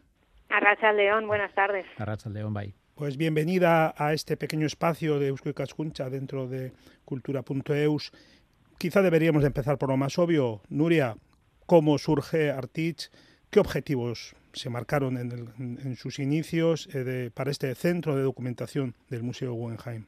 Arracha 0.48 0.92
León, 0.92 1.26
buenas 1.26 1.54
tardes. 1.54 1.86
A 1.98 2.04
Rachaldeón, 2.04 2.54
bye. 2.54 2.74
Pues 2.94 3.16
bienvenida 3.16 3.94
a 3.96 4.12
este 4.12 4.36
pequeño 4.36 4.66
espacio 4.66 5.20
de 5.20 5.28
Eusko 5.28 5.50
Ikaskuntza 5.50 6.10
dentro 6.10 6.48
de 6.48 6.72
cultura.eus. 7.04 8.12
Quizá 8.78 9.02
deberíamos 9.02 9.42
de 9.42 9.48
empezar 9.48 9.78
por 9.78 9.90
lo 9.90 9.96
más 9.96 10.18
obvio. 10.18 10.62
Nuria, 10.68 11.16
¿cómo 11.66 11.98
surge 11.98 12.50
Artich? 12.50 13.10
¿Qué 13.50 13.60
objetivos 13.60 14.34
se 14.58 14.68
marcaron 14.70 15.16
en, 15.16 15.32
el- 15.32 15.48
en- 15.58 15.96
sus 15.96 16.18
inicios 16.18 16.88
eh, 16.94 17.04
de- 17.04 17.30
para 17.30 17.50
este 17.50 17.74
centro 17.74 18.14
de 18.16 18.22
documentación 18.22 18.94
del 19.08 19.22
Museo 19.22 19.52
Guggenheim? 19.54 20.06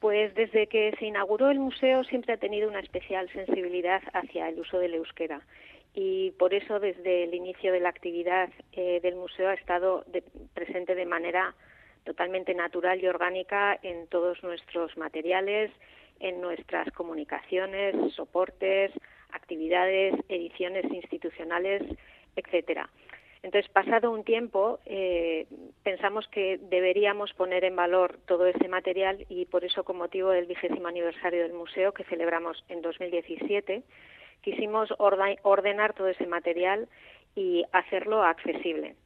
Pues 0.00 0.32
desde 0.34 0.68
que 0.68 0.94
se 0.98 1.06
inauguró 1.06 1.50
el 1.50 1.58
museo 1.58 2.04
siempre 2.04 2.32
ha 2.34 2.36
tenido 2.36 2.68
una 2.68 2.78
especial 2.80 3.28
sensibilidad 3.32 4.00
hacia 4.12 4.48
el 4.48 4.60
uso 4.60 4.78
del 4.78 4.94
euskera 4.94 5.40
y 5.92 6.30
por 6.32 6.54
eso 6.54 6.78
desde 6.78 7.24
el 7.24 7.34
inicio 7.34 7.72
de 7.72 7.80
la 7.80 7.88
actividad 7.88 8.50
eh, 8.72 9.00
del 9.02 9.16
museo 9.16 9.48
ha 9.48 9.54
estado 9.54 10.04
presente 10.54 10.94
de 10.94 11.06
manera 11.06 11.54
totalmente 12.04 12.54
natural 12.54 13.02
y 13.02 13.08
orgánica 13.08 13.76
en 13.82 14.06
todos 14.06 14.40
nuestros 14.44 14.96
materiales, 14.96 15.72
en 16.20 16.40
nuestras 16.40 16.90
comunicaciones, 16.92 17.96
soportes, 18.14 18.92
actividades, 19.32 20.14
ediciones 20.28 20.84
institucionales, 20.92 21.82
etcétera. 22.38 22.88
Entonces, 23.42 23.70
pasado 23.70 24.10
un 24.10 24.24
tiempo, 24.24 24.80
eh, 24.84 25.46
pensamos 25.84 26.26
que 26.28 26.58
deberíamos 26.58 27.32
poner 27.34 27.64
en 27.64 27.76
valor 27.76 28.18
todo 28.26 28.46
ese 28.46 28.68
material 28.68 29.24
y 29.28 29.46
por 29.46 29.64
eso, 29.64 29.84
con 29.84 29.96
motivo 29.96 30.30
del 30.30 30.46
vigésimo 30.46 30.88
aniversario 30.88 31.42
del 31.42 31.52
museo 31.52 31.92
que 31.92 32.04
celebramos 32.04 32.64
en 32.68 32.82
2017, 32.82 33.82
quisimos 34.42 34.92
ordenar 34.98 35.94
todo 35.94 36.08
ese 36.08 36.26
material 36.26 36.88
y 37.36 37.64
hacerlo 37.72 38.24
accesible. 38.24 38.96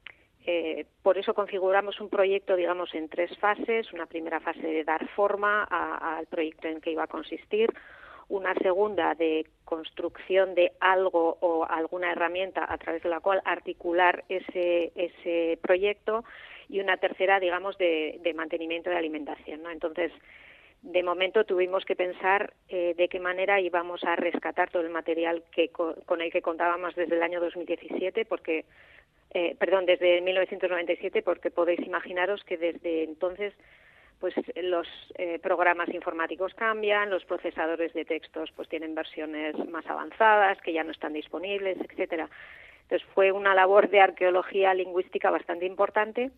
Eh, 0.45 0.85
por 1.03 1.17
eso 1.17 1.33
configuramos 1.33 2.01
un 2.01 2.09
proyecto, 2.09 2.55
digamos, 2.55 2.93
en 2.95 3.07
tres 3.07 3.37
fases. 3.37 3.93
Una 3.93 4.07
primera 4.07 4.39
fase 4.39 4.61
de 4.61 4.83
dar 4.83 5.07
forma 5.09 5.63
al 5.63 6.25
proyecto 6.25 6.67
en 6.67 6.81
que 6.81 6.91
iba 6.91 7.03
a 7.03 7.07
consistir, 7.07 7.69
una 8.29 8.53
segunda 8.55 9.15
de 9.15 9.45
construcción 9.65 10.55
de 10.55 10.71
algo 10.79 11.37
o 11.41 11.65
alguna 11.65 12.11
herramienta 12.11 12.65
a 12.67 12.77
través 12.77 13.03
de 13.03 13.09
la 13.09 13.19
cual 13.19 13.41
articular 13.45 14.23
ese, 14.29 14.91
ese 14.95 15.57
proyecto 15.61 16.23
y 16.69 16.79
una 16.79 16.97
tercera, 16.97 17.39
digamos, 17.39 17.77
de, 17.77 18.19
de 18.23 18.33
mantenimiento 18.33 18.89
de 18.89 18.95
alimentación. 18.97 19.61
¿no? 19.63 19.69
Entonces, 19.69 20.11
de 20.81 21.03
momento 21.03 21.45
tuvimos 21.45 21.85
que 21.85 21.95
pensar 21.95 22.53
eh, 22.69 22.93
de 22.97 23.07
qué 23.07 23.19
manera 23.19 23.59
íbamos 23.61 24.03
a 24.03 24.15
rescatar 24.15 24.69
todo 24.69 24.81
el 24.83 24.89
material 24.89 25.43
que, 25.51 25.69
co- 25.69 25.95
con 26.05 26.21
el 26.21 26.31
que 26.31 26.41
contábamos 26.41 26.95
desde 26.95 27.15
el 27.15 27.23
año 27.23 27.39
2017, 27.39 28.25
porque, 28.25 28.65
eh, 29.33 29.55
perdón, 29.59 29.85
desde 29.85 30.19
1997, 30.21 31.21
porque 31.21 31.51
podéis 31.51 31.79
imaginaros 31.85 32.43
que 32.43 32.57
desde 32.57 33.03
entonces 33.03 33.53
pues 34.23 34.35
los 34.55 34.87
eh, 35.15 35.37
programas 35.39 35.89
informáticos 35.89 36.53
cambian, 36.53 37.09
los 37.09 37.25
procesadores 37.25 37.91
de 37.91 38.05
textos 38.05 38.49
pues 38.55 38.69
tienen 38.69 38.95
versiones 38.95 39.53
más 39.67 39.85
avanzadas 39.85 40.61
que 40.61 40.71
ya 40.71 40.81
no 40.85 40.91
están 40.91 41.11
disponibles, 41.11 41.77
etcétera. 41.81 42.29
Entonces 42.83 43.05
fue 43.13 43.33
una 43.33 43.53
labor 43.53 43.89
de 43.89 43.99
arqueología 43.99 44.73
lingüística 44.73 45.29
bastante 45.29 45.65
importante 45.65 46.31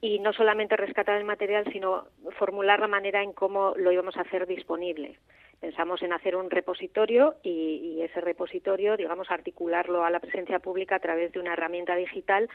y 0.00 0.20
no 0.20 0.32
solamente 0.32 0.76
rescatar 0.76 1.18
el 1.18 1.24
material, 1.24 1.64
sino 1.72 2.06
formular 2.38 2.78
la 2.78 2.86
manera 2.86 3.20
en 3.20 3.32
cómo 3.32 3.74
lo 3.76 3.90
íbamos 3.90 4.16
a 4.16 4.20
hacer 4.20 4.46
disponible. 4.46 5.18
Pensamos 5.58 6.00
en 6.04 6.12
hacer 6.12 6.36
un 6.36 6.50
repositorio 6.50 7.34
y, 7.42 7.96
y 7.96 8.02
ese 8.02 8.20
repositorio, 8.20 8.96
digamos, 8.96 9.28
articularlo 9.32 10.04
a 10.04 10.10
la 10.10 10.20
presencia 10.20 10.60
pública 10.60 10.94
a 10.94 11.00
través 11.00 11.32
de 11.32 11.40
una 11.40 11.54
herramienta 11.54 11.96
digital 11.96 12.48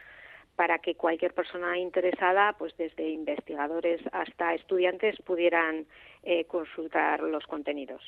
para 0.56 0.80
que 0.80 0.95
cualquier 0.95 1.34
persona 1.34 1.78
interesada, 1.78 2.54
pues 2.54 2.76
desde 2.78 3.10
investigadores 3.10 4.01
hasta 4.12 4.54
estudiantes, 4.54 5.16
pudieran 5.24 5.86
eh, 6.24 6.45
consultar 6.45 7.22
los 7.22 7.45
contenidos. 7.45 8.01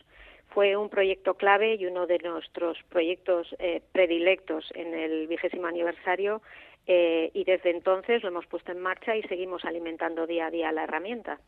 Fue 0.50 0.78
un 0.78 0.90
proyecto 0.90 1.34
clave 1.34 1.76
y 1.76 1.86
uno 1.86 2.06
de 2.06 2.20
nuestros 2.20 2.78
proyectos 2.90 3.48
eh, 3.60 3.82
predilectos 3.92 4.72
en 4.76 4.94
el 4.94 5.28
vigésimo 5.28 5.68
aniversario 5.68 6.42
eh, 6.88 7.32
y 7.34 7.44
desde 7.46 7.72
entonces 7.72 8.22
lo 8.22 8.30
hemos 8.30 8.46
puesto 8.46 8.72
en 8.72 8.80
marcha 8.80 9.16
y 9.16 9.24
seguimos 9.24 9.66
alimentando 9.66 10.28
día 10.28 10.48
a 10.48 10.52
día 10.52 10.72
la 10.72 10.84
herramienta. 10.84 11.40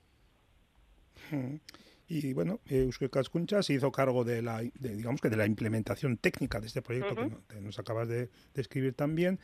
Mm. 1.31 1.55
Y 2.09 2.33
bueno, 2.33 2.61
Eusko 2.65 3.05
Ikaskuntza 3.05 3.61
se 3.61 3.73
hizo 3.73 3.91
cargo 3.91 4.23
de 4.23 4.41
la, 4.41 4.61
de, 4.61 4.95
digamos 4.95 5.19
que 5.19 5.29
de 5.29 5.35
la 5.35 5.45
implementación 5.45 6.17
técnica 6.17 6.59
de 6.59 6.67
este 6.67 6.81
proyecto 6.81 7.15
que 7.49 7.59
nos 7.59 7.79
acabas 7.79 8.07
de 8.07 8.29
describir 8.53 8.93
también. 8.93 9.39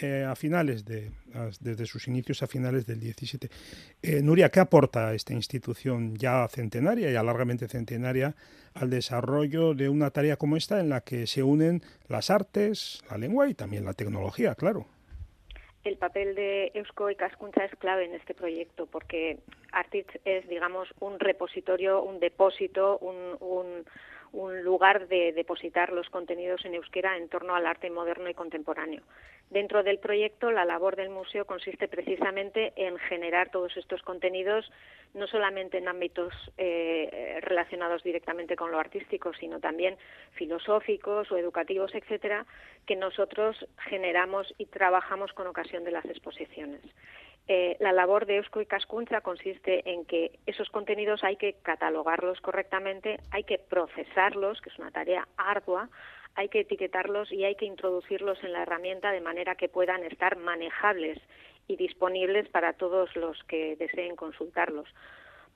Eh, 0.00 0.24
a 0.24 0.34
finales 0.36 0.84
de, 0.84 1.10
desde 1.60 1.86
sus 1.86 2.06
inicios 2.08 2.42
a 2.42 2.46
finales 2.46 2.86
del 2.86 3.00
17. 3.00 3.48
Eh, 4.02 4.22
Nuria, 4.22 4.50
¿qué 4.50 4.60
aporta 4.60 5.14
esta 5.14 5.32
institución 5.32 6.14
ya 6.16 6.46
centenaria, 6.48 7.10
ya 7.10 7.22
largamente 7.22 7.68
centenaria, 7.68 8.34
al 8.74 8.90
desarrollo 8.90 9.74
de 9.74 9.88
una 9.88 10.10
tarea 10.10 10.36
como 10.36 10.56
esta 10.56 10.78
en 10.80 10.88
la 10.88 11.00
que 11.00 11.26
se 11.26 11.42
unen 11.42 11.82
las 12.08 12.30
artes, 12.30 13.02
la 13.10 13.18
lengua 13.18 13.48
y 13.48 13.54
también 13.54 13.84
la 13.84 13.94
tecnología, 13.94 14.54
claro? 14.54 14.86
El 15.84 15.96
papel 15.96 16.34
de 16.34 16.70
Eusko 16.74 17.08
Ikaskuntza 17.10 17.64
es 17.64 17.72
clave 17.78 18.04
en 18.04 18.14
este 18.14 18.34
proyecto 18.34 18.86
porque 18.86 19.38
Artitz 19.72 20.08
es, 20.24 20.46
digamos, 20.48 20.88
un 21.00 21.18
repositorio, 21.18 22.02
un 22.02 22.20
depósito, 22.20 22.98
un- 22.98 23.84
un 24.32 24.62
lugar 24.62 25.08
de 25.08 25.32
depositar 25.32 25.92
los 25.92 26.08
contenidos 26.10 26.64
en 26.64 26.74
euskera 26.74 27.16
en 27.16 27.28
torno 27.28 27.54
al 27.54 27.66
arte 27.66 27.90
moderno 27.90 28.28
y 28.28 28.34
contemporáneo. 28.34 29.02
Dentro 29.50 29.82
del 29.82 29.98
proyecto, 29.98 30.50
la 30.50 30.66
labor 30.66 30.94
del 30.94 31.08
museo 31.08 31.46
consiste 31.46 31.88
precisamente 31.88 32.74
en 32.76 32.98
generar 32.98 33.50
todos 33.50 33.74
estos 33.78 34.02
contenidos, 34.02 34.70
no 35.14 35.26
solamente 35.26 35.78
en 35.78 35.88
ámbitos 35.88 36.34
eh, 36.58 37.38
relacionados 37.40 38.02
directamente 38.02 38.56
con 38.56 38.70
lo 38.70 38.78
artístico, 38.78 39.32
sino 39.32 39.58
también 39.58 39.96
filosóficos 40.32 41.32
o 41.32 41.38
educativos, 41.38 41.94
etcétera, 41.94 42.44
que 42.86 42.96
nosotros 42.96 43.56
generamos 43.88 44.54
y 44.58 44.66
trabajamos 44.66 45.32
con 45.32 45.46
ocasión 45.46 45.82
de 45.82 45.92
las 45.92 46.04
exposiciones. 46.04 46.82
Eh, 47.50 47.78
la 47.80 47.92
labor 47.92 48.26
de 48.26 48.36
Eusko 48.36 48.60
Ikaskuntza 48.60 49.22
consiste 49.22 49.90
en 49.90 50.04
que 50.04 50.38
esos 50.44 50.68
contenidos 50.68 51.24
hay 51.24 51.36
que 51.36 51.54
catalogarlos 51.54 52.38
correctamente, 52.42 53.20
hay 53.30 53.44
que 53.44 53.58
procesarlos, 53.58 54.60
que 54.60 54.68
es 54.68 54.78
una 54.78 54.90
tarea 54.90 55.26
ardua, 55.38 55.88
hay 56.34 56.50
que 56.50 56.60
etiquetarlos 56.60 57.32
y 57.32 57.44
hay 57.44 57.54
que 57.54 57.64
introducirlos 57.64 58.44
en 58.44 58.52
la 58.52 58.62
herramienta 58.62 59.12
de 59.12 59.22
manera 59.22 59.54
que 59.54 59.70
puedan 59.70 60.04
estar 60.04 60.36
manejables 60.36 61.18
y 61.66 61.76
disponibles 61.76 62.48
para 62.50 62.74
todos 62.74 63.16
los 63.16 63.42
que 63.44 63.76
deseen 63.76 64.14
consultarlos. 64.14 64.88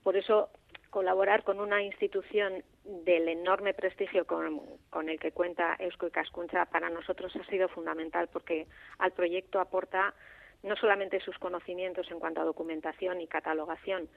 Por 0.01 0.17
eso, 0.17 0.49
colaborar 0.89 1.43
con 1.43 1.59
una 1.59 1.83
institución 1.83 2.63
del 2.83 3.29
enorme 3.29 3.75
prestigio 3.75 4.25
con, 4.25 4.61
con 4.89 5.09
el 5.09 5.19
que 5.19 5.31
cuenta 5.31 5.75
Eusko 5.77 6.07
Ikaskuntza 6.07 6.65
para 6.65 6.89
nosotros 6.89 7.35
ha 7.35 7.45
sido 7.45 7.69
fundamental 7.69 8.29
porque 8.33 8.65
al 8.97 9.11
proyecto 9.11 9.59
aporta 9.59 10.15
no 10.63 10.75
solamente 10.75 11.19
sus 11.19 11.37
conocimientos 11.37 12.09
en 12.11 12.19
cuanto 12.19 12.41
a 12.41 12.45
documentación 12.45 13.21
y 13.21 13.27
catalogación 13.27 14.07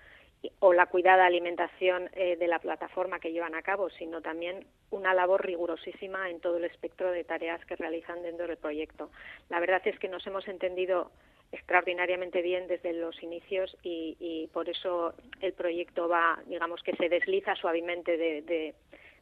o 0.61 0.73
la 0.73 0.87
cuidada 0.87 1.27
alimentación 1.27 2.09
eh, 2.13 2.37
de 2.37 2.47
la 2.47 2.59
plataforma 2.59 3.19
que 3.19 3.33
llevan 3.33 3.55
a 3.55 3.63
cabo, 3.63 3.91
sino 3.91 4.21
también 4.21 4.65
una 4.91 5.13
labor 5.15 5.45
rigurosísima 5.45 6.31
en 6.31 6.41
todo 6.41 6.59
el 6.59 6.65
espectro 6.65 7.11
de 7.11 7.25
tareas 7.25 7.65
que 7.65 7.75
realizan 7.75 8.23
dentro 8.23 8.47
del 8.47 8.57
proyecto. 8.59 9.11
La 9.49 9.61
verdad 9.61 9.83
es 9.85 9.99
que 9.99 10.09
nos 10.09 10.27
hemos 10.27 10.47
entendido 10.47 11.11
extraordinariamente 11.53 12.43
bien 12.43 12.67
desde 12.67 12.93
los 12.93 13.21
inicios 13.23 13.77
y, 13.83 14.17
y 14.21 14.49
por 14.49 14.69
eso 14.69 15.15
el 15.41 15.53
proyecto 15.53 16.09
va, 16.09 16.39
digamos 16.47 16.83
que 16.83 16.95
se 16.97 17.09
desliza 17.09 17.55
suavemente 17.57 18.17
de, 18.17 18.43
de- 18.43 18.75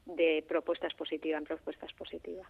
de 0.06 0.44
propuestas 0.46 0.92
positivas 0.94 1.38
en 1.40 1.44
propuestas 1.46 1.92
positivas. 1.94 2.46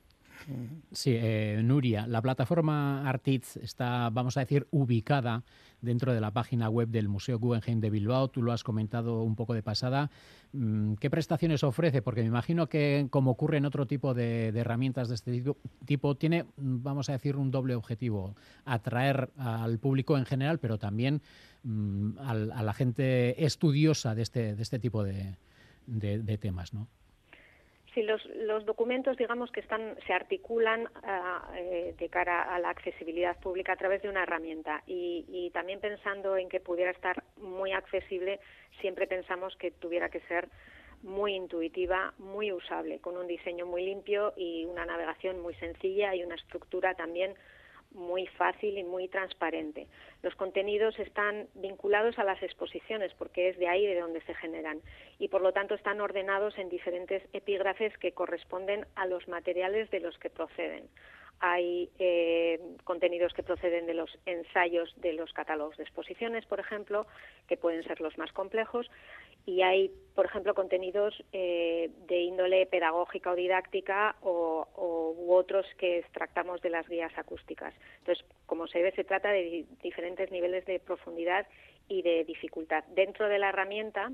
Sí, 0.91 1.13
eh, 1.15 1.61
Nuria, 1.63 2.07
la 2.07 2.21
plataforma 2.21 3.09
Artitz 3.09 3.57
está, 3.59 4.11
vamos 4.11 4.37
a 4.37 4.41
decir, 4.41 4.67
ubicada 4.73 5.43
dentro 5.81 6.13
de 6.13 6.21
la 6.21 6.33
página 6.33 6.69
web 6.69 6.89
del 6.89 7.09
Museo 7.09 7.39
Guggenheim 7.39 7.81
de 7.81 7.91
Bilbao. 7.91 8.29
Tú 8.29 8.43
lo 8.43 8.53
has 8.53 8.65
comentado 8.65 9.23
un 9.23 9.37
poco 9.37 9.55
de 9.55 9.63
pasada. 9.63 10.11
Mm, 10.53 10.95
¿Qué 10.95 11.09
prestaciones 11.09 11.63
ofrece? 11.63 12.03
Porque 12.03 12.23
me 12.23 12.27
imagino 12.27 12.69
que, 12.69 13.07
como 13.11 13.31
ocurre 13.31 13.59
en 13.59 13.65
otro 13.65 13.87
tipo 13.87 14.13
de, 14.13 14.49
herramientas 14.49 15.09
de 15.09 15.15
este 15.15 15.43
tipo, 15.87 16.17
tiene, 16.17 16.43
mm, 16.57 16.83
vamos 16.83 17.09
a 17.09 17.13
decir, 17.13 17.37
un 17.37 17.51
doble 17.51 17.75
objetivo. 17.77 18.35
Atraer 18.65 19.31
al 19.39 19.79
público 19.79 20.19
en 20.19 20.27
general, 20.27 20.59
pero 20.59 20.79
también 20.79 21.23
mm, 21.63 22.19
a 22.19 22.63
la 22.63 22.73
gente 22.75 23.45
estudiosa 23.45 24.15
de 24.15 24.23
este, 24.23 24.55
de 24.57 24.63
este 24.63 24.79
tipo 24.79 25.05
de- 25.05 25.37
de 25.87 26.39
temas, 26.39 26.73
¿no? 26.75 26.89
Sí, 27.95 28.03
los, 28.03 28.25
los 28.27 28.67
documentos, 28.67 29.17
digamos, 29.17 29.53
que 29.53 29.61
están, 29.61 29.97
se 30.05 30.13
articulan 30.13 30.89
ah, 31.05 31.49
eh, 31.57 31.95
de 31.97 32.09
cara 32.09 32.43
a 32.43 32.59
la 32.59 32.71
accesibilidad 32.71 33.39
pública 33.39 33.73
a 33.73 33.77
través 33.77 34.03
de 34.03 34.09
una 34.09 34.25
herramienta. 34.25 34.83
Y, 34.85 35.25
y 35.29 35.51
también 35.51 35.79
pensando 35.79 36.37
en 36.37 36.49
que 36.49 36.59
pudiera 36.59 36.91
estar 36.91 37.23
muy 37.37 37.71
accesible, 37.71 38.41
siempre 38.81 39.07
pensamos 39.07 39.55
que 39.57 39.71
tuviera 39.71 40.09
que 40.09 40.19
ser 40.23 40.49
muy 41.05 41.35
intuitiva, 41.35 42.15
muy 42.19 42.51
usable, 42.51 42.99
con 42.99 43.17
un 43.17 43.29
diseño 43.29 43.65
muy 43.65 43.85
limpio 43.85 44.33
y 44.37 44.65
una 44.65 44.85
navegación 44.87 45.41
muy 45.41 45.55
sencilla 45.55 46.17
y 46.17 46.25
una 46.25 46.35
estructura 46.35 46.95
también 46.95 47.35
muy 47.95 48.27
fácil 48.27 48.77
y 48.77 48.85
muy 48.85 49.09
transparente. 49.09 49.87
Los 50.23 50.35
contenidos 50.35 50.99
están 50.99 51.49
vinculados 51.55 52.19
a 52.19 52.25
las 52.25 52.43
exposiciones 52.43 53.13
porque 53.15 53.49
es 53.49 53.59
de 53.59 53.69
ahí 53.69 53.87
de 53.87 54.01
donde 54.01 54.21
se 54.23 54.35
generan 54.35 54.81
y 55.19 55.29
por 55.29 55.41
lo 55.41 55.53
tanto 55.53 55.75
están 55.75 56.01
ordenados 56.01 56.59
en 56.59 56.69
diferentes 56.69 57.23
epígrafes 57.33 57.97
que 57.99 58.13
corresponden 58.13 58.87
a 58.97 59.07
los 59.07 59.27
materiales 59.29 59.91
de 59.91 60.01
los 60.01 60.19
que 60.19 60.31
proceden. 60.31 60.89
Hay 61.41 61.91
eh, 61.99 62.59
contenidos 62.85 63.35
que 63.35 63.43
proceden 63.43 63.87
de 63.87 63.95
los 63.95 64.11
ensayos 64.25 64.95
de 64.97 65.13
los 65.13 65.33
catálogos 65.33 65.77
de 65.77 65.83
exposiciones, 65.83 66.47
por 66.47 66.59
ejemplo, 66.61 67.07
que 67.49 67.57
pueden 67.57 67.83
ser 67.85 68.01
los 68.01 68.17
más 68.17 68.33
complejos, 68.33 68.91
y 69.47 69.61
hay, 69.61 69.91
por 70.15 70.25
ejemplo, 70.25 70.55
contenidos 70.55 71.23
eh, 71.33 71.91
de 72.07 72.19
índole 72.21 72.65
pedagógica 72.65 73.31
o 73.31 73.35
didáctica 73.35 74.17
o, 74.23 74.67
u 75.19 75.33
otros 75.35 75.67
que 75.77 75.99
extractamos 75.99 76.63
de 76.63 76.71
las 76.71 76.89
guías 76.89 77.13
acústicas. 77.19 77.75
Entonces, 77.99 78.25
como 78.47 78.67
se 78.67 78.81
ve, 78.83 78.93
se 78.93 79.05
trata 79.05 79.31
de 79.31 79.43
di- 79.43 79.67
diferentes 79.83 80.31
niveles 80.31 80.65
de 80.65 80.79
profundidad 80.81 81.47
y 81.89 82.01
de 82.01 82.25
dificultad. 82.25 82.85
Dentro 82.95 83.29
de 83.29 83.39
la 83.39 83.51
herramienta, 83.51 84.11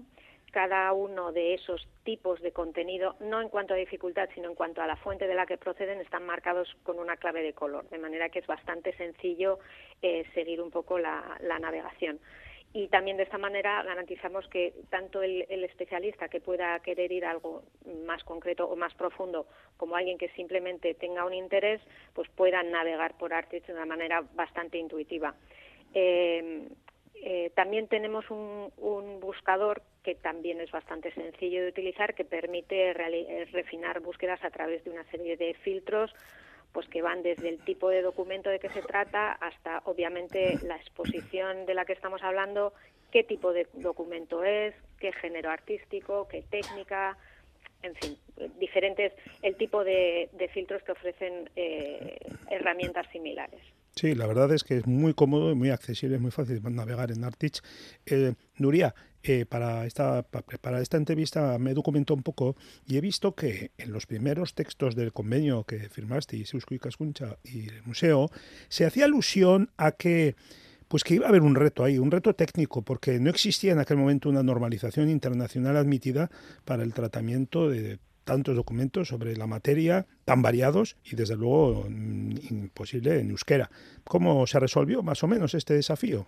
cada 0.51 0.93
uno 0.93 1.33
de 1.33 1.55
esos 1.55 1.87
tipos 2.05 2.41
de 2.41 2.53
contenido, 2.53 3.17
no 3.21 3.41
en 3.41 3.49
cuanto 3.49 3.75
a 3.75 3.77
dificultad, 3.77 4.29
sino 4.35 4.49
en 4.49 4.55
cuanto 4.55 4.83
a 4.83 4.87
la 4.87 4.97
fuente 4.97 5.27
de 5.27 5.35
la 5.35 5.47
que 5.47 5.59
proceden, 5.59 6.01
están 6.01 6.27
marcados 6.27 6.77
con 6.83 6.99
una 6.99 7.17
clave 7.17 7.43
de 7.43 7.53
color, 7.53 7.89
de 7.89 7.99
manera 7.99 8.29
que 8.29 8.41
es 8.41 8.47
bastante 8.47 8.97
sencillo 8.97 9.59
eh, 10.03 10.25
seguir 10.35 10.61
un 10.61 10.71
poco 10.71 10.99
la, 10.99 11.39
navegación. 11.61 12.21
Y 12.73 12.87
también 12.89 13.17
de 13.17 13.25
esta 13.25 13.39
manera 13.39 13.83
garantizamos 13.83 14.47
que 14.49 14.75
tanto 14.91 15.23
el, 15.23 15.45
el 15.49 15.65
especialista 15.65 16.29
que 16.29 16.41
pueda 16.41 16.79
querer 16.81 17.11
ir 17.11 17.25
a 17.25 17.33
algo 17.33 17.65
más 18.07 18.23
concreto 18.23 18.67
o 18.67 18.77
más 18.77 18.95
profundo, 18.95 19.47
como 19.77 19.97
alguien 19.97 20.19
que 20.19 20.29
simplemente 20.31 20.95
tenga 20.95 21.25
un 21.25 21.35
interés, 21.35 21.81
pues 22.15 22.29
puedan 22.31 22.71
navegar 22.71 23.19
por 23.19 23.35
Artix 23.35 23.67
de 23.67 23.73
una 23.73 23.87
manera 23.87 24.23
bastante 24.35 24.79
intuitiva. 24.79 25.35
Eh, 25.95 26.69
eh, 27.23 27.51
también 27.55 27.87
tenemos 27.89 28.31
un, 28.31 28.71
buscador 29.21 29.83
que 30.03 30.15
también 30.15 30.61
es 30.61 30.71
bastante 30.71 31.13
sencillo 31.13 31.63
de 31.63 31.69
utilizar, 31.69 32.15
que 32.15 32.25
permite 32.25 32.91
eh, 32.91 33.45
refinar 33.53 34.01
búsquedas 34.01 34.43
a 34.43 34.51
través 34.51 34.83
de 34.85 34.91
una 34.91 35.05
serie 35.05 35.37
de 35.37 35.55
filtros 35.55 36.15
pues 36.73 36.89
que 36.89 37.03
van 37.03 37.23
desde 37.23 37.49
el 37.49 37.59
tipo 37.65 37.89
de 37.89 38.01
documento 38.01 38.49
de 38.49 38.61
que 38.61 38.69
se 38.69 38.83
trata 38.83 39.33
hasta 39.33 39.83
obviamente 39.87 40.57
la 40.63 40.77
exposición 40.77 41.67
de 41.67 41.75
la 41.75 41.85
que 41.85 41.93
estamos 41.93 42.23
hablando, 42.23 42.73
qué 43.11 43.25
tipo 43.25 43.53
de 43.53 43.67
documento 43.75 44.45
es, 44.45 44.75
qué 45.01 45.13
género 45.13 45.51
artístico, 45.51 46.29
qué 46.29 46.43
técnica, 46.43 47.19
en 47.83 47.95
fin, 47.97 48.17
diferentes, 48.59 49.13
el 49.43 49.57
tipo 49.57 49.83
de, 49.83 50.29
de 50.33 50.49
filtros 50.49 50.83
que 50.83 50.93
ofrecen 50.93 51.51
eh, 51.57 52.19
herramientas 52.51 53.07
similares. 53.11 53.63
Sí, 53.97 54.15
la 54.15 54.27
verdad 54.27 54.53
es 54.53 54.65
que 54.65 54.79
es 54.79 54.87
muy 54.87 55.15
cómodo 55.15 55.51
y 55.51 55.55
muy 55.55 55.71
accesible, 55.71 56.17
es 56.17 56.23
muy 56.23 56.31
fácil 56.31 56.61
navegar 56.63 57.11
en 57.11 57.25
Artich. 57.25 57.61
Eh, 58.07 58.35
Nuria, 58.57 58.95
eh, 59.23 59.45
para, 59.45 59.85
esta, 59.85 60.23
pa- 60.23 60.43
para 60.43 60.81
esta 60.81 60.97
entrevista 60.97 61.59
me 61.59 61.73
he 61.73 61.75
documentado 61.75 62.15
un 62.17 62.23
poco 62.23 62.57
y 62.87 62.97
he 62.97 63.01
visto 63.01 63.35
que 63.35 63.73
en 63.77 63.93
los 63.93 64.07
primeros 64.07 64.55
textos 64.55 64.95
del 64.95 65.13
convenio 65.13 65.65
que 65.65 65.89
firmasteis, 65.91 66.55
Eusko 66.55 66.75
Ikaskuntza 66.75 67.39
y 67.45 67.69
el 67.69 67.83
museo, 67.83 68.31
se 68.69 68.87
hacía 68.87 69.05
alusión 69.05 69.71
a 69.77 69.93
que 69.93 70.35
pues 70.89 71.05
que 71.05 71.15
iba 71.15 71.27
a 71.27 71.29
haber 71.29 71.43
un 71.43 71.55
reto 71.55 71.85
ahí, 71.85 71.99
un 71.99 72.11
reto 72.11 72.35
técnico, 72.35 72.83
porque 72.83 73.21
no 73.21 73.31
existía 73.31 73.73
en 73.73 73.79
aquel 73.79 73.97
momento 73.97 74.29
una 74.29 74.43
normalización 74.43 75.09
internacional 75.09 75.77
admitida 75.77 76.31
para 76.65 76.83
el 76.83 76.93
tratamiento 76.95 77.69
de 77.71 77.99
tantos 78.31 78.55
documentos 78.55 79.09
sobre 79.09 79.37
la 79.37 79.49
materia 79.49 80.07
tan 80.25 80.41
variados 80.41 80.97
y 81.05 81.17
desde 81.17 81.35
luego 81.35 81.85
mm, 81.91 82.37
imposible 82.49 83.19
en 83.19 83.31
euskera. 83.31 83.69
¿Cómo 84.05 84.47
se 84.47 84.61
resolvió 84.61 85.03
más 85.03 85.25
o 85.25 85.27
menos 85.27 85.55
este 85.55 85.75
desafío? 85.75 86.27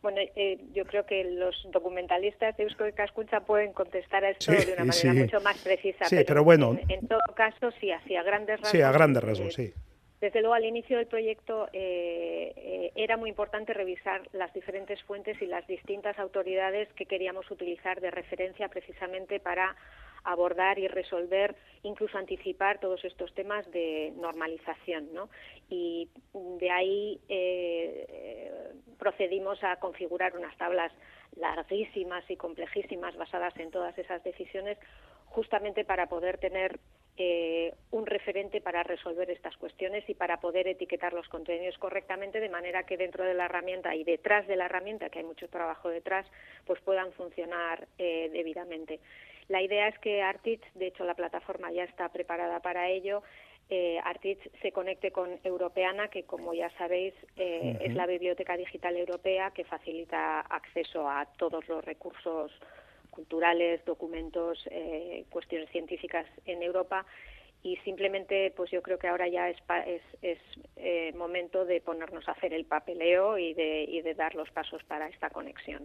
Bueno, 0.00 0.18
eh, 0.20 0.60
yo 0.72 0.84
creo 0.84 1.04
que 1.04 1.24
los 1.24 1.56
documentalistas 1.72 2.56
de 2.56 2.62
Eusko 2.64 2.86
Ikaskuntza 2.86 3.40
pueden 3.40 3.72
contestar 3.72 4.24
a 4.24 4.30
esto 4.30 4.52
Sí, 4.52 4.66
de 4.66 4.74
una 4.74 4.84
manera 4.84 4.94
sí. 4.94 5.08
mucho 5.08 5.40
más 5.40 5.58
precisa. 5.58 6.04
Sí, 6.04 6.18
pero 6.24 6.44
bueno. 6.44 6.78
En, 6.88 6.90
en 6.90 7.08
todo 7.08 7.20
caso, 7.34 7.72
sí, 7.80 7.90
hacia 7.90 8.22
grandes 8.22 8.60
rasgos. 8.60 8.70
Sí, 8.70 8.80
a 8.80 8.92
grandes 8.92 9.22
eh, 9.24 9.26
rasgos, 9.26 9.54
sí. 9.54 9.72
Desde 10.22 10.40
luego, 10.40 10.54
al 10.54 10.64
inicio 10.64 10.98
del 10.98 11.08
proyecto 11.08 11.68
eh, 11.72 12.52
eh, 12.56 12.92
era 12.94 13.16
muy 13.16 13.28
importante 13.28 13.74
revisar 13.74 14.22
las 14.32 14.54
diferentes 14.54 15.02
fuentes 15.02 15.42
y 15.42 15.46
las 15.46 15.66
distintas 15.66 16.16
autoridades 16.20 16.88
que 16.92 17.06
queríamos 17.06 17.50
utilizar 17.50 18.00
de 18.00 18.12
referencia 18.12 18.68
precisamente 18.68 19.40
para 19.40 19.74
abordar 20.24 20.78
y 20.78 20.88
resolver, 20.88 21.56
incluso 21.82 22.16
anticipar 22.18 22.80
todos 22.80 23.04
estos 23.04 23.34
temas 23.34 23.70
de 23.70 24.12
normalización, 24.16 25.12
¿no? 25.12 25.28
Y 25.68 26.08
de 26.32 26.70
ahí 26.70 27.20
eh, 27.28 28.72
procedimos 28.98 29.62
a 29.64 29.76
configurar 29.76 30.36
unas 30.36 30.56
tablas 30.56 30.92
larguísimas 31.36 32.28
y 32.30 32.36
complejísimas 32.36 33.16
basadas 33.16 33.56
en 33.58 33.70
todas 33.70 33.96
esas 33.98 34.22
decisiones, 34.22 34.78
justamente 35.26 35.84
para 35.84 36.08
poder 36.08 36.38
tener 36.38 36.78
eh, 37.18 37.74
un 37.90 38.06
referente 38.06 38.62
para 38.62 38.82
resolver 38.82 39.30
estas 39.30 39.54
cuestiones 39.58 40.08
y 40.08 40.14
para 40.14 40.40
poder 40.40 40.66
etiquetar 40.66 41.12
los 41.12 41.28
contenidos 41.28 41.76
correctamente 41.76 42.40
de 42.40 42.48
manera 42.48 42.84
que 42.84 42.96
dentro 42.96 43.22
de 43.22 43.34
la 43.34 43.44
herramienta 43.44 43.94
y 43.94 44.02
detrás 44.02 44.46
de 44.46 44.56
la 44.56 44.64
herramienta, 44.64 45.10
que 45.10 45.18
hay 45.18 45.24
mucho 45.24 45.46
trabajo 45.48 45.90
detrás, 45.90 46.26
pues 46.64 46.80
puedan 46.80 47.12
funcionar 47.12 47.86
eh, 47.98 48.30
debidamente. 48.32 49.00
La 49.52 49.60
idea 49.60 49.86
es 49.86 49.98
que 49.98 50.22
Artich, 50.22 50.62
de 50.72 50.86
hecho 50.86 51.04
la 51.04 51.12
plataforma 51.12 51.70
ya 51.70 51.84
está 51.84 52.08
preparada 52.08 52.60
para 52.60 52.88
ello, 52.88 53.22
eh, 53.68 54.00
se 54.62 54.72
conecte 54.72 55.10
con 55.10 55.28
Europeana, 55.44 56.08
que 56.08 56.22
como 56.22 56.54
ya 56.54 56.70
sabéis 56.78 57.12
eh, 57.36 57.76
es 57.82 57.94
la 57.94 58.06
biblioteca 58.06 58.56
digital 58.56 58.96
europea 58.96 59.50
que 59.50 59.64
facilita 59.64 60.40
acceso 60.40 61.06
a 61.06 61.26
todos 61.36 61.68
los 61.68 61.84
recursos 61.84 62.50
culturales, 63.10 63.84
documentos, 63.84 64.66
eh, 64.70 65.26
cuestiones 65.28 65.68
científicas 65.68 66.24
en 66.46 66.62
Europa 66.62 67.04
y 67.62 67.76
simplemente 67.84 68.52
pues 68.56 68.70
yo 68.70 68.82
creo 68.82 68.98
que 68.98 69.08
ahora 69.08 69.28
ya 69.28 69.48
es, 69.48 69.56
es, 70.22 70.38
eh, 70.76 71.12
momento 71.16 71.64
de 71.64 71.80
ponernos 71.80 72.28
a 72.28 72.32
hacer 72.32 72.52
el 72.52 72.64
papeleo 72.64 73.38
y 73.38 73.54
de, 73.54 74.14
dar 74.16 74.34
los 74.34 74.50
pasos 74.50 74.82
para 74.84 75.08
esta 75.08 75.30
conexión. 75.30 75.84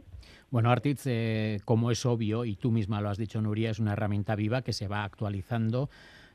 Bueno, 0.49 0.69
Artitz, 0.69 1.05
eh, 1.05 1.59
como 1.63 1.91
es 1.91 2.05
obvio, 2.05 2.43
y 2.45 2.55
tú 2.55 2.71
misma 2.71 2.99
lo 2.99 3.09
has 3.09 3.17
dicho, 3.17 3.41
Nuria, 3.41 3.69
es 3.69 3.80
una 3.80 3.93
herramienta 3.93 4.36
viva 4.36 4.63
que 4.63 4.73
se 4.73 4.88
va 4.88 5.03
actualizando 5.03 5.89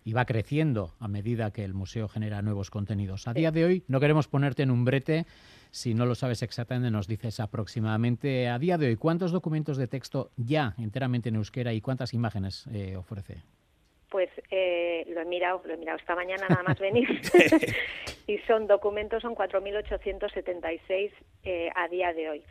y 0.04 0.12
va 0.12 0.24
creciendo 0.24 0.92
a 1.00 1.08
medida 1.08 1.52
que 1.52 1.64
el 1.64 1.74
museo 1.74 2.08
genera 2.08 2.42
nuevos 2.42 2.70
contenidos. 2.70 3.28
A 3.28 3.34
día 3.34 3.50
de 3.50 3.64
hoy 3.64 3.84
no 3.88 4.00
queremos 4.00 4.28
ponerte 4.28 4.62
en 4.62 4.70
un 4.70 4.84
brete. 4.84 5.26
Si 5.70 5.94
no 5.94 6.06
lo 6.06 6.14
sabes 6.14 6.42
exactamente, 6.42 6.90
nos 6.90 7.06
dices 7.06 7.40
aproximadamente 7.40 8.48
a 8.48 8.58
día 8.58 8.78
de 8.78 8.88
hoy 8.88 8.96
cuántos 8.96 9.32
documentos 9.32 9.76
de 9.76 9.86
texto 9.86 10.30
ya 10.36 10.74
enteramente 10.78 11.28
en 11.28 11.36
euskera 11.36 11.72
y 11.72 11.80
cuántas 11.80 12.14
imágenes 12.14 12.66
eh, 12.72 12.96
ofrece. 12.96 13.42
Pues 14.12 14.28
eh, 14.50 15.04
lo 15.08 15.22
he 15.22 15.24
mirado, 15.24 15.62
lo 15.64 15.72
he 15.72 15.76
mirado 15.78 15.98
esta 15.98 16.14
mañana 16.14 16.46
nada 16.48 16.62
más 16.62 16.78
venir 16.78 17.08
y 18.26 18.36
son 18.46 18.66
documentos, 18.66 19.22
son 19.22 19.34
4.876 19.34 21.10
eh, 21.44 21.70
a 21.74 21.88
día 21.88 22.12
de 22.12 22.28
hoy. 22.28 22.42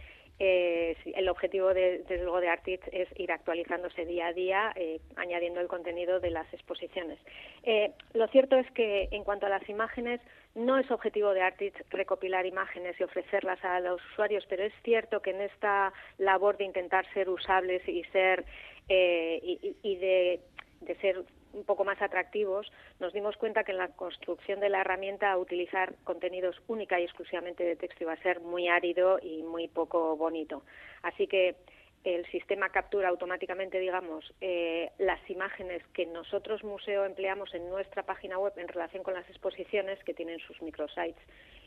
Eh, 0.43 0.97
sí, 1.03 1.13
el 1.15 1.29
objetivo 1.29 1.71
de, 1.71 1.99
desde 1.99 2.23
luego 2.23 2.41
de 2.41 2.49
Artist 2.49 2.83
es 2.91 3.07
ir 3.19 3.31
actualizándose 3.31 4.05
día 4.07 4.25
a 4.27 4.33
día, 4.33 4.71
eh, 4.75 4.99
añadiendo 5.15 5.59
el 5.59 5.67
contenido 5.67 6.19
de 6.19 6.31
las 6.31 6.51
exposiciones. 6.51 7.19
Eh, 7.61 7.91
lo 8.13 8.27
cierto 8.29 8.55
es 8.57 8.69
que 8.71 9.07
en 9.11 9.23
cuanto 9.23 9.45
a 9.45 9.49
las 9.49 9.69
imágenes, 9.69 10.19
no 10.55 10.79
es 10.79 10.89
objetivo 10.89 11.35
de 11.35 11.41
Artist 11.43 11.75
recopilar 11.91 12.47
imágenes 12.47 12.99
y 12.99 13.03
ofrecerlas 13.03 13.63
a 13.63 13.79
los 13.81 14.01
usuarios, 14.13 14.43
pero 14.49 14.63
es 14.63 14.73
cierto 14.83 15.21
que 15.21 15.29
en 15.29 15.41
esta 15.41 15.93
labor 16.17 16.57
de 16.57 16.63
intentar 16.65 17.05
ser 17.13 17.29
usables 17.29 17.87
y 17.87 18.03
ser 18.05 18.43
eh, 18.89 19.39
y, 19.43 19.59
y- 19.61 19.75
y 19.83 19.95
de, 19.97 20.39
de 20.81 20.95
ser 20.95 21.21
un 21.53 21.63
poco 21.63 21.83
más 21.83 22.01
atractivos, 22.01 22.71
nos 22.99 23.13
dimos 23.13 23.37
cuenta 23.37 23.63
que 23.63 23.71
en 23.71 23.77
la 23.77 23.89
construcción 23.89 24.59
de 24.59 24.69
la 24.69 24.81
herramienta 24.81 25.37
utilizar 25.37 25.93
contenidos 26.03 26.61
única 26.67 26.99
y 26.99 27.03
exclusivamente 27.03 27.63
de 27.63 27.75
texto 27.75 28.03
iba 28.03 28.13
a 28.13 28.23
ser 28.23 28.39
muy 28.39 28.67
árido 28.67 29.19
y 29.21 29.43
muy 29.43 29.67
poco 29.67 30.15
bonito. 30.15 30.63
Así 31.03 31.27
que 31.27 31.55
el 32.03 32.25
sistema 32.31 32.69
captura 32.69 33.09
automáticamente, 33.09 33.79
digamos, 33.79 34.33
eh, 34.41 34.89
las 34.97 35.19
imágenes 35.29 35.83
que 35.93 36.05
nosotros 36.05 36.63
museo 36.63 37.05
empleamos 37.05 37.53
en 37.53 37.69
nuestra 37.69 38.03
página 38.03 38.39
web 38.39 38.53
en 38.57 38.67
relación 38.67 39.03
con 39.03 39.13
las 39.13 39.29
exposiciones 39.29 40.03
que 40.03 40.13
tienen 40.13 40.39
sus 40.39 40.61
microsites 40.61 41.21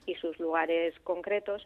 y 0.06 0.14
sus 0.16 0.38
lugares 0.40 0.98
concretos 1.00 1.64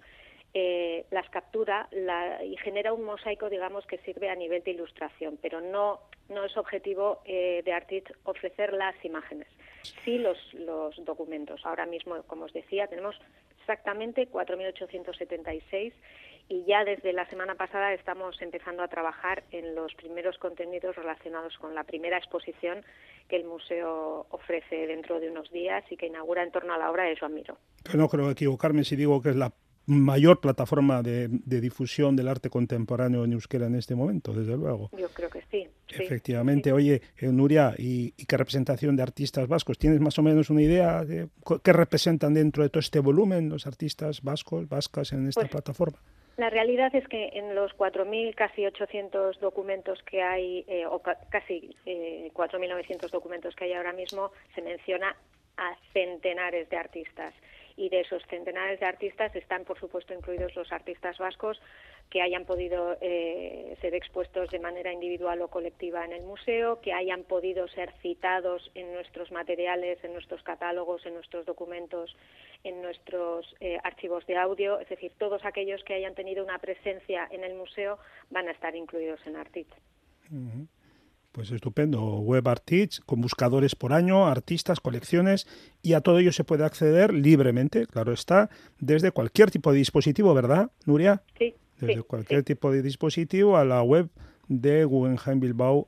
eh, 0.54 1.04
las 1.10 1.28
captura 1.30 1.88
la- 1.92 2.42
y 2.44 2.56
genera 2.56 2.92
un 2.92 3.04
mosaico, 3.04 3.48
digamos, 3.50 3.86
que 3.86 3.98
sirve 3.98 4.30
a 4.30 4.34
nivel 4.34 4.62
de 4.64 4.70
ilustración, 4.72 5.38
pero 5.40 5.60
no, 5.60 6.00
no 6.28 6.44
es 6.44 6.56
objetivo 6.56 7.20
eh, 7.24 7.62
de 7.64 7.72
Artit 7.72 8.08
ofrecer 8.24 8.72
las 8.72 8.94
imágenes, 9.04 9.48
sí 10.04 10.18
los, 10.18 10.38
los 10.54 10.96
documentos. 11.04 11.60
Ahora 11.64 11.86
mismo, 11.86 12.22
como 12.26 12.46
os 12.46 12.52
decía, 12.52 12.86
tenemos 12.86 13.14
exactamente 13.60 14.28
4.876 14.30 15.92
y 16.50 16.64
ya 16.64 16.82
desde 16.84 17.12
la 17.12 17.28
semana 17.28 17.54
pasada 17.56 17.92
estamos 17.92 18.40
empezando 18.40 18.82
a 18.82 18.88
trabajar 18.88 19.42
en 19.50 19.74
los 19.74 19.94
primeros 19.94 20.38
contenidos 20.38 20.96
relacionados 20.96 21.58
con 21.58 21.74
la 21.74 21.84
primera 21.84 22.16
exposición 22.16 22.84
que 23.28 23.36
el 23.36 23.44
museo 23.44 24.26
ofrece 24.30 24.86
dentro 24.86 25.20
de 25.20 25.30
unos 25.30 25.50
días 25.50 25.84
y 25.90 25.98
que 25.98 26.06
inaugura 26.06 26.42
en 26.42 26.50
torno 26.50 26.72
a 26.72 26.78
la 26.78 26.90
obra 26.90 27.04
de 27.04 27.16
Joan 27.18 27.34
Miró. 27.34 27.58
Que 27.84 27.98
no 27.98 28.08
creo 28.08 28.30
equivocarme 28.30 28.84
si 28.84 28.96
digo 28.96 29.20
que 29.20 29.28
es 29.28 29.36
la 29.36 29.52
mayor 29.88 30.40
plataforma 30.40 31.02
de, 31.02 31.28
de 31.28 31.60
difusión 31.60 32.14
del 32.14 32.28
arte 32.28 32.50
contemporáneo 32.50 33.24
en 33.24 33.32
euskera 33.32 33.66
en 33.66 33.74
este 33.74 33.94
momento, 33.94 34.32
desde 34.32 34.56
luego. 34.56 34.90
Yo 34.96 35.08
creo 35.08 35.30
que 35.30 35.40
sí. 35.50 35.66
sí. 35.88 36.02
Efectivamente. 36.02 36.72
Oye, 36.72 37.00
eh, 37.18 37.26
Nuria, 37.32 37.74
¿y, 37.78 38.12
y 38.16 38.26
qué 38.26 38.36
representación 38.36 38.94
de 38.96 39.02
artistas 39.02 39.48
vascos? 39.48 39.78
¿Tienes 39.78 40.00
más 40.00 40.18
o 40.18 40.22
menos 40.22 40.50
una 40.50 40.62
idea 40.62 41.04
de 41.04 41.28
qué 41.64 41.72
representan 41.72 42.34
dentro 42.34 42.62
de 42.62 42.68
todo 42.68 42.80
este 42.80 43.00
volumen 43.00 43.48
los 43.48 43.66
artistas 43.66 44.22
vascos, 44.22 44.68
vascas 44.68 45.12
en 45.12 45.26
esta 45.26 45.40
Pues- 45.40 45.50
plataforma? 45.50 45.98
La 46.36 46.50
realidad 46.50 46.94
es 46.94 47.08
que 47.08 47.30
en 47.34 47.56
los 47.56 47.72
4.000, 47.76 48.32
casi 48.36 48.64
800 48.64 49.40
documentos 49.40 49.98
que 50.08 50.22
hay, 50.22 50.64
eh, 50.68 50.86
o 50.86 51.00
ca- 51.00 51.18
casi 51.30 51.74
eh, 51.84 52.30
4.900 52.32 53.10
documentos 53.10 53.56
que 53.56 53.64
hay 53.64 53.72
ahora 53.72 53.92
mismo, 53.92 54.30
se 54.54 54.62
menciona 54.62 55.16
a 55.56 55.74
centenares 55.92 56.68
de 56.70 56.76
artistas. 56.76 57.34
Y 57.78 57.88
de 57.90 58.00
esos 58.00 58.22
centenares 58.26 58.80
de 58.80 58.86
artistas 58.86 59.34
están, 59.36 59.64
por 59.64 59.78
supuesto, 59.78 60.12
incluidos 60.12 60.54
los 60.56 60.72
artistas 60.72 61.16
vascos 61.16 61.60
que 62.10 62.22
hayan 62.22 62.44
podido 62.44 62.96
eh, 63.00 63.76
ser 63.80 63.94
expuestos 63.94 64.50
de 64.50 64.58
manera 64.58 64.92
individual 64.92 65.40
o 65.42 65.48
colectiva 65.48 66.04
en 66.04 66.12
el 66.12 66.22
museo, 66.22 66.80
que 66.80 66.92
hayan 66.92 67.22
podido 67.22 67.68
ser 67.68 67.92
citados 68.02 68.70
en 68.74 68.92
nuestros 68.94 69.30
materiales, 69.30 70.02
en 70.02 70.12
nuestros 70.12 70.42
catálogos, 70.42 71.06
en 71.06 71.14
nuestros 71.14 71.46
documentos, 71.46 72.16
en 72.64 72.82
nuestros 72.82 73.54
eh, 73.60 73.78
archivos 73.84 74.26
de 74.26 74.36
audio, 74.36 74.80
es 74.80 74.88
decir, 74.88 75.12
todos 75.16 75.44
aquellos 75.44 75.84
que 75.84 75.94
hayan 75.94 76.14
tenido 76.14 76.42
una 76.42 76.58
presencia 76.58 77.28
en 77.30 77.44
el 77.44 77.54
museo 77.54 77.98
van 78.30 78.48
a 78.48 78.52
estar 78.52 78.74
incluidos 78.74 79.20
en 79.26 79.36
Artit. 79.36 79.68
Pues 81.38 81.52
estupendo. 81.52 82.18
Web 82.18 82.48
Artits, 82.48 82.98
con 82.98 83.20
buscadores 83.20 83.76
por 83.76 83.92
año, 83.92 84.26
artistas, 84.26 84.80
colecciones, 84.80 85.46
y 85.82 85.92
a 85.92 86.00
todo 86.00 86.18
ello 86.18 86.32
se 86.32 86.42
puede 86.42 86.64
acceder 86.64 87.14
libremente, 87.14 87.86
claro 87.86 88.12
está, 88.12 88.50
desde 88.80 89.12
cualquier 89.12 89.48
tipo 89.48 89.70
de 89.70 89.78
dispositivo, 89.78 90.34
¿verdad, 90.34 90.72
Nuria? 90.84 91.22
Sí. 91.38 91.54
Desde 91.78 91.94
sí, 91.94 92.02
cualquier 92.08 92.42
tipo 92.42 92.72
de 92.72 92.82
dispositivo 92.82 93.56
a 93.56 93.64
la 93.64 93.80
web 93.84 94.08
de 94.48 94.84
Guggenheim 94.84 95.38
Bilbao 95.38 95.86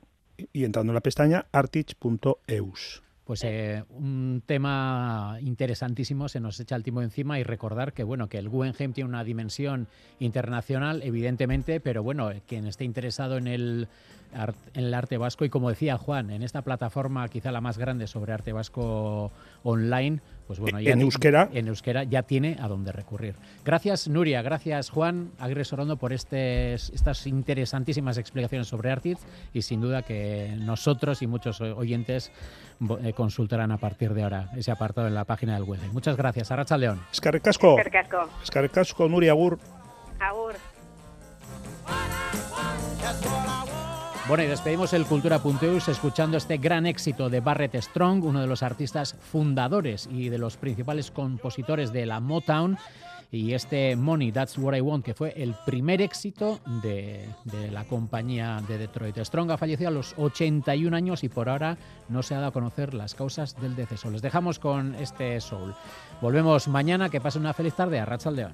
y 0.53 0.63
entrando 0.63 0.91
en 0.91 0.95
la 0.95 1.01
pestaña 1.01 1.45
artich.eus. 1.51 3.03
Pues 3.25 3.43
eh, 3.43 3.83
un 3.89 4.43
tema 4.45 5.37
interesantísimo, 5.41 6.29
se 6.29 6.39
nos 6.39 6.61
echa 6.61 6.77
el 6.77 6.83
tiempo 6.83 7.01
encima 7.01 7.39
y 7.39 7.43
recordar 7.43 7.91
que 7.91 8.03
bueno 8.03 8.29
que 8.29 8.37
el 8.37 8.47
Guggenheim 8.47 8.93
tiene 8.93 9.09
una 9.09 9.25
dimensión 9.25 9.87
internacional, 10.19 11.01
evidentemente, 11.03 11.81
pero 11.81 12.03
bueno, 12.03 12.31
quien 12.47 12.67
esté 12.67 12.85
interesado 12.85 13.37
en 13.37 13.47
el, 13.47 13.87
en 14.33 14.83
el 14.85 14.93
arte 14.93 15.17
vasco 15.17 15.45
y 15.45 15.49
como 15.49 15.69
decía 15.69 15.97
Juan, 15.97 16.29
en 16.31 16.43
esta 16.43 16.61
plataforma 16.61 17.27
quizá 17.27 17.51
la 17.51 17.61
más 17.61 17.77
grande 17.77 18.07
sobre 18.07 18.33
arte 18.33 18.53
vasco 18.53 19.31
online, 19.63 20.19
pues 20.47 20.59
bueno, 20.59 20.79
En 20.79 20.85
ti- 20.99 21.03
euskera. 21.05 21.49
en 21.53 21.67
euskera 21.67 22.03
ya 22.03 22.23
tiene 22.23 22.57
a 22.59 22.67
dónde 22.67 22.91
recurrir. 22.91 23.35
Gracias 23.63 24.07
Nuria, 24.07 24.41
gracias 24.41 24.89
Juan 24.89 25.31
Agres 25.39 25.67
Sorondo 25.69 25.97
por 25.97 26.13
este, 26.13 26.73
estas 26.73 27.27
interesantísimas 27.27 28.17
explicaciones 28.17 28.67
sobre 28.67 28.91
Artiz 28.91 29.17
y 29.53 29.61
sin 29.61 29.81
duda 29.81 30.01
que 30.01 30.55
nosotros 30.59 31.21
y 31.21 31.27
muchos 31.27 31.61
oyentes 31.61 32.31
eh, 33.03 33.13
consultarán 33.13 33.71
a 33.71 33.77
partir 33.77 34.13
de 34.13 34.23
ahora 34.23 34.49
ese 34.55 34.71
apartado 34.71 35.07
en 35.07 35.13
la 35.15 35.25
página 35.25 35.53
del 35.53 35.63
web. 35.63 35.79
Muchas 35.93 36.17
gracias, 36.17 36.51
Arracha 36.51 36.77
León. 36.77 36.99
Asko. 37.47 37.77
Eskerrik 38.43 38.77
asko, 38.77 39.07
Nuria 39.07 39.31
Agur. 39.31 39.59
Agur. 40.19 40.55
Bueno, 44.31 44.45
y 44.45 44.47
despedimos 44.47 44.93
el 44.93 45.05
Cultura.eus 45.05 45.89
escuchando 45.89 46.37
este 46.37 46.55
gran 46.55 46.85
éxito 46.85 47.29
de 47.29 47.41
Barrett 47.41 47.75
Strong, 47.75 48.23
uno 48.23 48.39
de 48.39 48.47
los 48.47 48.63
artistas 48.63 49.13
fundadores 49.19 50.07
y 50.09 50.29
de 50.29 50.37
los 50.37 50.55
principales 50.55 51.11
compositores 51.11 51.91
de 51.91 52.05
la 52.05 52.21
Motown. 52.21 52.77
Y 53.29 53.51
este 53.51 53.97
Money, 53.97 54.31
That's 54.31 54.57
What 54.57 54.77
I 54.77 54.79
Want, 54.79 55.03
que 55.03 55.13
fue 55.13 55.33
el 55.35 55.53
primer 55.65 56.01
éxito 56.01 56.61
de, 56.81 57.27
de 57.43 57.71
la 57.71 57.83
compañía 57.83 58.61
de 58.69 58.77
Detroit. 58.77 59.17
Strong 59.17 59.51
ha 59.51 59.57
fallecido 59.57 59.89
a 59.89 59.91
los 59.91 60.13
81 60.17 60.95
años 60.95 61.25
y 61.25 61.27
por 61.27 61.49
ahora 61.49 61.77
no 62.07 62.23
se 62.23 62.33
ha 62.33 62.37
dado 62.37 62.51
a 62.51 62.53
conocer 62.53 62.93
las 62.93 63.15
causas 63.15 63.59
del 63.59 63.75
deceso. 63.75 64.09
Les 64.11 64.21
dejamos 64.21 64.59
con 64.59 64.95
este 64.95 65.41
soul. 65.41 65.75
Volvemos 66.21 66.69
mañana. 66.69 67.09
Que 67.09 67.19
pasen 67.19 67.41
una 67.41 67.53
feliz 67.53 67.73
tarde 67.73 67.99
a 67.99 68.05
León. 68.31 68.53